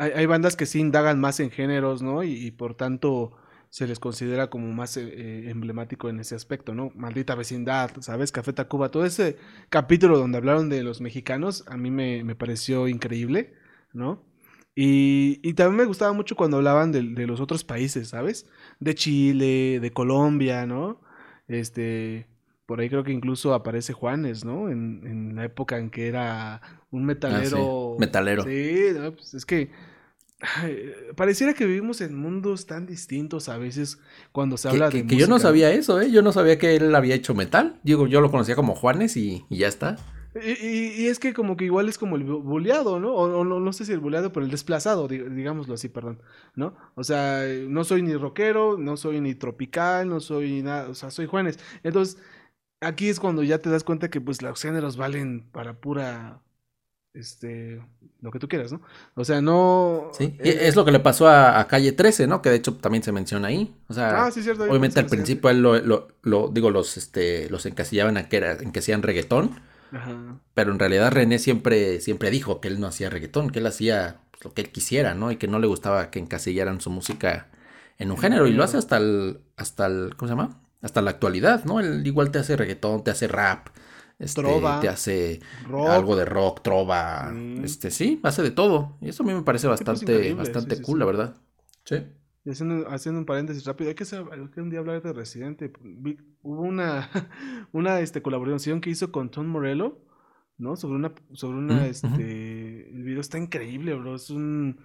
hay, 0.00 0.24
bandas 0.24 0.56
que 0.56 0.64
sí 0.64 0.80
indagan 0.80 1.20
más 1.20 1.40
en 1.40 1.50
géneros, 1.50 2.00
¿no? 2.00 2.22
Y, 2.24 2.50
por 2.52 2.74
tanto 2.74 3.32
se 3.70 3.86
les 3.86 4.00
considera 4.00 4.50
como 4.50 4.72
más 4.72 4.96
eh, 4.96 5.06
eh, 5.06 5.48
emblemático 5.48 6.08
en 6.08 6.18
ese 6.18 6.34
aspecto, 6.34 6.74
¿no? 6.74 6.90
Maldita 6.96 7.36
vecindad, 7.36 7.90
¿sabes? 8.00 8.32
Café 8.32 8.52
Tacuba, 8.52 8.90
todo 8.90 9.04
ese 9.04 9.36
capítulo 9.68 10.18
donde 10.18 10.38
hablaron 10.38 10.68
de 10.68 10.82
los 10.82 11.00
mexicanos, 11.00 11.64
a 11.68 11.76
mí 11.76 11.90
me, 11.90 12.34
pareció 12.34 12.88
increíble, 12.88 13.54
¿no? 13.92 14.24
Y, 14.74 15.54
también 15.54 15.76
me 15.76 15.84
gustaba 15.84 16.12
mucho 16.12 16.36
cuando 16.36 16.56
hablaban 16.56 16.90
de, 16.90 17.02
de, 17.02 17.26
los 17.26 17.40
otros 17.40 17.64
países, 17.64 18.08
¿sabes? 18.08 18.46
De 18.80 18.94
Chile, 18.94 19.78
de 19.80 19.92
Colombia, 19.92 20.66
¿no? 20.66 21.00
Este, 21.46 22.26
por 22.66 22.80
ahí 22.80 22.88
creo 22.88 23.04
que 23.04 23.12
incluso 23.12 23.54
aparece 23.54 23.92
Juanes, 23.92 24.44
¿no? 24.44 24.68
En, 24.68 25.06
en 25.06 25.36
la 25.36 25.44
época 25.44 25.78
en 25.78 25.90
que 25.90 26.08
era 26.08 26.60
un 26.90 27.04
metalero. 27.04 27.92
Ah, 27.92 27.94
sí. 27.94 28.00
Metalero. 28.00 28.42
Sí, 28.42 28.94
pues 29.14 29.34
es 29.34 29.46
que 29.46 29.70
pareciera 31.16 31.54
que 31.54 31.66
vivimos 31.66 32.00
en 32.00 32.14
mundos 32.14 32.66
tan 32.66 32.86
distintos 32.86 33.48
a 33.48 33.58
veces 33.58 33.98
cuando 34.32 34.56
se 34.56 34.68
habla 34.68 34.90
de 34.90 35.06
que 35.06 35.16
yo 35.16 35.26
no 35.26 35.38
sabía 35.38 35.70
eso, 35.70 36.00
¿eh? 36.00 36.10
Yo 36.10 36.22
no 36.22 36.32
sabía 36.32 36.58
que 36.58 36.76
él 36.76 36.94
había 36.94 37.14
hecho 37.14 37.34
metal. 37.34 37.78
Digo, 37.82 38.06
yo 38.06 38.20
lo 38.20 38.30
conocía 38.30 38.56
como 38.56 38.74
Juanes 38.74 39.16
y, 39.16 39.44
ya 39.50 39.68
está. 39.68 39.96
Y, 40.34 41.06
es 41.06 41.18
que 41.18 41.34
como 41.34 41.56
que 41.56 41.64
igual 41.64 41.88
es 41.88 41.98
como 41.98 42.16
el 42.16 42.24
buleado, 42.24 43.00
¿no? 43.00 43.12
O, 43.14 43.44
no, 43.44 43.60
no 43.60 43.72
sé 43.72 43.84
si 43.84 43.92
el 43.92 43.98
buleado, 43.98 44.32
pero 44.32 44.46
el 44.46 44.50
desplazado, 44.50 45.08
digámoslo 45.08 45.74
así, 45.74 45.88
perdón, 45.88 46.22
¿no? 46.54 46.74
O 46.94 47.04
sea, 47.04 47.44
no 47.68 47.84
soy 47.84 48.02
ni 48.02 48.14
rockero, 48.14 48.78
no 48.78 48.96
soy 48.96 49.20
ni 49.20 49.34
tropical, 49.34 50.08
no 50.08 50.20
soy 50.20 50.62
nada, 50.62 50.88
o 50.88 50.94
sea, 50.94 51.10
soy 51.10 51.26
Juanes. 51.26 51.58
Entonces, 51.82 52.18
aquí 52.80 53.08
es 53.08 53.20
cuando 53.20 53.42
ya 53.42 53.58
te 53.58 53.70
das 53.70 53.84
cuenta 53.84 54.08
que 54.08 54.20
pues 54.20 54.40
los 54.40 54.62
géneros 54.62 54.96
valen 54.96 55.48
para 55.52 55.80
pura 55.80 56.40
este, 57.14 57.82
lo 58.20 58.30
que 58.30 58.38
tú 58.38 58.48
quieras, 58.48 58.72
¿no? 58.72 58.80
O 59.14 59.24
sea, 59.24 59.40
no... 59.40 60.10
Sí, 60.12 60.36
eh, 60.38 60.58
es 60.62 60.76
lo 60.76 60.84
que 60.84 60.92
le 60.92 61.00
pasó 61.00 61.28
a, 61.28 61.66
Calle 61.68 61.92
13, 61.92 62.26
¿no? 62.26 62.42
Que 62.42 62.50
de 62.50 62.56
hecho 62.56 62.74
también 62.76 63.02
se 63.02 63.12
menciona 63.12 63.48
ahí. 63.48 63.74
O 63.88 63.94
sea, 63.94 64.26
ah, 64.26 64.30
sí, 64.30 64.42
cierto, 64.42 64.64
obviamente 64.64 65.00
al 65.00 65.06
principio 65.06 65.50
él 65.50 65.62
lo, 65.62 66.08
lo, 66.22 66.48
digo, 66.48 66.70
los, 66.70 66.96
este, 66.96 67.48
los 67.50 67.66
encasillaban 67.66 68.16
en 68.16 68.28
que, 68.28 68.36
era, 68.36 68.52
en 68.52 68.72
que 68.72 68.78
hacían 68.78 69.02
reggaetón. 69.02 69.60
Ajá. 69.92 70.38
Pero 70.54 70.72
en 70.72 70.78
realidad 70.78 71.10
René 71.10 71.38
siempre, 71.38 72.00
siempre 72.00 72.30
dijo 72.30 72.60
que 72.60 72.68
él 72.68 72.78
no 72.78 72.86
hacía 72.86 73.10
reggaetón, 73.10 73.50
que 73.50 73.58
él 73.58 73.66
hacía 73.66 74.20
lo 74.42 74.54
que 74.54 74.62
él 74.62 74.70
quisiera, 74.70 75.14
¿no? 75.14 75.32
Y 75.32 75.36
que 75.36 75.48
no 75.48 75.58
le 75.58 75.66
gustaba 75.66 76.10
que 76.10 76.18
encasillaran 76.18 76.80
su 76.80 76.90
música 76.90 77.48
en 77.98 78.10
un 78.10 78.18
género. 78.18 78.46
Y 78.46 78.52
lo 78.52 78.64
hace 78.64 78.78
hasta 78.78 78.96
el, 78.96 79.40
hasta 79.56 79.86
el, 79.86 80.14
¿cómo 80.16 80.28
se 80.28 80.32
llama? 80.32 80.60
Hasta 80.80 81.02
la 81.02 81.10
actualidad, 81.10 81.64
¿no? 81.64 81.80
Él 81.80 82.06
igual 82.06 82.30
te 82.30 82.38
hace 82.38 82.56
reggaetón, 82.56 83.04
te 83.04 83.10
hace 83.10 83.28
rap, 83.28 83.68
este, 84.20 84.42
te 84.82 84.88
hace 84.88 85.40
algo 85.88 86.14
de 86.14 86.26
rock, 86.26 86.62
trova, 86.62 87.30
mm. 87.32 87.64
este, 87.64 87.90
sí, 87.90 88.20
hace 88.22 88.42
de 88.42 88.50
todo. 88.50 88.98
Y 89.00 89.08
eso 89.08 89.22
a 89.22 89.26
mí 89.26 89.32
me 89.32 89.42
parece 89.42 89.66
pues, 89.66 89.82
bastante, 89.82 90.34
bastante 90.34 90.82
cool, 90.82 90.98
la 90.98 91.06
verdad. 91.06 91.36
Sí. 91.84 91.96
Y 92.44 92.50
haciendo, 92.50 92.86
haciendo, 92.90 93.18
un 93.18 93.24
paréntesis 93.24 93.64
rápido, 93.64 93.88
hay 93.88 93.94
que, 93.94 94.60
un 94.60 94.68
día 94.68 94.78
hablar 94.78 95.02
de 95.02 95.14
Residente. 95.14 95.72
hubo 96.42 96.60
una, 96.60 97.08
una 97.72 98.00
este, 98.00 98.20
colaboración 98.20 98.82
que 98.82 98.90
hizo 98.90 99.10
con 99.10 99.30
Tom 99.30 99.46
Morello, 99.46 99.98
¿no? 100.58 100.76
Sobre 100.76 100.96
una, 100.96 101.12
sobre 101.32 101.56
una, 101.56 101.76
mm, 101.76 101.84
este, 101.84 102.90
el 102.90 103.02
video 103.02 103.22
está 103.22 103.38
increíble, 103.38 103.94
bro. 103.94 104.16
Es 104.16 104.28
un, 104.28 104.80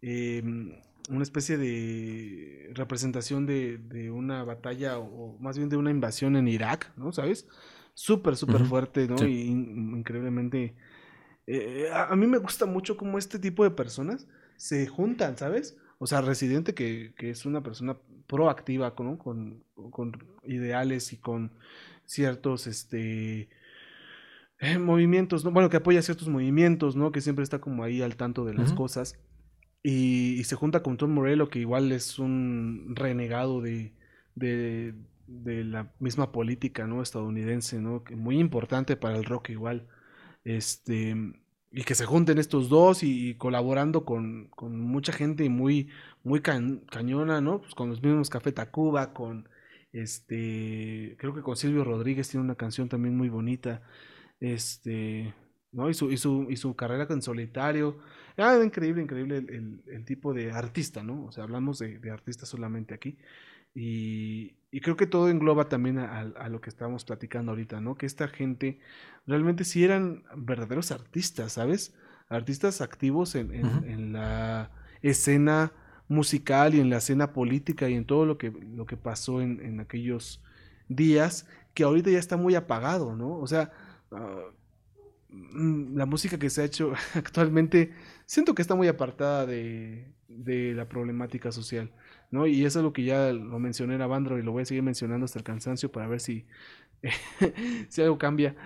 em, 0.00 0.76
una 1.10 1.24
especie 1.24 1.58
de 1.58 2.70
representación 2.72 3.46
de, 3.46 3.78
de 3.78 4.12
una 4.12 4.44
batalla, 4.44 4.98
o 4.98 5.36
más 5.40 5.58
bien 5.58 5.68
de 5.68 5.76
una 5.76 5.90
invasión 5.90 6.36
en 6.36 6.46
Irak, 6.46 6.92
¿no? 6.96 7.10
¿Sabes? 7.10 7.48
Súper, 7.96 8.36
súper 8.36 8.64
fuerte, 8.66 9.08
¿no? 9.08 9.16
Y 9.26 9.42
increíblemente... 9.42 10.76
Eh, 11.48 11.88
a, 11.92 12.14
mí 12.14 12.26
me 12.26 12.38
gusta 12.38 12.66
mucho 12.66 12.96
cómo 12.96 13.18
este 13.18 13.38
tipo 13.38 13.64
de 13.64 13.70
personas 13.70 14.28
se 14.56 14.86
juntan, 14.86 15.38
¿sabes? 15.38 15.76
O 15.98 16.06
sea, 16.06 16.20
Residente, 16.20 16.74
que, 16.74 17.14
que 17.16 17.30
es 17.30 17.46
una 17.46 17.62
persona 17.62 17.96
proactiva, 18.26 18.94
¿no? 18.98 19.16
Con, 19.16 19.64
con 19.90 20.12
ideales 20.44 21.12
y 21.12 21.16
con 21.16 21.52
ciertos, 22.04 22.66
este... 22.66 23.48
Eh, 24.58 24.78
movimientos, 24.78 25.44
¿no? 25.44 25.50
Bueno, 25.50 25.68
que 25.68 25.78
apoya 25.78 26.02
ciertos 26.02 26.28
movimientos, 26.28 26.96
¿no? 26.96 27.12
Que 27.12 27.20
siempre 27.20 27.42
está 27.42 27.60
como 27.60 27.82
ahí 27.82 28.02
al 28.02 28.16
tanto 28.16 28.44
de 28.44 28.54
las 28.54 28.72
cosas. 28.72 29.18
Y, 29.82 30.42
se 30.44 30.56
junta 30.56 30.82
con 30.82 30.96
Tom 30.96 31.12
Morello, 31.12 31.48
que 31.48 31.60
igual 31.60 31.92
es 31.92 32.18
un 32.18 32.92
renegado 32.96 33.60
de, 33.62 33.94
de, 34.34 34.94
de 35.26 35.64
la 35.64 35.92
misma 35.98 36.32
política, 36.32 36.86
¿no? 36.86 37.02
Estadounidense, 37.02 37.80
¿no? 37.80 38.04
muy 38.16 38.38
importante 38.38 38.96
para 38.96 39.16
el 39.16 39.24
rock 39.24 39.50
igual. 39.50 39.86
Este, 40.44 41.16
y 41.72 41.82
que 41.84 41.94
se 41.94 42.06
junten 42.06 42.38
estos 42.38 42.68
dos 42.68 43.02
y, 43.02 43.34
colaborando 43.34 44.04
con, 44.04 44.50
mucha 44.60 45.12
gente 45.12 45.48
muy, 45.48 45.88
muy 46.24 46.40
cañona. 46.40 47.58
Pues 47.58 47.74
con 47.74 47.90
los 47.90 48.02
mismos 48.02 48.30
Café 48.30 48.52
Tacuba, 48.52 49.12
con 49.12 49.48
este, 49.92 51.16
creo 51.18 51.34
que 51.34 51.42
con 51.42 51.56
Silvio 51.56 51.84
Rodríguez 51.84 52.28
tiene 52.28 52.44
una 52.44 52.54
canción 52.54 52.88
también 52.88 53.16
muy 53.16 53.28
bonita, 53.28 53.82
este, 54.40 55.34
¿no? 55.72 55.90
Y 55.90 55.94
su, 55.94 56.10
y 56.10 56.16
su, 56.18 56.46
y 56.50 56.56
su 56.56 56.74
carrera 56.76 57.06
en 57.10 57.22
solitario. 57.22 57.98
Ah, 58.36 58.58
increíble, 58.64 59.02
increíble 59.02 59.38
el, 59.38 60.04
tipo 60.04 60.34
de 60.34 60.52
artista, 60.52 61.02
¿no? 61.02 61.26
O 61.26 61.32
sea, 61.32 61.44
hablamos 61.44 61.78
de, 61.78 61.98
de 61.98 62.10
artista 62.10 62.46
solamente 62.46 62.94
aquí. 62.94 63.18
Y, 63.74 64.55
creo 64.80 64.96
que 64.96 65.06
todo 65.06 65.28
engloba 65.28 65.68
también 65.68 65.98
a, 65.98 66.48
lo 66.48 66.60
que 66.60 66.70
estábamos 66.70 67.04
platicando 67.04 67.52
ahorita, 67.52 67.80
¿no? 67.80 67.96
Que 67.96 68.06
esta 68.06 68.28
gente 68.28 68.78
realmente 69.26 69.64
sí 69.64 69.84
eran 69.84 70.24
verdaderos 70.36 70.90
artistas, 70.90 71.52
¿sabes? 71.52 71.94
Artistas 72.28 72.80
activos 72.80 73.34
en, 73.34 74.12
la 74.12 74.70
escena 75.02 75.72
musical 76.08 76.74
y 76.74 76.80
en 76.80 76.90
la 76.90 76.98
escena 76.98 77.32
política 77.32 77.88
y 77.88 77.94
en 77.94 78.04
todo 78.04 78.26
lo 78.26 78.38
que, 78.38 78.50
lo 78.50 78.86
que 78.86 78.96
pasó 78.96 79.40
en, 79.40 79.80
aquellos 79.80 80.42
días, 80.88 81.46
que 81.74 81.84
ahorita 81.84 82.10
ya 82.10 82.18
está 82.18 82.36
muy 82.36 82.54
apagado, 82.54 83.14
¿no? 83.16 83.38
O 83.38 83.46
sea, 83.46 83.72
ah, 84.10 84.50
mm, 85.28 85.96
la 85.96 86.06
música 86.06 86.38
que 86.38 86.50
se 86.50 86.62
ha 86.62 86.64
hecho 86.64 86.92
actualmente 87.14 87.92
siento 88.26 88.54
que 88.54 88.62
está 88.62 88.74
muy 88.74 88.88
apartada 88.88 89.46
de, 89.46 90.12
de 90.28 90.74
la 90.74 90.88
problemática 90.88 91.52
social. 91.52 91.90
¿No? 92.30 92.46
Y 92.46 92.64
eso 92.64 92.80
es 92.80 92.84
lo 92.84 92.92
que 92.92 93.04
ya 93.04 93.32
lo 93.32 93.58
mencioné 93.58 93.94
en 93.94 94.02
Avandro 94.02 94.38
y 94.38 94.42
lo 94.42 94.52
voy 94.52 94.62
a 94.62 94.66
seguir 94.66 94.82
mencionando 94.82 95.24
hasta 95.24 95.38
el 95.38 95.44
cansancio 95.44 95.90
para 95.92 96.06
ver 96.08 96.20
si, 96.20 96.46
si 97.88 98.02
algo 98.02 98.18
cambia. 98.18 98.56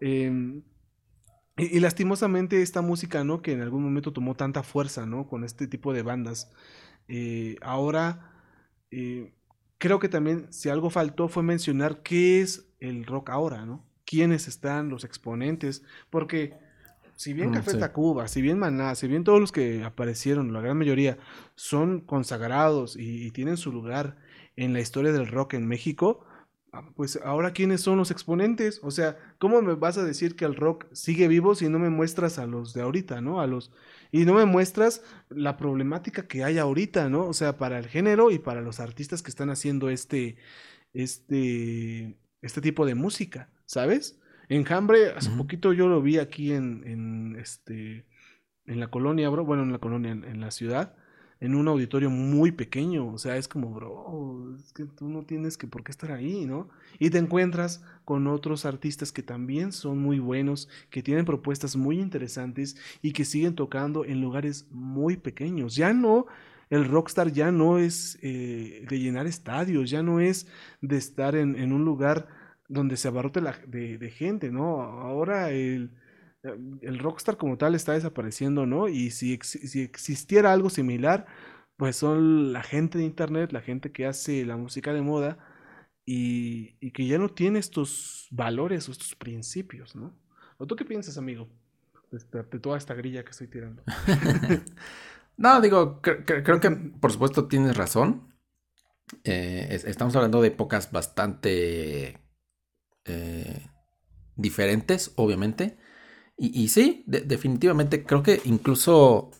Em, 0.00 0.62
y, 1.56 1.80
lastimosamente 1.80 2.62
esta 2.62 2.82
música, 2.82 3.24
¿no? 3.24 3.42
Que 3.42 3.52
en 3.52 3.62
algún 3.62 3.82
momento 3.82 4.12
tomó 4.12 4.36
tanta 4.36 4.62
fuerza, 4.62 5.06
¿no? 5.06 5.26
Con 5.26 5.44
este 5.44 5.66
tipo 5.66 5.92
de 5.92 6.02
bandas. 6.02 6.52
Eh, 7.08 7.56
ahora, 7.62 8.32
eh, 8.90 9.32
creo 9.78 9.98
que 9.98 10.08
también 10.08 10.52
si 10.52 10.68
algo 10.68 10.90
faltó 10.90 11.28
fue 11.28 11.42
mencionar 11.42 12.02
qué 12.02 12.40
es 12.40 12.68
el 12.80 13.04
rock 13.06 13.30
ahora, 13.30 13.66
¿no? 13.66 13.84
¿Quiénes 14.04 14.48
están 14.48 14.88
los 14.88 15.04
exponentes? 15.04 15.82
Porque 16.10 16.54
si 17.18 17.32
bien 17.32 17.50
mm, 17.50 17.54
Café 17.54 17.74
Tacuba, 17.74 18.28
si 18.28 18.40
bien 18.40 18.60
Maná, 18.60 18.94
si 18.94 19.08
bien 19.08 19.24
todos 19.24 19.40
los 19.40 19.50
que 19.50 19.82
aparecieron, 19.82 20.52
la 20.52 20.60
gran 20.60 20.78
mayoría, 20.78 21.18
son 21.56 22.00
consagrados 22.00 22.94
y, 22.96 23.32
tienen 23.32 23.56
su 23.56 23.72
lugar 23.72 24.16
en 24.54 24.72
la 24.72 24.78
historia 24.78 25.10
del 25.10 25.26
rock 25.26 25.54
en 25.54 25.66
México, 25.66 26.24
ah, 26.72 26.88
pues 26.94 27.18
ahora 27.24 27.52
quiénes 27.52 27.80
son 27.80 27.98
los 27.98 28.12
exponentes? 28.12 28.78
O 28.84 28.92
sea, 28.92 29.18
¿cómo 29.38 29.60
me 29.62 29.74
vas 29.74 29.98
a 29.98 30.04
decir 30.04 30.36
que 30.36 30.44
el 30.44 30.54
rock 30.54 30.86
sigue 30.92 31.26
vivo 31.26 31.56
si 31.56 31.68
no 31.68 31.80
me 31.80 31.90
muestras 31.90 32.38
a 32.38 32.46
los 32.46 32.72
de 32.72 32.82
ahorita, 32.82 33.20
¿no? 33.20 33.40
A 33.40 33.48
los 33.48 33.72
y 34.12 34.24
no 34.24 34.34
me 34.34 34.44
muestras 34.44 35.02
la 35.28 35.56
problemática 35.56 36.28
que 36.28 36.44
hay 36.44 36.58
ahorita, 36.58 37.08
¿no? 37.08 37.26
O 37.26 37.32
sea, 37.32 37.58
para 37.58 37.80
el 37.80 37.88
género 37.88 38.30
y 38.30 38.38
para 38.38 38.60
los 38.60 38.78
artistas 38.78 39.24
que 39.24 39.30
están 39.30 39.50
haciendo 39.50 39.90
este 39.90 40.36
este 40.92 42.16
este 42.42 42.60
tipo 42.60 42.86
de 42.86 42.94
música, 42.94 43.50
¿sabes? 43.66 44.20
Enjambre, 44.48 45.10
hace 45.10 45.30
poquito 45.30 45.72
yo 45.72 45.88
lo 45.88 46.00
vi 46.00 46.18
aquí 46.18 46.52
en, 46.52 46.82
en, 46.86 47.36
este, 47.38 48.06
en 48.66 48.80
la 48.80 48.88
colonia, 48.88 49.28
bro. 49.28 49.44
Bueno, 49.44 49.62
en 49.62 49.72
la 49.72 49.78
colonia, 49.78 50.12
en, 50.12 50.40
la 50.40 50.50
ciudad. 50.50 50.94
En 51.40 51.54
un 51.54 51.68
auditorio 51.68 52.08
muy 52.08 52.50
pequeño. 52.50 53.06
O 53.12 53.18
sea, 53.18 53.36
es 53.36 53.46
como, 53.46 53.70
bro, 53.72 54.56
es 54.56 54.72
que 54.72 54.86
tú 54.86 55.08
no 55.08 55.24
tienes 55.24 55.58
que 55.58 55.66
por 55.66 55.84
qué 55.84 55.92
estar 55.92 56.12
ahí, 56.12 56.46
¿no? 56.46 56.68
Y 56.98 57.10
te 57.10 57.18
encuentras 57.18 57.84
con 58.04 58.26
otros 58.26 58.64
artistas 58.64 59.12
que 59.12 59.22
también 59.22 59.70
son 59.72 59.98
muy 59.98 60.18
buenos, 60.18 60.68
que 60.90 61.02
tienen 61.02 61.26
propuestas 61.26 61.76
muy 61.76 62.00
interesantes 62.00 62.76
y 63.02 63.12
que 63.12 63.26
siguen 63.26 63.54
tocando 63.54 64.04
en 64.04 64.20
lugares 64.22 64.66
muy 64.70 65.16
pequeños. 65.18 65.76
Ya 65.76 65.92
no 65.92 66.26
el 66.70 66.84
rockstar 66.84 67.32
ya 67.32 67.50
no 67.50 67.78
es 67.78 68.18
eh, 68.22 68.84
de 68.88 68.98
llenar 68.98 69.26
estadios, 69.26 69.90
ya 69.90 70.02
no 70.02 70.20
es 70.20 70.46
de 70.82 70.96
estar 70.96 71.34
en, 71.34 71.56
en 71.56 71.72
un 71.72 71.84
lugar 71.84 72.28
donde 72.68 72.96
se 72.96 73.08
abarrote 73.08 73.40
la, 73.40 73.58
de, 73.66 74.10
gente, 74.10 74.50
¿no? 74.50 74.82
Ahora 74.82 75.50
el, 75.50 75.90
el, 76.42 76.98
rockstar 76.98 77.36
como 77.36 77.58
tal 77.58 77.74
está 77.74 77.94
desapareciendo, 77.94 78.66
¿no? 78.66 78.88
Y 78.88 79.10
si, 79.10 79.38
si 79.42 79.80
existiera 79.82 80.52
algo 80.52 80.70
similar, 80.70 81.26
pues 81.76 81.96
son 81.96 82.52
la 82.52 82.62
gente 82.62 82.98
de 82.98 83.04
internet, 83.04 83.52
la 83.52 83.62
gente 83.62 83.92
que 83.92 84.06
hace 84.06 84.44
la 84.44 84.56
música 84.56 84.92
de 84.92 85.02
moda 85.02 85.38
y, 86.04 86.76
y 86.80 86.92
que 86.92 87.06
ya 87.06 87.18
no 87.18 87.28
tiene 87.30 87.58
estos 87.58 88.28
valores 88.30 88.88
o 88.88 88.92
estos 88.92 89.14
principios, 89.14 89.96
¿no? 89.96 90.14
¿O 90.58 90.66
tú 90.66 90.76
qué 90.76 90.84
piensas, 90.84 91.16
amigo? 91.18 91.48
De, 92.10 92.42
toda 92.58 92.78
esta 92.78 92.94
grilla 92.94 93.24
que 93.24 93.30
estoy 93.30 93.48
tirando. 93.48 93.82
no, 95.36 95.60
digo, 95.60 96.00
creo 96.02 96.60
que 96.60 96.70
por 96.70 97.12
supuesto 97.12 97.46
tienes 97.46 97.76
razón. 97.76 98.34
Eh, 99.24 99.68
estamos 99.86 100.14
hablando 100.16 100.42
de 100.42 100.48
épocas 100.48 100.90
bastante 100.90 102.18
eh, 103.08 103.66
diferentes, 104.36 105.12
obviamente. 105.16 105.76
Y, 106.40 106.68
sí, 106.68 107.02
definitivamente 107.06 108.04
creo 108.04 108.22
que 108.22 108.40
incluso 108.44 109.32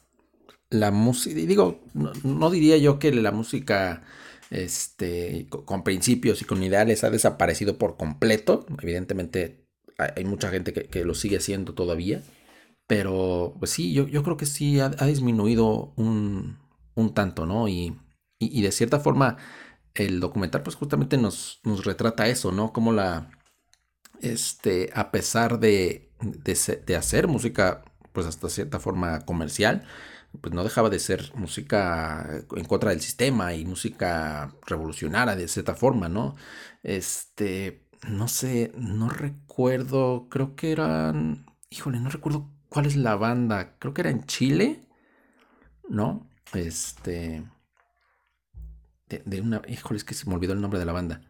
la 0.69 0.91
música, 0.91 1.37
digo, 1.37 1.81
no, 2.25 2.51
diría 2.51 2.77
yo 2.77 2.99
que 2.99 3.13
la 3.13 3.31
música 3.31 4.03
este, 4.51 5.47
con, 5.49 5.85
principios 5.85 6.43
y 6.43 6.45
con 6.45 6.61
ideales 6.63 7.05
ha 7.05 7.11
desaparecido 7.11 7.79
por 7.79 7.97
completo. 7.97 8.67
Evidentemente 8.83 9.69
hay, 9.97 10.25
mucha 10.25 10.51
gente 10.51 10.73
que, 10.73 11.05
lo 11.05 11.15
sigue 11.15 11.37
haciendo 11.37 11.75
todavía. 11.75 12.23
Pero 12.89 13.55
pues 13.61 13.71
sí, 13.71 13.93
yo, 13.93 14.07
creo 14.25 14.37
que 14.37 14.47
sí 14.47 14.81
ha, 14.81 14.89
disminuido 14.89 15.93
un, 15.97 16.59
tanto, 17.15 17.47
¿no? 17.47 17.69
Y, 17.69 17.97
y, 18.41 18.63
de 18.63 18.73
cierta 18.73 18.99
forma 18.99 19.37
el 19.95 20.21
documental 20.21 20.63
pues 20.63 20.77
justamente 20.77 21.17
nos, 21.17 21.61
nos 21.65 21.85
retrata 21.85 22.29
eso, 22.29 22.51
¿no? 22.53 22.73
Como 22.73 22.93
la, 22.93 23.31
este, 24.21 24.91
a 24.95 25.11
pesar 25.11 25.59
de, 25.61 26.11
de, 26.21 26.97
hacer 26.97 27.29
música, 27.29 27.85
pues 28.13 28.27
hasta 28.27 28.49
cierta 28.49 28.81
forma 28.81 29.21
comercial, 29.21 29.85
pues 30.41 30.55
no 30.55 30.65
dejaba 30.65 30.91
de 30.91 30.99
ser 30.99 31.33
música 31.35 32.45
en 32.55 32.65
contra 32.65 32.91
del 32.91 33.01
sistema 33.01 33.55
y 33.55 33.65
música 33.65 34.55
revolucionaria 34.67 35.37
de 35.37 35.49
cierta 35.49 35.75
forma, 35.75 36.09
¿no? 36.09 36.37
Este, 36.83 37.89
no 38.09 38.29
sé, 38.29 38.73
no 38.77 39.09
recuerdo, 39.09 40.29
creo 40.31 40.55
que 40.57 40.73
eran, 40.73 41.47
híjole, 41.71 42.01
no 42.01 42.11
recuerdo 42.11 42.51
cuál 42.69 42.87
es 42.87 42.97
la 42.97 43.17
banda, 43.17 43.77
creo 43.79 43.95
que 43.95 44.03
era 44.03 44.11
en 44.11 44.25
Chile, 44.27 44.87
¿no? 45.89 46.29
Este, 46.55 47.45
de, 49.09 49.23
de 49.25 49.41
una, 49.41 49.63
híjole, 49.69 49.97
es 49.99 50.05
que 50.05 50.15
se 50.15 50.29
me 50.29 50.35
olvidó 50.35 50.53
el 50.53 50.61
nombre 50.61 50.79
de 50.79 50.87
la 50.87 50.93
banda. 50.93 51.23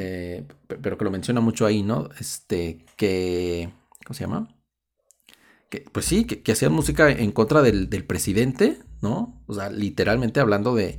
Eh, 0.00 0.44
pero 0.66 0.96
que 0.96 1.04
lo 1.04 1.10
menciona 1.10 1.40
mucho 1.40 1.66
ahí, 1.66 1.82
¿no? 1.82 2.08
Este, 2.18 2.86
que, 2.96 3.70
¿cómo 4.06 4.14
se 4.14 4.24
llama? 4.24 4.48
Que, 5.68 5.84
pues 5.92 6.06
sí, 6.06 6.24
que, 6.24 6.52
hacían 6.52 6.72
música 6.72 7.10
en 7.10 7.32
contra 7.32 7.62
del, 7.62 7.88
presidente, 8.06 8.78
¿no? 9.02 9.42
O 9.46 9.54
sea, 9.54 9.70
literalmente 9.70 10.40
hablando 10.40 10.74
de, 10.74 10.98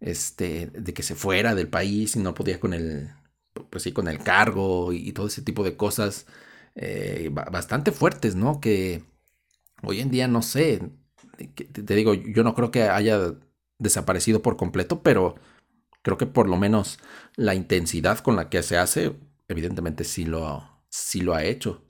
este, 0.00 0.66
de 0.68 0.94
que 0.94 1.02
se 1.02 1.14
fuera 1.14 1.54
del 1.54 1.68
país 1.68 2.16
y 2.16 2.18
no 2.20 2.34
podía 2.34 2.60
con 2.60 2.74
el, 2.74 3.10
pues 3.70 3.84
sí, 3.84 3.92
con 3.92 4.08
el 4.08 4.18
cargo 4.18 4.92
y, 4.92 5.12
todo 5.12 5.28
ese 5.28 5.42
tipo 5.42 5.64
de 5.64 5.76
cosas 5.76 6.26
eh, 6.74 7.30
bastante 7.32 7.92
fuertes, 7.92 8.34
¿no? 8.34 8.60
Que 8.60 9.04
hoy 9.82 10.00
en 10.00 10.10
día 10.10 10.28
no 10.28 10.42
sé, 10.42 10.90
te 11.36 11.94
digo, 11.94 12.14
yo 12.14 12.44
no 12.44 12.54
creo 12.54 12.70
que 12.70 12.84
haya 12.84 13.34
desaparecido 13.78 14.42
por 14.42 14.56
completo, 14.56 15.02
pero 15.02 15.36
creo 16.02 16.18
que 16.18 16.26
por 16.26 16.48
lo 16.48 16.56
menos 16.56 16.98
la 17.36 17.54
intensidad 17.54 18.18
con 18.18 18.36
la 18.36 18.48
que 18.50 18.62
se 18.62 18.76
hace, 18.76 19.16
evidentemente 19.48 20.04
sí 20.04 20.24
lo, 20.24 20.68
sí 20.88 21.20
lo 21.20 21.34
ha 21.34 21.44
hecho. 21.44 21.84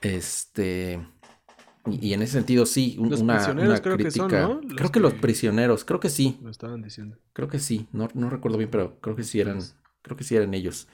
Este. 0.00 1.06
Y, 1.86 2.14
en 2.14 2.22
ese 2.22 2.32
sentido, 2.32 2.64
sí, 2.64 2.96
los 2.98 3.20
una, 3.20 3.36
prisioneros 3.36 3.80
creo 3.82 3.98
Que 3.98 4.10
son, 4.10 4.32
¿no? 4.32 4.60
creo 4.74 4.90
que, 4.90 5.00
los 5.00 5.12
prisioneros, 5.14 5.84
creo 5.84 6.00
que 6.00 6.08
sí. 6.08 6.38
Lo 6.42 6.50
estaban 6.50 6.80
diciendo. 6.80 7.18
Creo 7.34 7.48
que 7.48 7.58
sí. 7.58 7.88
No, 7.92 8.08
no 8.14 8.30
recuerdo 8.30 8.56
bien, 8.56 8.70
pero 8.70 8.98
creo 9.00 9.14
que 9.14 9.22
sí 9.22 9.40
eran. 9.40 9.60
Creo 10.00 10.16
que 10.16 10.24
sí 10.24 10.34
eran 10.34 10.54
ellos. 10.54 10.88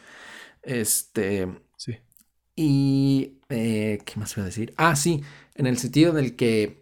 Este. 0.62 1.48
Sí. 1.76 1.96
Y. 2.56 3.38
Eh, 3.48 3.98
¿Qué 4.04 4.18
más 4.18 4.34
voy 4.34 4.42
a 4.42 4.46
decir? 4.46 4.74
Ah, 4.76 4.96
sí. 4.96 5.22
En 5.54 5.66
el 5.66 5.78
sentido 5.78 6.10
en 6.10 6.24
el 6.24 6.36
que 6.36 6.79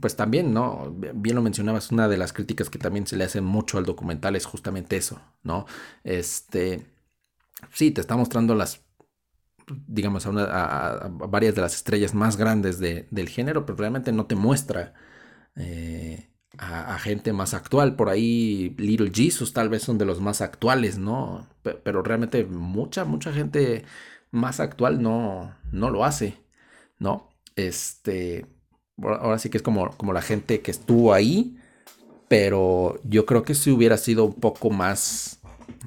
pues 0.00 0.16
también, 0.16 0.52
¿no? 0.54 0.94
Bien 1.14 1.36
lo 1.36 1.42
mencionabas, 1.42 1.92
una 1.92 2.08
de 2.08 2.16
las 2.16 2.32
críticas 2.32 2.70
que 2.70 2.78
también 2.78 3.06
se 3.06 3.16
le 3.16 3.24
hace 3.24 3.40
mucho 3.40 3.78
al 3.78 3.84
documental 3.84 4.36
es 4.36 4.46
justamente 4.46 4.96
eso, 4.96 5.20
¿no? 5.42 5.66
Este, 6.04 6.86
sí, 7.72 7.90
te 7.90 8.00
está 8.00 8.16
mostrando 8.16 8.54
las, 8.54 8.82
digamos, 9.86 10.26
a, 10.26 11.08
varias 11.12 11.54
de 11.54 11.62
las 11.62 11.74
estrellas 11.74 12.14
más 12.14 12.36
grandes 12.36 12.78
del 12.80 13.28
género, 13.28 13.66
pero 13.66 13.76
realmente 13.78 14.12
no 14.12 14.26
te 14.26 14.34
muestra 14.36 14.94
eh, 15.56 16.30
a, 16.58 16.98
gente 16.98 17.32
más 17.32 17.54
actual. 17.54 17.96
Por 17.96 18.08
ahí 18.08 18.74
Little 18.78 19.10
Jesus 19.14 19.52
tal 19.52 19.68
vez 19.68 19.82
son 19.82 19.98
de 19.98 20.04
los 20.06 20.20
más 20.20 20.40
actuales, 20.40 20.98
¿no? 20.98 21.48
pero 21.62 22.02
realmente 22.02 22.44
mucha, 22.44 23.04
mucha 23.04 23.32
gente 23.32 23.84
más 24.30 24.60
actual 24.60 25.02
no, 25.02 25.54
no 25.72 25.90
lo 25.90 26.04
hace, 26.04 26.38
¿no? 26.98 27.30
Este, 27.56 28.46
ahora 29.02 29.38
sí 29.38 29.50
que 29.50 29.58
es 29.58 29.62
como, 29.62 29.90
como 29.96 30.12
la 30.12 30.22
gente 30.22 30.60
que 30.60 30.70
estuvo 30.70 31.12
ahí, 31.12 31.56
pero 32.28 33.00
yo 33.04 33.26
creo 33.26 33.42
que 33.42 33.54
si 33.54 33.70
hubiera 33.70 33.96
sido 33.96 34.24
un 34.24 34.34
poco 34.34 34.70
más, 34.70 35.40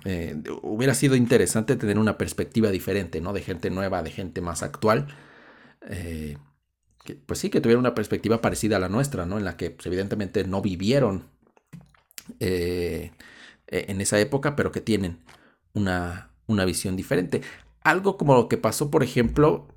eh, 0.06 0.42
hubiera 0.62 0.94
sido 0.94 1.16
interesante 1.16 1.76
tener 1.76 1.98
una 1.98 2.18
perspectiva 2.18 2.70
diferente, 2.70 3.22
¿no? 3.22 3.34
De 3.34 3.42
gente 3.42 3.70
nueva, 3.70 4.04
de 4.04 4.12
gente 4.12 4.42
más 4.42 4.64
actual. 4.64 5.08
Eh, 5.90 6.38
pues 7.26 7.40
sí, 7.40 7.50
que 7.50 7.62
tuviera 7.62 7.80
una 7.80 7.96
perspectiva 7.96 8.42
parecida 8.42 8.78
a 8.78 8.80
la 8.80 8.90
nuestra, 8.90 9.26
¿no? 9.26 9.38
En 9.38 9.46
la 9.46 9.58
que 9.58 9.72
pues, 9.72 9.88
evidentemente 9.88 10.44
no 10.44 10.62
vivieron 10.62 11.26
eh, 12.40 13.12
en 13.68 14.02
esa 14.02 14.20
época, 14.20 14.56
pero 14.56 14.72
que 14.72 14.82
tienen 14.82 15.20
una, 15.74 16.32
una 16.48 16.66
visión 16.66 16.96
diferente. 16.96 17.42
Algo 17.84 18.18
como 18.18 18.36
lo 18.36 18.48
que 18.50 18.58
pasó, 18.58 18.92
por 18.92 19.04
ejemplo, 19.04 19.68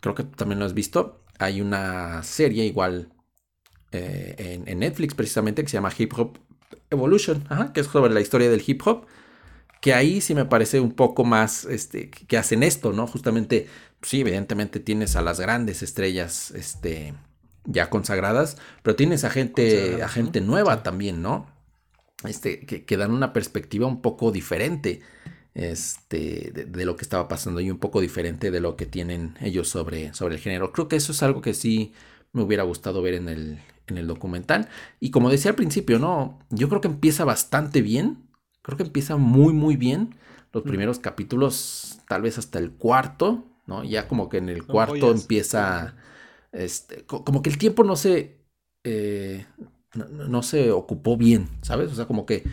creo 0.00 0.14
que 0.14 0.24
también 0.24 0.58
lo 0.58 0.66
has 0.66 0.74
visto, 0.74 1.25
hay 1.38 1.60
una 1.60 2.22
serie 2.22 2.64
igual 2.64 3.12
eh, 3.92 4.62
en, 4.66 4.78
Netflix 4.78 5.14
precisamente 5.14 5.62
que 5.62 5.68
se 5.68 5.74
llama 5.76 5.92
Hip 5.96 6.12
Hop 6.16 6.38
Evolution, 6.90 7.46
que 7.72 7.80
es 7.80 7.86
sobre 7.86 8.12
la 8.12 8.20
historia 8.20 8.50
del 8.50 8.62
hip 8.66 8.82
hop, 8.86 9.06
que 9.80 9.94
ahí 9.94 10.20
sí 10.20 10.34
me 10.34 10.44
parece 10.44 10.80
un 10.80 10.92
poco 10.92 11.24
más 11.24 11.64
este, 11.64 12.10
que 12.10 12.36
hacen 12.36 12.62
esto, 12.62 12.92
¿no? 12.92 13.06
Justamente, 13.06 13.66
sí, 14.02 14.20
evidentemente 14.20 14.80
tienes 14.80 15.16
a 15.16 15.22
las 15.22 15.40
grandes 15.40 15.82
estrellas 15.82 16.50
este, 16.52 17.14
ya 17.64 17.90
consagradas, 17.90 18.56
pero 18.82 18.96
tienes 18.96 19.24
a 19.24 19.30
gente, 19.30 20.02
a 20.02 20.08
gente 20.08 20.40
nueva 20.40 20.82
también, 20.82 21.22
¿no? 21.22 21.46
Este, 22.24 22.60
que, 22.60 22.96
dan 22.96 23.10
una 23.10 23.32
perspectiva 23.32 23.86
un 23.86 24.00
poco 24.00 24.32
diferente 24.32 25.02
este, 25.56 26.52
de, 26.52 26.84
lo 26.84 26.96
que 26.96 27.02
estaba 27.02 27.28
pasando 27.28 27.62
y 27.62 27.70
un 27.70 27.78
poco 27.78 28.02
diferente 28.02 28.50
de 28.50 28.60
lo 28.60 28.76
que 28.76 28.84
tienen 28.84 29.36
ellos 29.40 29.70
sobre, 29.70 30.12
sobre 30.12 30.34
el 30.34 30.40
género. 30.40 30.70
Creo 30.70 30.86
que 30.86 30.96
eso 30.96 31.12
es 31.12 31.22
algo 31.22 31.40
que 31.40 31.54
sí 31.54 31.94
me 32.32 32.42
hubiera 32.42 32.62
gustado 32.62 33.00
ver 33.00 33.14
en 33.14 33.30
el, 33.30 33.58
en 33.86 33.96
el 33.96 34.06
documental. 34.06 34.68
Y 35.00 35.10
como 35.10 35.30
decía 35.30 35.52
al 35.52 35.56
principio, 35.56 35.98
¿no? 35.98 36.38
Yo 36.50 36.68
creo 36.68 36.82
que 36.82 36.88
empieza 36.88 37.24
bastante 37.24 37.80
bien. 37.80 38.28
Creo 38.60 38.76
que 38.76 38.82
empieza 38.82 39.16
muy, 39.16 39.54
muy 39.54 39.76
bien. 39.76 40.16
Los 40.52 40.62
primeros 40.62 40.98
capítulos, 40.98 42.00
tal 42.06 42.20
vez 42.20 42.36
hasta 42.36 42.58
el 42.58 42.72
cuarto, 42.72 43.46
¿no? 43.66 43.82
Ya 43.82 44.08
como 44.08 44.28
que 44.28 44.36
en 44.36 44.50
el 44.50 44.66
cuarto 44.66 45.10
empieza. 45.10 45.96
Este, 46.52 47.06
como 47.06 47.40
que 47.40 47.48
el 47.48 47.56
tiempo 47.56 47.82
no 47.82 47.96
se. 47.96 48.44
Eh, 48.84 49.46
no, 49.94 50.42
se 50.42 50.70
ocupó 50.70 51.16
bien, 51.16 51.48
¿sabes? 51.62 51.90
O 51.90 51.94
sea, 51.94 52.04
como 52.04 52.26
que 52.26 52.44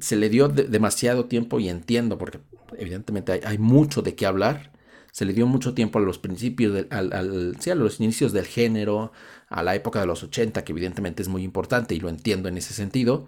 se 0.00 0.16
le 0.16 0.28
dio 0.28 0.48
demasiado 0.48 1.26
tiempo 1.26 1.60
y 1.60 1.68
entiendo, 1.68 2.18
porque 2.18 2.40
evidentemente 2.76 3.40
hay, 3.44 3.58
mucho 3.58 4.02
de 4.02 4.14
qué 4.14 4.26
hablar 4.26 4.72
se 5.12 5.24
le 5.24 5.32
dio 5.32 5.46
mucho 5.46 5.74
tiempo 5.74 5.98
a 5.98 6.02
los 6.02 6.18
principios, 6.18 6.86
al, 6.90 7.12
a 7.12 7.22
los 7.22 8.00
inicios 8.00 8.32
del 8.32 8.46
género, 8.46 9.10
a 9.48 9.62
la 9.62 9.74
época 9.74 10.00
de 10.00 10.06
los 10.06 10.22
80, 10.22 10.62
que 10.64 10.72
evidentemente 10.72 11.22
es 11.22 11.28
muy 11.28 11.42
importante 11.42 11.94
y 11.94 12.00
lo 12.00 12.08
entiendo 12.08 12.48
en 12.48 12.56
ese 12.58 12.74
sentido, 12.74 13.26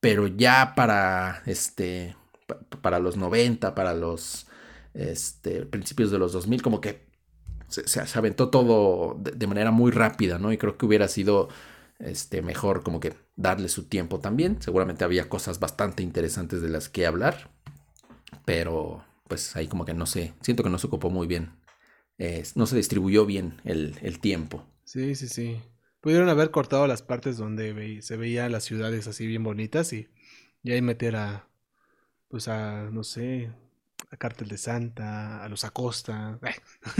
pero 0.00 0.26
ya 0.26 0.74
para, 0.74 1.42
este, 1.46 2.16
para 2.82 2.98
los 2.98 3.16
90, 3.16 3.74
para 3.74 3.94
los 3.94 4.48
este, 4.92 5.64
principios 5.66 6.10
de 6.10 6.18
los 6.18 6.32
2000, 6.32 6.62
como 6.62 6.80
que 6.80 7.06
se, 7.68 7.86
se 7.86 8.18
aventó 8.18 8.50
todo 8.50 9.16
de, 9.20 9.46
manera 9.46 9.70
muy 9.70 9.92
rápida, 9.92 10.38
¿no? 10.38 10.52
Y 10.52 10.58
creo 10.58 10.76
que 10.76 10.86
hubiera 10.86 11.08
sido 11.08 11.48
este, 12.00 12.42
mejor 12.42 12.82
como 12.82 13.00
que 13.00 13.14
darle 13.36 13.68
su 13.68 13.84
tiempo 13.84 14.20
también. 14.20 14.60
Seguramente 14.60 15.04
había 15.04 15.28
cosas 15.28 15.60
bastante 15.60 16.02
interesantes 16.02 16.62
de 16.62 16.68
las 16.68 16.88
que 16.88 17.06
hablar, 17.06 17.50
pero 18.44 19.04
pues 19.28 19.54
ahí 19.56 19.68
como 19.68 19.84
que 19.84 19.94
no 19.94 20.06
sé, 20.06 20.34
siento 20.40 20.64
que 20.64 20.70
no 20.70 20.78
se 20.78 20.88
ocupó 20.88 21.10
muy 21.10 21.28
bien, 21.28 21.52
no 22.56 22.66
se 22.66 22.76
distribuyó 22.76 23.26
bien 23.26 23.60
el, 23.64 24.18
tiempo. 24.20 24.66
Sí, 24.84 25.14
sí, 25.14 25.28
sí. 25.28 25.60
Pudieron 26.00 26.28
haber 26.28 26.50
cortado 26.50 26.86
las 26.86 27.02
partes 27.02 27.36
donde 27.36 28.02
se 28.02 28.16
veían 28.16 28.50
las 28.50 28.64
ciudades 28.64 29.06
así 29.06 29.26
bien 29.26 29.44
bonitas 29.44 29.92
y, 29.92 30.08
y 30.62 30.72
ahí 30.72 30.82
meter 30.82 31.16
a, 31.16 31.48
pues 32.28 32.48
a, 32.48 32.90
no 32.90 33.04
sé, 33.04 33.52
a 34.10 34.16
Cártel 34.16 34.48
de 34.48 34.58
Santa, 34.58 35.44
a 35.44 35.48
los 35.48 35.64
Acosta. 35.64 36.40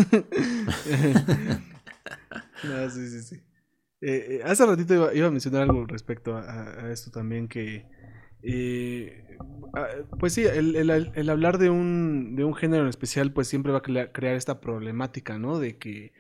no, 2.62 2.90
sí, 2.90 3.08
sí, 3.08 3.22
sí. 3.22 3.42
Eh, 4.02 4.38
eh, 4.38 4.40
hace 4.44 4.64
ratito 4.64 5.12
iba, 5.12 5.26
a 5.26 5.30
mencionar 5.30 5.62
algo 5.62 5.84
respecto 5.86 6.34
a 6.36 6.90
esto 6.90 7.10
también 7.10 7.48
que 7.48 7.86
eh, 8.42 9.36
pues 10.18 10.32
sí, 10.34 10.44
el, 10.44 11.30
hablar 11.30 11.58
de 11.58 11.70
un, 11.70 12.34
de 12.36 12.44
un, 12.44 12.54
género 12.54 12.84
en 12.84 12.88
especial, 12.88 13.32
pues 13.32 13.48
siempre 13.48 13.72
va 13.72 13.78
a 13.78 14.12
crear 14.12 14.34
esta 14.36 14.60
problemática, 14.60 15.38
¿no? 15.38 15.58
De 15.58 15.78
que, 15.78 16.12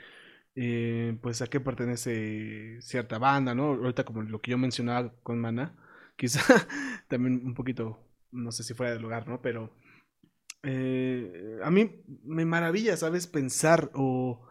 pues 1.22 1.42
a 1.42 1.46
qué 1.46 1.60
pertenece 1.60 2.78
cierta 2.82 3.18
banda, 3.18 3.54
¿no? 3.54 3.64
Ahorita 3.68 4.04
como 4.04 4.22
lo 4.22 4.40
que 4.40 4.50
yo 4.52 4.58
mencionaba 4.58 5.12
con 5.22 5.38
Mana, 5.40 5.74
quizá 6.16 6.42
también 7.08 7.42
un 7.44 7.54
poquito, 7.54 7.98
no 8.32 8.52
sé 8.52 8.62
si 8.64 8.74
fuera 8.74 8.92
del 8.92 9.02
lugar, 9.02 9.26
¿no? 9.28 9.40
Pero 9.42 9.72
a 10.62 11.70
mí 11.70 12.02
me 12.24 12.44
maravilla, 12.44 12.96
¿sabes? 12.96 13.26
Pensar 13.26 13.90
o 13.94 14.46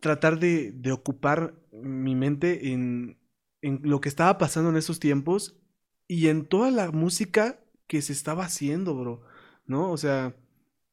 tratar 0.00 0.38
de, 0.38 0.72
de 0.72 0.92
ocupar 0.92 1.54
mi 1.82 2.14
mente 2.14 2.72
en, 2.72 3.18
en 3.62 3.80
lo 3.82 4.00
que 4.00 4.08
estaba 4.08 4.38
pasando 4.38 4.70
en 4.70 4.76
esos 4.76 5.00
tiempos 5.00 5.60
y 6.06 6.28
en 6.28 6.46
toda 6.46 6.70
la 6.70 6.90
música 6.90 7.60
que 7.86 8.02
se 8.02 8.12
estaba 8.12 8.44
haciendo, 8.44 8.94
bro, 8.94 9.22
¿no? 9.66 9.90
O 9.90 9.96
sea, 9.96 10.36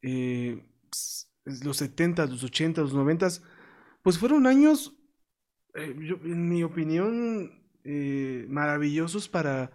eh, 0.02 0.64
los 1.46 1.78
70, 1.78 2.26
los 2.28 2.44
80, 2.44 2.82
los 2.82 2.94
90, 2.94 3.28
pues 4.04 4.18
fueron 4.18 4.48
años, 4.48 4.96
eh, 5.76 5.96
en 6.24 6.50
mi 6.50 6.64
opinión, 6.64 7.62
eh, 7.84 8.46
maravillosos 8.50 9.28
para, 9.30 9.72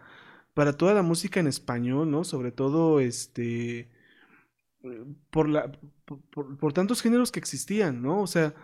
para 0.54 0.76
toda 0.76 0.94
la 0.94 1.02
música 1.02 1.40
en 1.40 1.46
español, 1.48 2.11
¿no? 2.11 2.24
Sobre 2.24 2.52
todo, 2.52 3.00
este, 3.00 3.90
por, 5.30 5.48
la, 5.48 5.72
por 6.04 6.72
tantos 6.72 7.02
géneros 7.02 7.32
que 7.32 7.40
existían, 7.40 8.02
¿no? 8.02 8.22
O 8.22 8.26
sea, 8.26 8.54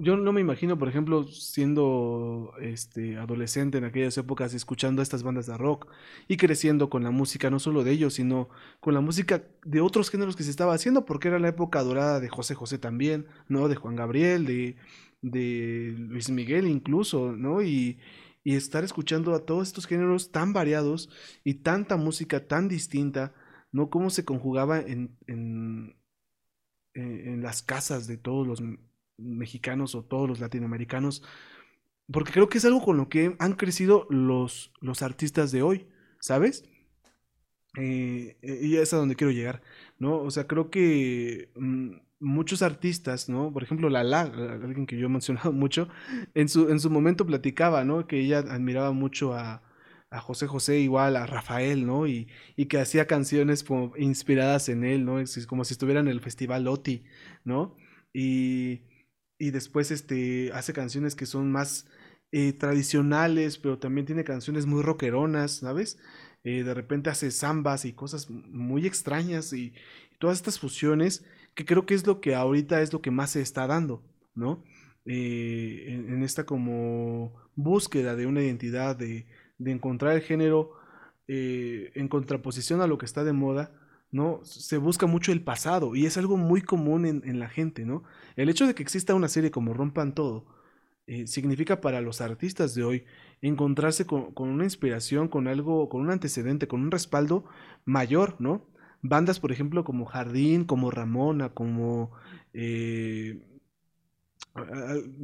yo 0.00 0.16
no 0.16 0.32
me 0.32 0.40
imagino, 0.40 0.76
por 0.76 0.88
ejemplo, 0.88 1.24
siendo 1.28 2.52
este 2.60 3.16
adolescente 3.16 3.78
en 3.78 3.84
aquellas 3.84 4.18
épocas, 4.18 4.54
escuchando 4.54 5.02
estas 5.02 5.22
bandas 5.22 5.46
de 5.46 5.56
rock 5.56 5.86
y 6.26 6.36
creciendo 6.36 6.90
con 6.90 7.04
la 7.04 7.10
música, 7.10 7.48
no 7.48 7.60
solo 7.60 7.84
de 7.84 7.92
ellos, 7.92 8.14
sino 8.14 8.48
con 8.80 8.94
la 8.94 9.00
música 9.00 9.44
de 9.64 9.80
otros 9.80 10.10
géneros 10.10 10.34
que 10.36 10.42
se 10.42 10.50
estaba 10.50 10.74
haciendo, 10.74 11.04
porque 11.04 11.28
era 11.28 11.38
la 11.38 11.48
época 11.48 11.82
dorada 11.82 12.18
de 12.18 12.28
José 12.28 12.54
José 12.54 12.78
también, 12.78 13.26
¿no? 13.48 13.68
De 13.68 13.76
Juan 13.76 13.94
Gabriel, 13.94 14.46
de, 14.46 14.76
de 15.20 15.94
Luis 15.96 16.28
Miguel 16.30 16.66
incluso, 16.66 17.32
¿no? 17.32 17.62
Y, 17.62 18.00
y 18.44 18.56
estar 18.56 18.82
escuchando 18.82 19.34
a 19.34 19.44
todos 19.46 19.68
estos 19.68 19.86
géneros 19.86 20.32
tan 20.32 20.52
variados 20.52 21.08
y 21.44 21.54
tanta 21.54 21.96
música 21.96 22.46
tan 22.48 22.68
distinta, 22.68 23.32
¿no? 23.70 23.90
Cómo 23.90 24.10
se 24.10 24.24
conjugaba 24.24 24.80
en, 24.80 25.16
en 25.28 25.94
eh, 26.94 27.24
en 27.26 27.42
las 27.42 27.62
casas 27.62 28.06
de 28.06 28.16
todos 28.16 28.46
los 28.46 28.62
mexicanos 29.18 29.94
o 29.94 30.04
todos 30.04 30.28
los 30.28 30.40
latinoamericanos, 30.40 31.22
porque 32.10 32.32
creo 32.32 32.48
que 32.48 32.58
es 32.58 32.64
algo 32.64 32.82
con 32.82 32.96
lo 32.96 33.08
que 33.08 33.36
han 33.38 33.54
crecido 33.54 34.06
los, 34.10 34.72
los 34.80 35.02
artistas 35.02 35.52
de 35.52 35.62
hoy, 35.62 35.88
¿sabes? 36.20 36.64
Eh, 37.78 38.36
eh, 38.42 38.60
y 38.62 38.76
es 38.76 38.92
a 38.92 38.98
donde 38.98 39.16
quiero 39.16 39.32
llegar, 39.32 39.62
¿no? 39.98 40.18
O 40.20 40.30
sea, 40.30 40.46
creo 40.46 40.70
que 40.70 41.50
mm, 41.56 41.92
muchos 42.20 42.62
artistas, 42.62 43.28
¿no? 43.28 43.52
Por 43.52 43.62
ejemplo, 43.62 43.88
Lala, 43.88 44.22
alguien 44.22 44.86
que 44.86 44.98
yo 44.98 45.06
he 45.06 45.08
mencionado 45.10 45.52
mucho, 45.52 45.88
en 46.34 46.48
su, 46.48 46.68
en 46.70 46.80
su 46.80 46.90
momento 46.90 47.26
platicaba, 47.26 47.84
¿no? 47.84 48.06
Que 48.06 48.20
ella 48.20 48.38
admiraba 48.40 48.92
mucho 48.92 49.34
a, 49.34 49.62
a 50.12 50.20
José 50.20 50.46
José 50.46 50.78
igual, 50.78 51.16
a 51.16 51.26
Rafael, 51.26 51.86
¿no? 51.86 52.06
Y, 52.06 52.28
y 52.56 52.66
que 52.66 52.78
hacía 52.78 53.06
canciones 53.06 53.64
como 53.64 53.96
inspiradas 53.96 54.68
en 54.68 54.84
él, 54.84 55.04
¿no? 55.04 55.18
Es 55.20 55.46
como 55.46 55.64
si 55.64 55.74
estuviera 55.74 56.00
en 56.00 56.08
el 56.08 56.20
festival 56.20 56.64
Loti, 56.64 57.04
¿no? 57.44 57.76
Y, 58.12 58.82
y 59.38 59.50
después 59.50 59.90
este, 59.90 60.52
hace 60.52 60.72
canciones 60.72 61.16
que 61.16 61.26
son 61.26 61.50
más 61.50 61.86
eh, 62.30 62.52
tradicionales, 62.52 63.58
pero 63.58 63.78
también 63.78 64.06
tiene 64.06 64.24
canciones 64.24 64.66
muy 64.66 64.82
rockeronas, 64.82 65.56
¿sabes? 65.58 65.98
Eh, 66.44 66.64
de 66.64 66.74
repente 66.74 67.10
hace 67.10 67.30
zambas 67.30 67.84
y 67.84 67.92
cosas 67.92 68.30
muy 68.30 68.86
extrañas 68.86 69.52
y, 69.52 69.74
todas 70.18 70.38
estas 70.38 70.60
fusiones 70.60 71.24
que 71.56 71.64
creo 71.64 71.84
que 71.84 71.94
es 71.94 72.06
lo 72.06 72.20
que 72.20 72.36
ahorita 72.36 72.80
es 72.80 72.92
lo 72.92 73.02
que 73.02 73.10
más 73.10 73.30
se 73.30 73.40
está 73.40 73.66
dando, 73.66 74.04
¿no? 74.36 74.62
Eh, 75.04 75.84
en, 75.88 76.22
esta 76.22 76.46
como 76.46 77.32
búsqueda 77.56 78.14
de 78.14 78.26
una 78.26 78.42
identidad, 78.42 78.94
de, 78.94 79.26
de 79.62 79.72
encontrar 79.72 80.14
el 80.14 80.22
género 80.22 80.72
eh, 81.28 81.92
en 81.94 82.08
contraposición 82.08 82.80
a 82.80 82.86
lo 82.86 82.98
que 82.98 83.06
está 83.06 83.24
de 83.24 83.32
moda, 83.32 83.72
¿no? 84.10 84.40
Se 84.44 84.76
busca 84.76 85.06
mucho 85.06 85.32
el 85.32 85.42
pasado 85.42 85.94
y 85.94 86.06
es 86.06 86.16
algo 86.18 86.36
muy 86.36 86.62
común 86.62 87.06
en, 87.06 87.38
la 87.38 87.48
gente, 87.48 87.84
¿no? 87.84 88.02
El 88.36 88.48
hecho 88.48 88.66
de 88.66 88.74
que 88.74 88.82
exista 88.82 89.14
una 89.14 89.28
serie 89.28 89.50
como 89.50 89.72
Rompan 89.72 90.14
Todo 90.14 90.46
eh, 91.06 91.26
significa 91.26 91.80
para 91.80 92.00
los 92.00 92.20
artistas 92.20 92.74
de 92.74 92.84
hoy 92.84 93.04
encontrarse 93.40 94.06
con, 94.06 94.32
una 94.36 94.64
inspiración, 94.64 95.28
con 95.28 95.48
algo, 95.48 95.88
con 95.88 96.00
un 96.02 96.10
antecedente, 96.10 96.68
con 96.68 96.82
un 96.82 96.90
respaldo 96.90 97.44
mayor, 97.84 98.36
¿no? 98.40 98.66
Bandas, 99.02 99.40
por 99.40 99.52
ejemplo, 99.52 99.84
como 99.84 100.04
Jardín, 100.06 100.64
como 100.64 100.90
Ramona, 100.90 101.50
como... 101.50 102.12
Eh, 102.52 103.40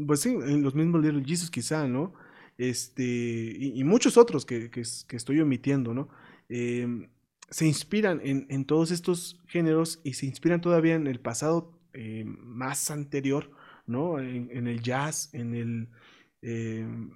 pues 0.07 0.21
sí, 0.21 0.31
en 0.31 0.63
los 0.63 0.75
mismos 0.75 1.03
Little 1.03 1.25
Jesus 1.25 1.51
quizá, 1.51 1.87
¿no? 1.87 2.15
Este, 2.59 3.05
y, 3.05 3.85
muchos 3.85 4.17
otros 4.17 4.45
que, 4.45 4.69
que, 4.71 4.81
estoy 4.81 5.41
omitiendo, 5.41 5.95
¿no? 5.95 6.09
Em, 6.49 7.09
se 7.51 7.67
inspiran 7.67 8.21
en, 8.25 8.47
en, 8.51 8.65
todos 8.65 8.91
estos 8.91 9.41
géneros 9.47 10.01
y 10.03 10.15
se 10.15 10.27
inspiran 10.27 10.61
todavía 10.61 10.97
en 10.97 11.07
el 11.07 11.21
pasado 11.21 11.79
eh, 11.93 12.25
más 12.27 12.91
anterior, 12.91 13.51
¿no? 13.87 14.19
En, 14.19 14.67
el 14.67 14.83
jazz, 14.83 15.31
en 15.33 15.55
el... 15.55 15.89
Em, 16.43 17.13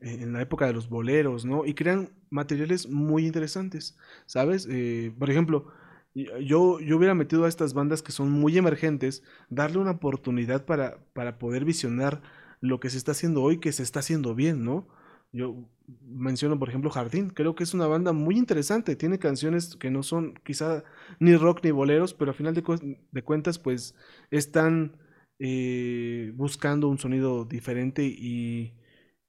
en 0.00 0.32
la 0.32 0.42
época 0.42 0.66
de 0.66 0.72
los 0.72 0.88
boleros, 0.88 1.44
¿no? 1.44 1.66
Y 1.66 1.74
crean 1.74 2.10
materiales 2.30 2.88
muy 2.88 3.26
interesantes, 3.26 3.98
¿sabes? 4.26 4.68
Eh, 4.70 5.12
por 5.18 5.28
ejemplo, 5.28 5.72
yo, 6.14 6.78
yo 6.80 6.96
hubiera 6.96 7.14
metido 7.14 7.44
a 7.44 7.48
estas 7.48 7.74
bandas 7.74 8.02
que 8.02 8.12
son 8.12 8.30
muy 8.30 8.56
emergentes, 8.56 9.24
darle 9.50 9.78
una 9.78 9.92
oportunidad 9.92 10.64
para, 10.66 10.98
para 11.14 11.38
poder 11.38 11.64
visionar 11.64 12.22
lo 12.60 12.80
que 12.80 12.90
se 12.90 12.98
está 12.98 13.12
haciendo 13.12 13.42
hoy, 13.42 13.58
que 13.58 13.72
se 13.72 13.82
está 13.82 14.00
haciendo 14.00 14.34
bien, 14.34 14.64
¿no? 14.64 14.88
Yo 15.32 15.68
menciono, 16.06 16.58
por 16.58 16.68
ejemplo, 16.68 16.90
Jardín. 16.90 17.30
Creo 17.30 17.54
que 17.54 17.64
es 17.64 17.74
una 17.74 17.86
banda 17.86 18.12
muy 18.12 18.36
interesante. 18.36 18.96
Tiene 18.96 19.18
canciones 19.18 19.76
que 19.76 19.90
no 19.90 20.02
son 20.02 20.34
quizá 20.44 20.84
ni 21.20 21.36
rock 21.36 21.60
ni 21.62 21.70
boleros, 21.70 22.14
pero 22.14 22.30
a 22.30 22.34
final 22.34 22.54
de, 22.54 23.22
cuentas, 23.22 23.58
pues 23.58 23.94
están 24.30 24.96
eh, 25.38 26.32
buscando 26.34 26.88
un 26.88 26.98
sonido 26.98 27.44
diferente 27.44 28.04
y, 28.04 28.74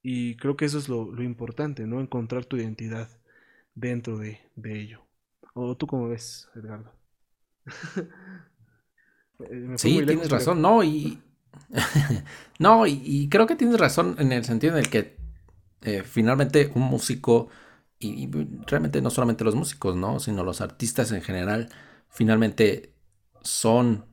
y 0.02 0.36
creo 0.36 0.56
que 0.56 0.64
eso 0.64 0.78
es 0.78 0.88
lo, 0.88 1.12
lo, 1.12 1.22
importante, 1.22 1.86
¿no? 1.86 2.00
Encontrar 2.00 2.46
tu 2.46 2.56
identidad 2.56 3.08
dentro 3.74 4.18
de, 4.18 4.40
de 4.56 4.80
ello. 4.80 5.02
¿O 5.54 5.76
tú 5.76 5.86
cómo 5.86 6.08
ves, 6.08 6.48
Edgardo? 6.54 6.92
Eh, 9.48 9.72
sí, 9.76 10.02
tienes 10.04 10.28
razón, 10.28 10.60
no, 10.60 10.84
y... 10.84 11.18
no, 12.58 12.86
y, 12.86 13.28
creo 13.30 13.46
que 13.46 13.56
tienes 13.56 13.78
razón 13.78 14.16
en 14.18 14.32
el 14.32 14.44
sentido 14.44 14.74
en 14.74 14.80
el 14.80 14.90
que 14.90 15.16
eh, 15.82 16.02
finalmente 16.04 16.70
un 16.74 16.82
músico, 16.82 17.48
y, 17.98 18.28
realmente 18.66 19.00
no 19.00 19.10
solamente 19.10 19.44
los 19.44 19.54
músicos, 19.54 19.96
¿no? 19.96 20.20
Sino 20.20 20.44
los 20.44 20.60
artistas 20.60 21.12
en 21.12 21.22
general, 21.22 21.68
finalmente 22.08 22.94
son 23.42 24.06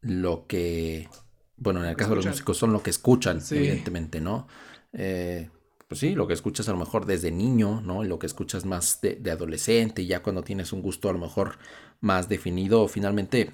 lo 0.00 0.46
que, 0.46 1.08
bueno, 1.56 1.82
en 1.82 1.90
el 1.90 1.96
caso 1.96 2.10
de 2.10 2.16
los 2.16 2.26
músicos 2.26 2.56
son 2.56 2.72
lo 2.72 2.82
que 2.82 2.90
escuchan, 2.90 3.40
evidentemente, 3.50 4.20
¿no? 4.20 4.46
Eh, 4.92 5.50
pues 5.88 6.00
sí, 6.00 6.14
lo 6.14 6.26
que 6.26 6.34
escuchas 6.34 6.68
a 6.68 6.72
lo 6.72 6.78
mejor 6.78 7.06
desde 7.06 7.30
niño, 7.30 7.80
¿no? 7.80 8.02
Lo 8.02 8.18
que 8.18 8.26
escuchas 8.26 8.64
más 8.64 9.00
de, 9.00 9.30
adolescente, 9.30 10.04
ya 10.04 10.22
cuando 10.22 10.42
tienes 10.42 10.72
un 10.72 10.82
gusto 10.82 11.08
a 11.08 11.12
lo 11.12 11.18
mejor 11.18 11.58
más 12.00 12.28
definido, 12.28 12.88
finalmente 12.88 13.52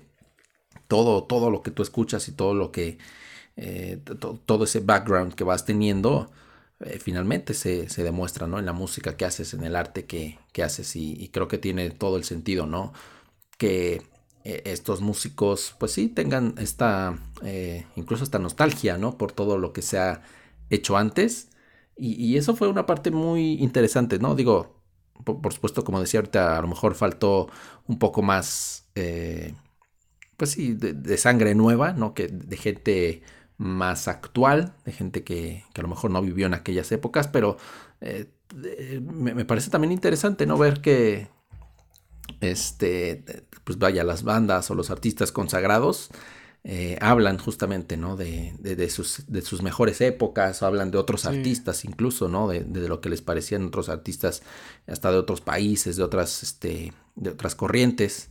todo, 0.89 1.25
todo 1.25 1.51
lo 1.51 1.63
que 1.63 1.71
tú 1.71 1.83
escuchas 1.83 2.29
y 2.29 2.33
todo 2.33 2.55
lo 2.55 2.73
que, 2.73 2.99
eh, 3.57 4.01
todo 4.47 4.65
ese 4.65 4.81
background 4.81 5.35
que 5.35 5.45
vas 5.45 5.65
teniendo, 5.65 6.31
eh, 6.81 6.99
finalmente 7.01 7.55
se, 7.55 7.87
demuestra, 8.03 8.47
¿no? 8.47 8.59
En 8.59 8.67
la 8.67 8.73
música 8.73 9.17
que 9.17 9.25
haces, 9.25 9.55
en 9.55 9.65
el 9.65 9.77
arte 9.77 10.07
que, 10.07 10.39
haces 10.63 10.97
y, 10.97 11.29
creo 11.29 11.49
que 11.49 11.59
tiene 11.59 11.91
todo 11.91 12.17
el 12.17 12.25
sentido, 12.25 12.67
¿no? 12.67 12.93
Que 13.59 14.03
eh, 14.45 14.63
estos 14.67 15.01
músicos, 15.01 15.75
pues 15.79 15.93
sí, 15.93 16.09
tengan 16.09 16.55
esta, 16.59 17.19
incluso 17.97 18.25
esta 18.25 18.39
nostalgia, 18.39 18.99
¿no? 18.99 19.19
Por 19.19 19.33
todo 19.33 19.59
lo 19.59 19.73
que 19.73 19.83
se 19.83 19.99
ha 19.99 20.23
hecho 20.71 20.97
antes 20.97 21.49
y, 21.97 22.37
eso 22.37 22.57
fue 22.57 22.69
una 22.69 22.87
parte 22.87 23.11
muy 23.11 23.55
interesante, 23.63 24.19
¿no? 24.19 24.35
Digo, 24.35 24.83
por, 25.25 25.53
supuesto, 25.53 25.85
como 25.85 26.01
decía 26.01 26.21
ahorita, 26.21 26.59
a 26.59 26.63
lo 26.63 26.69
mejor 26.69 26.95
faltó 26.95 27.49
un 27.87 27.99
poco 27.99 28.23
más, 28.23 28.89
pues 30.37 30.51
sí, 30.51 30.75
de, 30.75 31.17
sangre 31.19 31.55
nueva, 31.55 31.93
¿no? 31.93 32.15
Que 32.15 32.29
de 32.29 32.57
gente 32.57 33.23
más 33.59 34.09
actual, 34.09 34.75
de 34.85 34.93
gente 34.93 35.25
que, 35.25 35.65
a 35.75 35.83
lo 35.83 35.89
mejor 35.89 36.11
no 36.11 36.23
vivió 36.23 36.47
en 36.47 36.55
aquellas 36.55 36.91
épocas, 36.93 37.29
pero 37.29 37.57
eh, 38.01 38.31
me, 39.03 39.35
me, 39.35 39.45
parece 39.45 39.71
también 39.71 39.93
interesante, 39.93 40.47
¿no? 40.47 40.59
Ver 40.59 40.81
que, 40.81 41.29
este, 42.41 43.25
pues 43.65 43.79
vaya, 43.79 44.05
las 44.05 44.23
bandas 44.23 44.71
o 44.71 44.75
los 44.75 44.91
artistas 44.91 45.33
consagrados 45.33 46.11
eh, 46.65 46.97
hablan 47.01 47.39
justamente, 47.39 47.97
¿no? 47.97 48.17
De, 48.17 48.55
de, 48.61 48.89
sus, 48.89 49.25
de, 49.27 49.43
sus, 49.43 49.63
mejores 49.63 50.01
épocas, 50.01 50.63
o 50.63 50.67
hablan 50.67 50.93
de 50.93 50.99
otros 50.99 51.27
artistas 51.27 51.85
incluso, 51.85 52.29
¿no? 52.29 52.47
De, 52.47 52.63
lo 52.89 53.01
que 53.01 53.09
les 53.09 53.21
parecían 53.21 53.67
otros 53.67 53.89
artistas, 53.89 54.43
hasta 54.87 55.11
de 55.11 55.19
otros 55.19 55.41
países, 55.41 55.97
de 55.97 56.05
otras, 56.05 56.45
este, 56.45 56.93
de 57.17 57.31
otras 57.31 57.57
corrientes. 57.57 58.31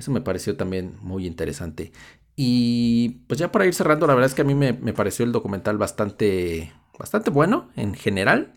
Eso 0.00 0.10
me 0.10 0.22
pareció 0.22 0.56
también 0.56 0.94
muy 1.02 1.26
interesante. 1.26 1.92
Y 2.36 3.20
pues 3.28 3.38
ya 3.38 3.52
para 3.52 3.66
ir 3.66 3.74
cerrando, 3.74 4.06
la 4.06 4.14
verdad 4.14 4.30
es 4.30 4.34
que 4.34 4.42
a 4.42 4.46
mí 4.46 4.54
me, 4.54 4.72
pareció 4.94 5.26
el 5.26 5.32
documental 5.32 5.76
bastante, 5.76 6.72
bastante 6.98 7.30
bueno 7.30 7.68
en 7.76 7.94
general. 7.94 8.54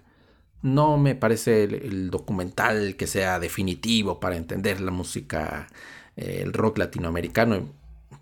No 0.62 0.98
me 0.98 1.16
parece 1.16 1.66
el, 1.66 2.10
documental 2.10 2.96
que 2.96 3.08
sea 3.08 3.40
definitivo 3.40 4.22
para 4.22 4.38
entender 4.38 4.80
la 4.80 4.92
música, 4.92 5.68
eh, 6.16 6.40
el 6.44 6.54
rock 6.54 6.78
latinoamericano 6.78 7.68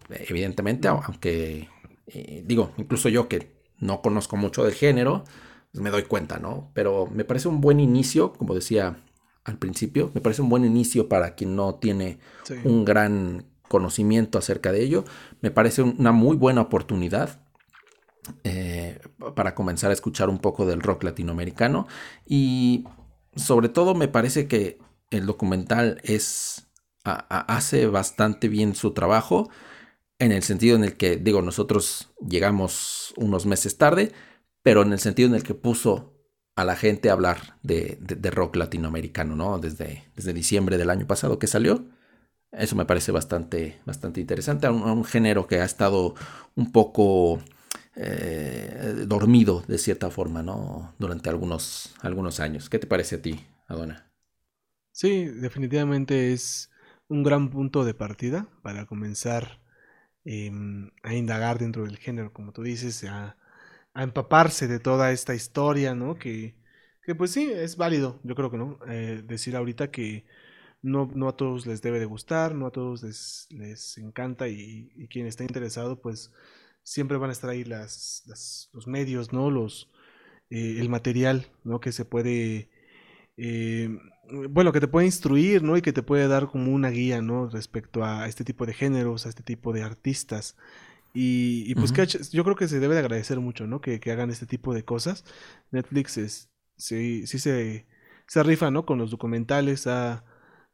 evidentemente, 0.09 0.87
aunque 0.87 1.69
eh, 2.07 2.43
digo, 2.45 2.71
incluso 2.77 3.07
yo 3.07 3.27
que 3.27 3.51
no 3.77 4.01
conozco 4.01 4.37
mucho 4.37 4.63
del 4.63 4.73
género, 4.73 5.23
pues 5.71 5.83
me 5.83 5.91
doy 5.91 6.03
cuenta, 6.03 6.39
¿no? 6.39 6.71
Pero 6.73 7.07
me 7.07 7.23
parece 7.23 7.47
un 7.47 7.61
buen 7.61 7.79
inicio, 7.79 8.33
como 8.33 8.55
decía 8.55 8.97
al 9.43 9.57
principio, 9.57 10.11
me 10.13 10.21
parece 10.21 10.41
un 10.41 10.49
buen 10.49 10.65
inicio 10.65 11.09
para 11.09 11.35
quien 11.35 11.55
no 11.55 11.75
tiene 11.75 12.19
un 12.63 12.85
gran 12.85 13.45
conocimiento 13.67 14.37
acerca 14.37 14.71
de 14.71 14.83
ello. 14.83 15.05
Me 15.41 15.51
parece 15.51 15.81
una 15.81 16.11
muy 16.11 16.35
buena 16.35 16.61
oportunidad 16.61 17.41
eh, 18.43 18.99
para 19.35 19.55
comenzar 19.55 19.89
a 19.89 19.93
escuchar 19.93 20.29
un 20.29 20.37
poco 20.37 20.65
del 20.65 20.81
rock 20.81 21.03
latinoamericano. 21.03 21.87
Y 22.25 22.85
sobre 23.35 23.69
todo 23.69 23.95
me 23.95 24.07
parece 24.07 24.47
que 24.47 24.79
el 25.09 25.25
documental 25.25 25.99
es 26.03 26.67
hace 27.03 27.87
bastante 27.87 28.47
bien 28.47 28.75
su 28.75 28.91
trabajo 28.91 29.49
en 30.19 30.31
el 30.31 30.43
sentido 30.43 30.75
en 30.75 30.83
el 30.83 30.97
que, 30.97 31.15
digo, 31.15 31.41
nosotros 31.41 32.11
llegamos 32.23 33.11
unos 33.17 33.47
meses 33.47 33.79
tarde, 33.79 34.11
pero 34.61 34.83
en 34.83 34.93
el 34.93 34.99
sentido 34.99 35.27
en 35.29 35.33
el 35.33 35.41
que 35.41 35.55
puso 35.55 36.10
a 36.55 36.65
la 36.65 36.75
gente 36.75 37.09
a 37.09 37.13
hablar 37.13 37.57
de, 37.63 37.97
rock 38.31 38.55
latinoamericano, 38.55 39.35
¿no? 39.35 39.59
Desde, 39.59 40.03
desde 40.15 40.33
diciembre 40.33 40.77
del 40.77 40.89
año 40.89 41.07
pasado 41.07 41.39
que 41.39 41.47
salió. 41.47 41.85
Eso 42.51 42.75
me 42.75 42.85
parece 42.85 43.11
bastante, 43.11 43.79
bastante 43.85 44.19
interesante, 44.19 44.67
a 44.67 44.71
un, 44.71 45.05
género 45.05 45.47
que 45.47 45.61
ha 45.61 45.65
estado 45.65 46.15
un 46.55 46.71
poco 46.71 47.41
eh, 47.95 49.05
dormido 49.07 49.63
de 49.67 49.77
cierta 49.77 50.11
forma, 50.11 50.43
¿no? 50.43 50.93
Durante 50.99 51.29
algunos, 51.29 51.95
algunos 52.01 52.39
años. 52.41 52.69
¿Qué 52.69 52.77
te 52.77 52.87
parece 52.87 53.15
a 53.15 53.21
ti, 53.21 53.45
Adona? 53.67 54.11
Sí, 54.91 55.25
definitivamente 55.25 56.33
es 56.33 56.69
un 57.07 57.23
gran 57.23 57.49
punto 57.49 57.85
de 57.85 57.93
partida 57.93 58.47
para 58.61 58.85
comenzar 58.85 59.61
Em, 60.23 60.91
a 61.01 61.15
indagar 61.15 61.57
dentro 61.57 61.83
del 61.85 61.97
género, 61.97 62.31
como 62.31 62.51
tú 62.51 62.61
dices, 62.61 63.03
a, 63.05 63.37
empaparse 63.95 64.67
de 64.67 64.79
toda 64.79 65.11
esta 65.11 65.35
historia, 65.35 65.95
¿no? 65.95 66.15
Que, 66.17 66.55
que, 67.03 67.15
pues 67.15 67.31
sí, 67.31 67.49
es 67.51 67.77
válido, 67.77 68.19
yo 68.23 68.35
creo 68.35 68.51
que 68.51 68.57
no, 68.57 68.79
eh, 68.87 69.23
decir 69.25 69.55
ahorita 69.55 69.91
que 69.91 70.25
no, 70.81 71.11
no, 71.13 71.29
a 71.29 71.35
todos 71.37 71.65
les 71.67 71.81
debe 71.81 71.99
de 71.99 72.05
gustar, 72.05 72.55
no 72.55 72.67
a 72.67 72.71
todos 72.71 73.03
les, 73.03 73.47
les 73.51 73.97
encanta 73.97 74.47
y, 74.47 75.07
quien 75.09 75.27
está 75.27 75.43
interesado, 75.43 76.01
pues 76.01 76.31
siempre 76.83 77.17
van 77.17 77.29
a 77.29 77.33
estar 77.33 77.49
ahí 77.49 77.63
las, 77.63 78.23
los 78.73 78.87
medios, 78.87 79.33
¿no? 79.33 79.51
Los, 79.51 79.91
eh, 80.49 80.77
el 80.79 80.89
material, 80.89 81.47
¿no? 81.63 81.79
Que 81.79 81.91
se 81.91 82.05
puede 82.05 82.69
eh, 83.37 83.89
bueno, 84.49 84.71
que 84.71 84.79
te 84.79 84.87
puede 84.87 85.05
instruir, 85.07 85.63
¿no? 85.63 85.77
Y 85.77 85.81
que 85.81 85.93
te 85.93 86.03
puede 86.03 86.27
dar 86.27 86.47
como 86.47 86.71
una 86.71 86.89
guía, 86.89 87.21
¿no? 87.21 87.49
Respecto 87.49 88.03
a 88.03 88.27
este 88.27 88.43
tipo 88.43 88.65
de 88.65 88.73
géneros, 88.73 89.25
a 89.25 89.29
este 89.29 89.43
tipo 89.43 89.73
de 89.73 89.83
artistas. 89.83 90.55
Y, 91.13 91.75
pues 91.75 91.91
que 91.91 92.05
yo 92.05 92.43
creo 92.43 92.55
que 92.55 92.67
se 92.67 92.79
debe 92.79 92.93
de 92.95 93.01
agradecer 93.01 93.39
mucho, 93.39 93.67
¿no? 93.67 93.81
Que, 93.81 93.99
hagan 94.11 94.29
este 94.29 94.45
tipo 94.45 94.73
de 94.73 94.85
cosas. 94.85 95.25
Netflix 95.71 96.17
es, 96.17 96.49
sí, 96.77 97.27
sí 97.27 97.39
se, 97.39 97.87
se 98.27 98.43
rifa, 98.43 98.71
¿no? 98.71 98.85
Con 98.85 98.97
los 98.97 99.11
documentales, 99.11 99.87
ha, 99.87 100.23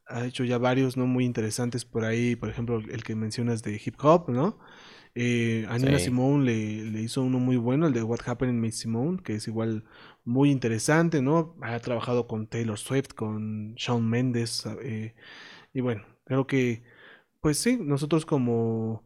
ha 0.06 0.24
hecho 0.26 0.44
ya 0.44 0.58
varios, 0.58 0.96
¿no? 0.96 1.06
Muy 1.06 1.24
interesantes 1.24 1.84
por 1.84 2.04
ahí, 2.04 2.36
por 2.36 2.48
ejemplo, 2.50 2.78
el 2.78 3.02
que 3.04 3.14
mencionas 3.16 3.62
de 3.62 3.80
hip 3.84 3.96
hop, 4.02 4.30
¿no? 4.30 4.58
Eh, 5.20 5.66
a 5.68 5.78
Nina 5.78 5.98
Simone 5.98 6.44
le, 6.44 7.00
hizo 7.00 7.22
uno 7.22 7.40
muy 7.40 7.56
bueno, 7.56 7.88
el 7.88 7.92
de 7.92 8.04
What 8.04 8.20
Happened 8.26 8.54
in 8.54 8.60
Miss 8.60 8.78
Simone, 8.78 9.18
que 9.22 9.34
es 9.34 9.48
igual 9.48 9.84
muy 10.24 10.50
interesante, 10.50 11.22
¿no? 11.22 11.56
Ha 11.60 11.80
trabajado 11.80 12.28
con 12.28 12.46
Taylor 12.46 12.78
Swift, 12.78 13.14
con 13.14 13.74
Shawn 13.74 14.08
Mendes, 14.08 14.64
eh, 14.82 15.14
y 15.72 15.80
bueno, 15.80 16.04
creo 16.24 16.46
que, 16.46 16.84
pues 17.40 17.58
sí, 17.58 17.78
nosotros 17.80 18.26
como, 18.26 19.02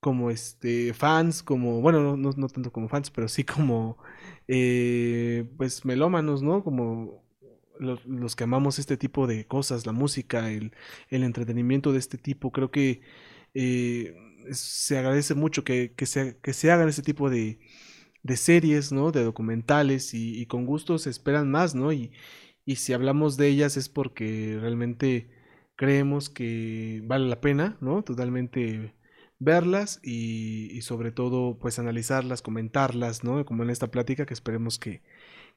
como 0.00 0.30
este, 0.30 0.94
fans, 0.94 1.42
como, 1.42 1.80
bueno, 1.80 2.16
no, 2.16 2.32
no, 2.32 2.48
tanto 2.48 2.72
como 2.72 2.88
fans, 2.88 3.10
pero 3.10 3.28
sí 3.28 3.44
como, 3.44 3.98
eh, 4.48 5.48
pues 5.56 5.84
melómanos, 5.84 6.42
¿no? 6.42 6.62
Como 6.64 7.24
los, 7.78 8.36
que 8.36 8.44
amamos 8.44 8.78
este 8.78 8.96
tipo 8.96 9.26
de 9.26 9.46
cosas, 9.46 9.86
la 9.86 9.92
música, 9.92 10.50
el, 10.50 10.72
el 11.10 11.24
entretenimiento 11.24 11.92
de 11.92 11.98
este 11.98 12.18
tipo, 12.18 12.52
creo 12.52 12.70
que 12.70 13.02
eh, 13.54 14.14
se 14.52 14.98
agradece 14.98 15.34
mucho 15.34 15.64
que, 15.64 15.92
se, 16.04 16.38
que 16.38 16.52
se 16.52 16.70
hagan 16.70 16.88
ese 16.88 17.02
tipo 17.02 17.30
de, 17.30 17.58
de 18.22 18.36
series, 18.36 18.92
¿no? 18.92 19.12
De 19.12 19.24
documentales 19.24 20.14
y, 20.14 20.40
y, 20.40 20.46
con 20.46 20.66
gusto 20.66 20.98
se 20.98 21.10
esperan 21.10 21.50
más, 21.50 21.74
¿no? 21.74 21.92
Y, 21.92 22.12
y 22.64 22.76
si 22.76 22.92
hablamos 22.92 23.36
de 23.36 23.48
ellas 23.48 23.76
es 23.76 23.88
porque 23.88 24.58
realmente 24.60 25.30
creemos 25.76 26.30
que 26.30 27.02
vale 27.04 27.28
la 27.28 27.40
pena, 27.40 27.76
¿no? 27.80 28.02
Totalmente 28.02 28.94
verlas 29.38 30.00
y, 30.02 30.80
sobre 30.82 31.12
todo 31.12 31.58
pues 31.58 31.78
analizarlas, 31.78 32.42
comentarlas, 32.42 33.24
¿no? 33.24 33.44
Como 33.44 33.62
en 33.62 33.70
esta 33.70 33.90
plática 33.90 34.26
que 34.26 34.34
esperemos 34.34 34.78
que, 34.78 35.02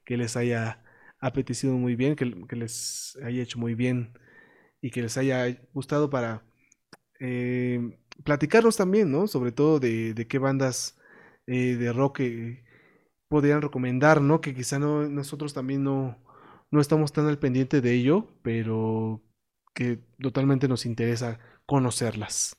que 0.06 0.18
les 0.18 0.36
haya 0.38 0.84
apetecido 1.20 1.74
muy 1.74 1.96
bien, 1.96 2.16
que, 2.16 2.26
les 2.56 3.18
haya 3.24 3.44
hecho 3.44 3.60
muy 3.60 3.76
bien 3.76 4.14
y 4.82 4.92
que 4.92 5.02
les 5.02 5.18
haya 5.18 5.48
gustado 5.74 6.10
para 6.10 6.44
eh, 7.20 7.98
platicarnos 8.24 8.78
también, 8.78 9.12
¿no? 9.12 9.28
Sobre 9.28 9.52
todo 9.52 9.80
de, 9.80 10.14
de 10.14 10.28
qué 10.28 10.40
bandas 10.40 11.00
eh, 11.48 11.76
de 11.76 11.94
rock 11.94 12.22
podrían 13.30 13.62
recomendar, 13.62 14.22
¿no? 14.22 14.42
Que 14.42 14.54
quizá 14.54 14.80
no, 14.80 15.08
nosotros 15.10 15.54
también 15.54 15.84
no, 15.84 16.18
no 16.72 16.82
estamos 16.82 17.14
tan 17.14 17.28
al 17.28 17.40
pendiente 17.40 17.82
de 17.82 17.94
ello, 17.94 18.28
pero 18.42 19.22
que 19.74 20.00
totalmente 20.22 20.68
nos 20.68 20.86
interesa 20.86 21.40
conocerlas. 21.66 22.58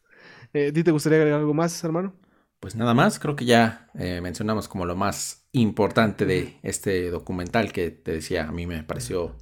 Eh, 0.53 0.72
¿Te 0.72 0.91
gustaría 0.91 1.18
agregar 1.18 1.41
algo 1.41 1.55
más, 1.55 1.82
hermano? 1.84 2.14
Pues 2.61 2.76
nada 2.76 2.93
más, 2.93 3.18
creo 3.18 3.36
que 3.36 3.47
ya 3.47 3.88
eh, 3.95 4.20
mencionamos 4.20 4.68
como 4.68 4.84
lo 4.84 4.95
más 4.95 5.47
importante 5.53 6.26
de 6.26 6.59
este 6.62 7.11
documental 7.11 7.72
que 7.72 7.91
te 7.91 8.12
decía, 8.12 8.49
a 8.49 8.53
mí 8.53 8.66
me 8.66 8.82
pareció 8.82 9.34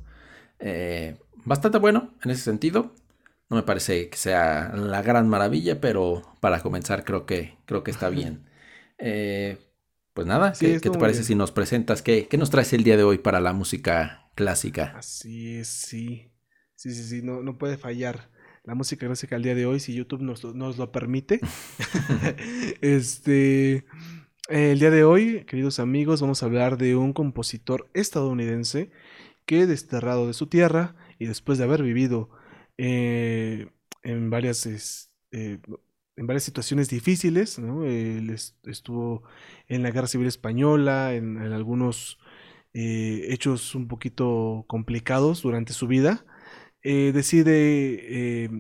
eh, 0.61 1.16
bastante 1.44 1.78
bueno 1.78 2.14
en 2.22 2.30
ese 2.30 2.42
sentido. 2.42 2.94
No 3.51 3.57
me 3.57 3.62
parece 3.62 4.09
que 4.09 4.16
sea 4.16 4.72
la 4.76 5.03
gran 5.03 5.28
maravilla, 5.28 5.80
pero 5.80 6.22
para 6.40 6.61
comenzar 6.61 7.05
creo 7.05 7.26
que, 7.26 7.57
creo 7.66 7.82
que 7.82 7.90
está 7.90 8.09
bien. 8.11 8.46
Eh, 8.99 9.59
pues 10.14 10.26
nada, 10.26 10.55
sí, 10.55 10.66
¿qué, 10.66 10.80
¿qué, 10.80 10.90
te 10.90 10.99
parece 10.99 11.18
bien. 11.20 11.26
si 11.26 11.34
nos 11.34 11.51
presentas? 11.51 12.03
¿Qué, 12.03 12.28
¿Qué 12.28 12.38
nos 12.38 12.51
traes 12.51 12.72
el 12.72 12.84
día 12.84 12.96
de 12.96 13.05
hoy 13.05 13.18
para 13.18 13.40
la 13.40 13.53
música 13.53 14.30
clásica? 14.36 14.94
Así 14.96 15.57
es, 15.57 15.68
sí. 15.68 16.30
Sí, 16.74 16.92
sí, 16.94 17.03
sí, 17.03 17.22
no, 17.22 17.42
no 17.42 17.59
puede 17.59 17.76
fallar 17.76 18.30
la 18.68 18.74
música 18.74 19.06
clásica 19.06 19.34
al 19.34 19.42
día 19.42 19.54
de 19.54 19.64
hoy 19.64 19.80
si 19.80 19.94
YouTube 19.94 20.20
nos, 20.20 20.44
nos 20.44 20.76
lo 20.76 20.92
permite. 20.92 21.40
este, 22.82 23.86
el 24.50 24.78
día 24.78 24.90
de 24.90 25.04
hoy, 25.04 25.44
queridos 25.46 25.78
amigos, 25.78 26.20
vamos 26.20 26.42
a 26.42 26.46
hablar 26.46 26.76
de 26.76 26.94
un 26.94 27.14
compositor 27.14 27.88
estadounidense 27.94 28.90
que 29.46 29.66
desterrado 29.66 30.26
de 30.26 30.34
su 30.34 30.48
tierra 30.48 30.96
y 31.18 31.24
después 31.24 31.56
de 31.56 31.64
haber 31.64 31.82
vivido 31.82 32.28
eh, 32.76 33.70
en 34.02 34.28
varias 34.28 35.10
eh, 35.32 35.58
en 36.16 36.26
varias 36.26 36.42
situaciones 36.42 36.90
difíciles, 36.90 37.58
¿no? 37.58 37.86
Él 37.86 38.36
estuvo 38.64 39.22
en 39.68 39.82
la 39.82 39.92
Guerra 39.92 40.08
Civil 40.08 40.26
Española, 40.26 41.14
en, 41.14 41.40
en 41.40 41.52
algunos 41.52 42.18
eh, 42.74 43.28
hechos 43.30 43.74
un 43.74 43.88
poquito 43.88 44.66
complicados 44.68 45.40
durante 45.40 45.72
su 45.72 45.86
vida 45.86 46.26
eh, 46.83 47.12
decide 47.12 48.45
eh, 48.45 48.51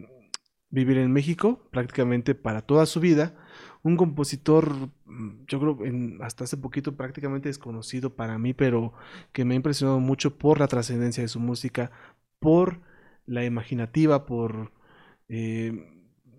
vivir 0.70 0.98
en 0.98 1.12
México 1.12 1.68
prácticamente 1.70 2.34
para 2.34 2.62
toda 2.62 2.86
su 2.86 3.00
vida. 3.00 3.36
Un 3.82 3.96
compositor, 3.96 4.90
mm, 5.06 5.44
yo 5.46 5.60
creo, 5.60 5.78
hasta 6.22 6.44
hace 6.44 6.56
poquito 6.56 6.96
prácticamente 6.96 7.48
desconocido 7.48 8.16
para 8.16 8.38
mí, 8.38 8.54
pero 8.54 8.92
que 9.32 9.44
me 9.44 9.54
ha 9.54 9.56
impresionado 9.56 10.00
mucho 10.00 10.38
por 10.38 10.58
la 10.60 10.68
trascendencia 10.68 11.22
de 11.22 11.28
su 11.28 11.40
música, 11.40 11.90
por 12.40 12.80
la 13.26 13.44
imaginativa, 13.44 14.26
por 14.26 14.72
eh, 15.28 15.72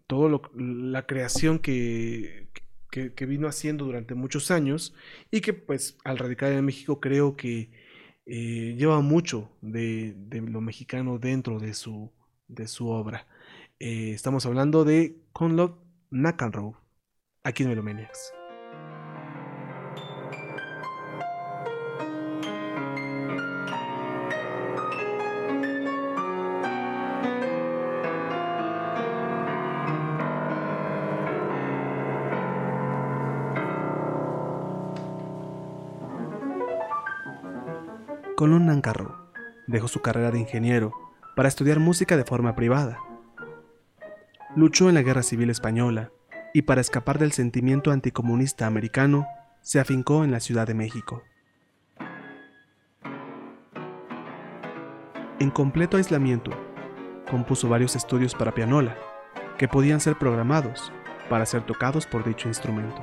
toda 0.07 0.41
la 0.55 1.05
creación 1.05 1.59
que, 1.59 2.49
que, 2.91 3.13
que, 3.13 3.25
vino 3.25 3.47
haciendo 3.47 3.85
durante 3.85 4.15
muchos 4.15 4.51
años 4.51 4.95
y 5.31 5.41
que 5.41 5.53
pues 5.53 5.97
al 6.03 6.17
radicar 6.17 6.51
en 6.51 6.65
México 6.65 6.99
creo 6.99 7.35
que 7.35 7.69
eh, 8.25 8.75
lleva 8.77 9.01
mucho 9.01 9.49
de, 9.61 10.15
lo 10.31 10.61
mexicano 10.61 11.19
dentro 11.19 11.59
de 11.59 11.73
su, 11.73 12.11
de 12.47 12.67
su 12.67 12.89
obra. 12.89 13.27
Eh, 13.79 14.11
estamos 14.13 14.45
hablando 14.45 14.83
de 14.85 15.15
Conlon 15.33 15.75
McEnroe, 16.11 16.73
aquí 17.43 17.63
en 17.63 17.69
Melomaniacs. 17.69 18.38
Dejó 39.79 39.87
su 39.87 40.01
carrera 40.01 40.29
de 40.29 40.39
ingeniero 40.39 40.91
para 41.37 41.47
estudiar 41.47 41.79
música 41.79 42.17
de 42.17 42.25
forma 42.25 42.53
privada. 42.53 42.99
Luchó 44.57 44.89
en 44.89 44.95
la 44.95 45.03
Guerra 45.03 45.23
Civil 45.23 45.49
Española 45.49 46.11
y 46.53 46.63
para 46.63 46.81
escapar 46.81 47.17
del 47.17 47.31
sentimiento 47.31 47.91
anticomunista 47.91 48.67
americano, 48.67 49.25
se 49.61 49.79
afincó 49.79 50.25
en 50.25 50.31
la 50.31 50.41
Ciudad 50.41 50.67
de 50.67 50.73
México. 50.73 51.23
En 55.39 55.49
completo 55.49 55.95
aislamiento, 55.95 56.51
compuso 57.31 57.69
varios 57.69 57.95
estudios 57.95 58.35
para 58.35 58.53
pianola, 58.53 58.97
que 59.57 59.69
podían 59.69 60.01
ser 60.01 60.17
programados 60.17 60.91
para 61.29 61.45
ser 61.45 61.65
tocados 61.65 62.05
por 62.05 62.25
dicho 62.25 62.49
instrumento. 62.49 63.01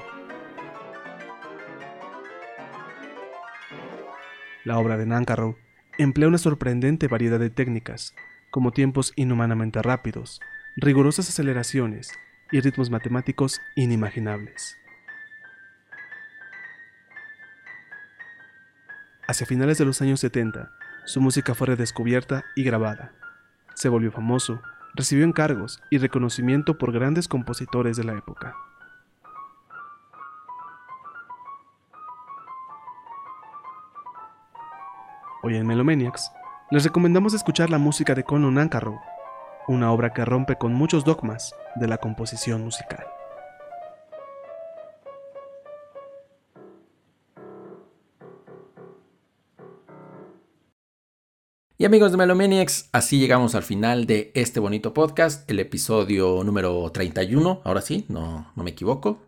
La 4.64 4.78
obra 4.78 4.98
de 4.98 5.06
Nancarrow 5.06 5.56
emplea 5.98 6.28
una 6.28 6.38
sorprendente 6.38 7.08
variedad 7.08 7.38
de 7.38 7.50
técnicas, 7.50 8.14
como 8.50 8.72
tiempos 8.72 9.12
inhumanamente 9.16 9.80
rápidos, 9.82 10.40
rigurosas 10.76 11.28
aceleraciones 11.28 12.10
y 12.52 12.60
ritmos 12.60 12.90
matemáticos 12.90 13.60
inimaginables. 13.74 14.76
Hacia 19.28 19.46
finales 19.46 19.78
de 19.78 19.84
los 19.84 20.00
años 20.02 20.20
70, 20.20 20.70
su 21.04 21.20
música 21.20 21.54
fue 21.54 21.68
redescubierta 21.68 22.44
y 22.54 22.62
grabada. 22.62 23.12
Se 23.74 23.88
volvió 23.88 24.12
famoso, 24.12 24.62
recibió 24.94 25.24
encargos 25.24 25.82
y 25.90 25.98
reconocimiento 25.98 26.78
por 26.78 26.92
grandes 26.92 27.26
compositores 27.26 27.96
de 27.96 28.04
la 28.04 28.14
época. 28.14 28.54
Hoy 35.46 35.54
en 35.54 35.64
Melomaniacs 35.64 36.32
les 36.72 36.82
recomendamos 36.82 37.32
escuchar 37.32 37.70
la 37.70 37.78
música 37.78 38.16
de 38.16 38.24
Conan 38.24 38.58
Ancarrow, 38.58 38.98
una 39.68 39.92
obra 39.92 40.12
que 40.12 40.24
rompe 40.24 40.56
con 40.56 40.74
muchos 40.74 41.04
dogmas 41.04 41.54
de 41.76 41.86
la 41.86 41.98
composición 41.98 42.64
musical. 42.64 43.06
Y 51.78 51.84
amigos 51.84 52.10
de 52.10 52.16
Melomaniacs, 52.16 52.88
así 52.90 53.20
llegamos 53.20 53.54
al 53.54 53.62
final 53.62 54.06
de 54.06 54.32
este 54.34 54.58
bonito 54.58 54.92
podcast, 54.92 55.48
el 55.48 55.60
episodio 55.60 56.42
número 56.42 56.90
31, 56.90 57.60
ahora 57.62 57.82
sí, 57.82 58.04
no, 58.08 58.50
no 58.56 58.64
me 58.64 58.70
equivoco. 58.70 59.22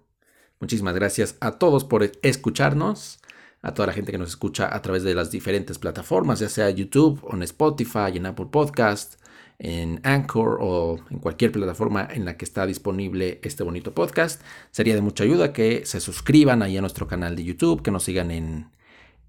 Muchísimas 0.59 0.97
gracias 0.97 1.37
a 1.39 1.61
todos 1.61 1.85
por 1.85 2.11
escucharnos 2.23 3.21
a 3.63 3.75
toda 3.75 3.87
la 3.89 3.93
gente 3.93 4.13
que 4.13 4.19
nos 4.19 4.31
escucha 4.31 4.75
a 4.75 4.81
través 4.83 5.03
de 5.03 5.15
las 5.15 5.31
diferentes 5.31 5.79
plataformas, 5.79 6.41
ya 6.41 6.49
sea 6.49 6.71
YouTube 6.71 7.21
en 7.33 7.43
Spotify, 7.43 8.17
en 8.17 8.27
Apple 8.27 8.47
Podcast, 8.51 9.21
en 9.59 10.01
Anchor 10.05 10.59
o 10.61 10.99
en 11.11 11.19
cualquier 11.19 11.51
plataforma 11.51 12.07
en 12.11 12.25
la 12.25 12.37
que 12.37 12.45
está 12.45 12.67
disponible 12.67 13.41
este 13.43 13.65
bonito 13.65 13.93
podcast. 13.93 14.41
Sería 14.71 14.95
de 14.95 15.01
mucha 15.01 15.25
ayuda 15.25 15.53
que 15.53 15.85
se 15.85 16.01
suscriban 16.01 16.63
ahí 16.63 16.77
a 16.77 16.81
nuestro 16.81 17.09
canal 17.09 17.35
de 17.35 17.45
YouTube, 17.45 17.83
que 17.83 17.91
nos 17.91 18.05
sigan 18.05 18.31
en, 18.31 18.71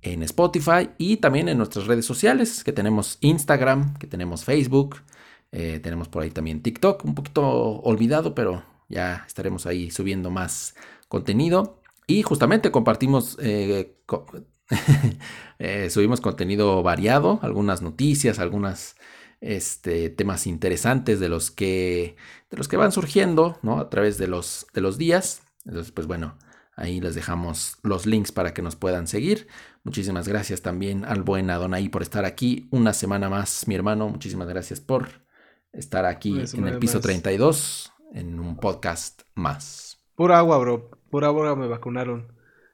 en 0.01 0.23
Spotify 0.23 0.91
y 0.97 1.17
también 1.17 1.49
en 1.49 1.57
nuestras 1.57 1.87
redes 1.87 2.05
sociales, 2.05 2.63
que 2.63 2.71
tenemos 2.71 3.17
Instagram, 3.21 3.97
que 3.97 4.07
tenemos 4.07 4.45
Facebook, 4.45 4.97
eh, 5.51 5.79
tenemos 5.79 6.07
por 6.07 6.21
ahí 6.21 6.29
también 6.29 6.61
TikTok, 6.61 7.03
un 7.05 7.15
poquito 7.15 7.43
olvidado, 7.81 8.35
pero 8.35 8.63
ya 8.87 9.23
estaremos 9.27 9.65
ahí 9.65 9.89
subiendo 9.89 10.29
más 10.29 10.75
contenido. 11.07 11.78
Y 12.09 12.23
justamente 12.23 12.71
compartimos, 12.71 13.37
eh, 13.39 14.01
co 14.07 14.25
eh, 15.59 15.91
subimos 15.91 16.21
contenido 16.21 16.81
variado, 16.81 17.39
algunas 17.43 17.83
noticias, 17.83 18.39
algunos 18.39 18.95
este, 19.41 20.09
temas 20.09 20.47
interesantes 20.47 21.19
de 21.19 21.29
los 21.29 21.51
que, 21.51 22.15
de 22.49 22.57
los 22.57 22.67
que 22.67 22.77
van 22.77 22.91
surgiendo 22.91 23.59
¿no? 23.61 23.79
a 23.79 23.91
través 23.91 24.17
de 24.17 24.25
los, 24.25 24.65
de 24.73 24.81
los 24.81 24.97
días. 24.97 25.43
Entonces, 25.65 25.91
pues 25.91 26.07
bueno, 26.07 26.35
ahí 26.75 26.99
les 26.99 27.13
dejamos 27.13 27.77
los 27.83 28.07
links 28.07 28.31
para 28.31 28.55
que 28.55 28.63
nos 28.63 28.75
puedan 28.75 29.05
seguir. 29.05 29.47
Muchísimas 29.83 30.27
gracias 30.27 30.63
también 30.63 31.05
al 31.05 31.21
buen 31.21 31.51
Adonai 31.51 31.89
por 31.89 32.01
estar 32.01 32.25
aquí 32.25 32.67
una 32.71 32.93
semana 32.93 33.29
más, 33.29 33.67
mi 33.67 33.75
hermano. 33.75 34.09
Muchísimas 34.09 34.47
gracias 34.47 34.79
por 34.79 35.27
estar 35.73 36.05
aquí 36.05 36.41
en 36.53 36.67
el 36.67 36.79
piso 36.79 36.95
más. 36.95 37.03
32 37.03 37.93
en 38.13 38.39
un 38.39 38.55
podcast 38.57 39.21
más. 39.35 39.99
Pura 40.15 40.39
agua, 40.39 40.57
bro. 40.57 40.98
Por 41.09 41.23
ahora 41.25 41.55
me 41.55 41.67
vacunaron. 41.67 42.27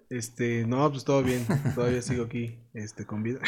Este, 0.10 0.66
no, 0.68 0.90
pues 0.92 1.04
todo 1.04 1.24
bien. 1.24 1.46
Todavía 1.74 2.02
sigo 2.02 2.26
aquí, 2.26 2.60
este, 2.74 3.06
con 3.06 3.24
vida. 3.24 3.40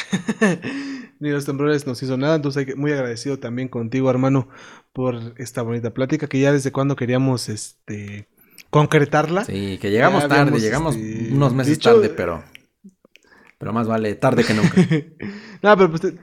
Ni 1.20 1.30
los 1.30 1.46
temblores 1.46 1.86
nos 1.88 2.02
hizo 2.02 2.18
nada. 2.18 2.36
Entonces, 2.36 2.60
hay 2.62 2.66
que- 2.66 2.76
muy 2.76 2.92
agradecido 2.92 3.38
también 3.40 3.68
contigo, 3.68 4.10
hermano, 4.10 4.48
por 4.94 5.16
esta 5.38 5.62
bonita 5.62 5.94
plática 5.94 6.28
que 6.28 6.40
ya 6.40 6.52
desde 6.52 6.72
cuando 6.72 6.96
queríamos, 6.96 7.50
este, 7.50 8.28
concretarla. 8.70 9.46
Sí, 9.46 9.78
que 9.82 9.92
llegamos 9.92 10.24
Ya 10.24 10.30
tarde, 10.30 10.60
llegamos 10.60 10.96
este, 10.96 11.34
unos 11.34 11.54
meses 11.54 11.78
dicho- 11.78 11.94
tarde, 11.94 12.10
pero. 12.10 12.44
Pero 13.60 13.74
más 13.74 13.88
vale 13.88 14.14
tarde 14.16 14.44
que 14.44 14.54
nunca. 14.54 14.76
No, 15.64 15.76
pero 15.76 15.90
pues 15.90 16.02
te- 16.02 16.18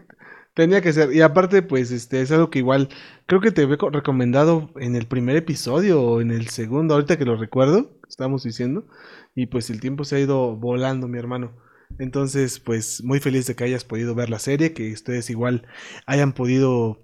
tenía 0.54 0.80
que 0.80 0.92
ser. 0.92 1.12
Y 1.12 1.20
aparte, 1.20 1.62
pues, 1.62 1.90
este, 1.90 2.20
es 2.20 2.30
algo 2.30 2.50
que 2.50 2.60
igual 2.60 2.88
creo 3.26 3.40
que 3.40 3.50
te 3.50 3.62
había 3.62 3.76
co- 3.78 3.90
recomendado 3.90 4.70
en 4.76 4.94
el 4.94 5.06
primer 5.06 5.34
episodio 5.36 6.00
o 6.00 6.20
en 6.20 6.30
el 6.30 6.48
segundo, 6.48 6.94
ahorita 6.94 7.18
que 7.18 7.24
lo 7.24 7.36
recuerdo, 7.36 7.98
estamos 8.14 8.44
diciendo. 8.44 8.86
Y 9.34 9.46
pues 9.46 9.70
el 9.70 9.80
tiempo 9.80 10.04
se 10.04 10.16
ha 10.16 10.20
ido 10.20 10.56
volando, 10.56 11.08
mi 11.08 11.18
hermano. 11.18 11.56
Entonces, 11.98 12.60
pues, 12.60 13.02
muy 13.04 13.20
feliz 13.20 13.46
de 13.46 13.54
que 13.54 13.64
hayas 13.64 13.84
podido 13.84 14.14
ver 14.14 14.30
la 14.30 14.38
serie, 14.38 14.72
que 14.72 14.92
ustedes 14.92 15.30
igual 15.30 15.66
hayan 16.06 16.32
podido 16.32 17.02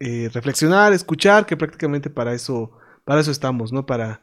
eh, 0.00 0.30
reflexionar, 0.32 0.92
escuchar, 0.92 1.46
que 1.46 1.56
prácticamente 1.56 2.10
para 2.10 2.34
eso, 2.34 2.72
para 3.04 3.20
eso 3.20 3.30
estamos, 3.30 3.72
¿no? 3.72 3.86
Para, 3.86 4.22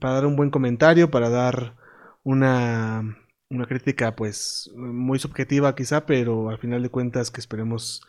para 0.00 0.14
dar 0.14 0.26
un 0.26 0.36
buen 0.36 0.50
comentario, 0.50 1.10
para 1.10 1.30
dar 1.30 1.76
una, 2.22 3.18
una 3.50 3.66
crítica, 3.66 4.16
pues, 4.16 4.70
muy 4.76 5.18
subjetiva 5.18 5.74
quizá, 5.74 6.06
pero 6.06 6.50
al 6.50 6.58
final 6.58 6.82
de 6.82 6.90
cuentas 6.90 7.30
que 7.30 7.40
esperemos 7.40 8.02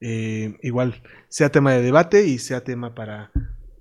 eh, 0.00 0.58
igual 0.62 1.02
sea 1.28 1.50
tema 1.50 1.72
de 1.72 1.82
debate 1.82 2.26
y 2.26 2.38
sea 2.38 2.64
tema 2.64 2.94
para, 2.94 3.30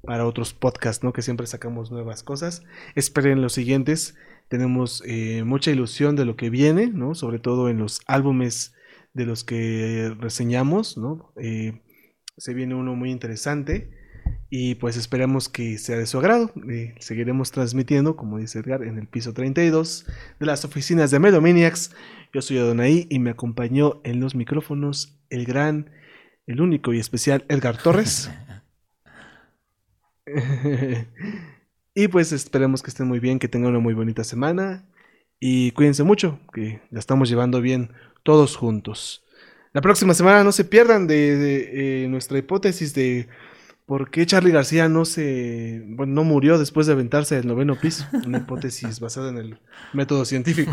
para 0.04 0.26
otros 0.26 0.54
podcasts, 0.54 1.04
¿no? 1.04 1.14
Que 1.14 1.22
siempre 1.22 1.48
sacamos 1.48 1.92
nuevas 1.92 2.24
cosas. 2.24 2.64
Esperen 2.96 3.42
los 3.42 3.54
siguientes. 3.54 4.16
Tenemos 4.50 5.02
eh, 5.06 5.44
mucha 5.44 5.72
ilusión 5.72 6.16
de 6.16 6.26
lo 6.26 6.36
que 6.36 6.50
viene, 6.50 6.88
¿no? 6.88 7.16
Sobre 7.16 7.40
todo 7.40 7.70
en 7.70 7.78
los 7.78 8.02
álbumes 8.06 8.76
de 9.14 9.26
los 9.26 9.44
que 9.44 10.14
reseñamos, 10.20 10.98
¿no? 10.98 11.32
Eh, 11.38 11.82
se 12.38 12.54
viene 12.54 12.76
uno 12.76 12.96
muy 12.96 13.12
interesante 13.12 13.92
y 14.50 14.76
pues 14.76 14.98
esperamos 14.98 15.50
que 15.50 15.78
sea 15.78 15.98
de 15.98 16.06
su 16.06 16.20
agrado. 16.20 16.52
Eh, 16.70 16.96
seguiremos 17.00 17.52
transmitiendo, 17.52 18.16
como 18.16 18.38
dice 18.38 18.60
Edgar, 18.60 18.84
en 18.84 18.98
el 18.98 19.08
piso 19.08 19.34
32 19.34 20.06
de 20.40 20.46
las 20.46 20.66
oficinas 20.66 21.12
de 21.12 21.20
Melomaniacs. 21.20 21.96
Yo 22.34 22.42
soy 22.42 22.58
Adonai 22.58 23.08
y 23.10 23.20
me 23.20 23.32
acompañó 23.32 24.02
en 24.04 24.20
los 24.20 24.36
micrófonos 24.36 25.18
el 25.30 25.46
gran, 25.46 25.92
el 26.46 26.62
único 26.62 26.94
y 26.94 27.00
especial 27.00 27.46
Edgar 27.48 27.78
Torres. 27.78 28.30
y 31.96 32.08
pues 32.08 32.32
esperemos 32.32 32.82
que 32.82 32.90
estén 32.90 33.08
muy 33.08 33.20
bien, 33.20 33.40
que 33.40 33.48
tengan 33.48 33.72
una 33.72 33.80
muy 33.80 33.94
bonita 33.94 34.24
semana 34.24 34.86
y 35.40 35.72
cuídense 35.72 36.04
mucho, 36.04 36.40
que 36.54 36.82
la 36.90 37.00
estamos 37.00 37.30
llevando 37.30 37.62
bien 37.62 37.92
todos 38.24 38.56
juntos. 38.56 39.24
La 39.74 39.82
próxima 39.82 40.14
semana 40.14 40.44
no 40.44 40.52
se 40.52 40.66
pierdan 40.66 41.08
de, 41.08 42.04
eh, 42.04 42.08
nuestra 42.08 42.38
hipótesis 42.38 42.94
de 42.94 43.28
por 43.86 44.12
qué 44.12 44.26
Charlie 44.26 44.52
García 44.52 44.88
no 44.88 45.04
se 45.04 45.84
bueno, 45.86 46.14
no 46.14 46.24
murió 46.24 46.58
después 46.58 46.88
de 46.88 46.94
aventarse 46.94 47.36
del 47.36 47.48
noveno 47.48 47.80
piso. 47.80 48.08
Una 48.26 48.38
hipótesis 48.38 49.00
basada 49.00 49.30
en 49.30 49.38
el 49.38 49.60
método 49.92 50.26
científico 50.26 50.72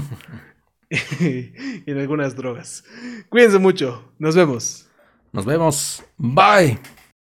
y 0.91 1.53
en 1.91 1.99
algunas 1.99 2.37
drogas. 2.37 2.85
Cuídense 3.29 3.59
mucho. 3.59 4.13
Nos 4.19 4.37
vemos. 4.37 4.89
Nos 5.33 5.47
vemos. 5.47 6.05
Bye. 6.19 6.79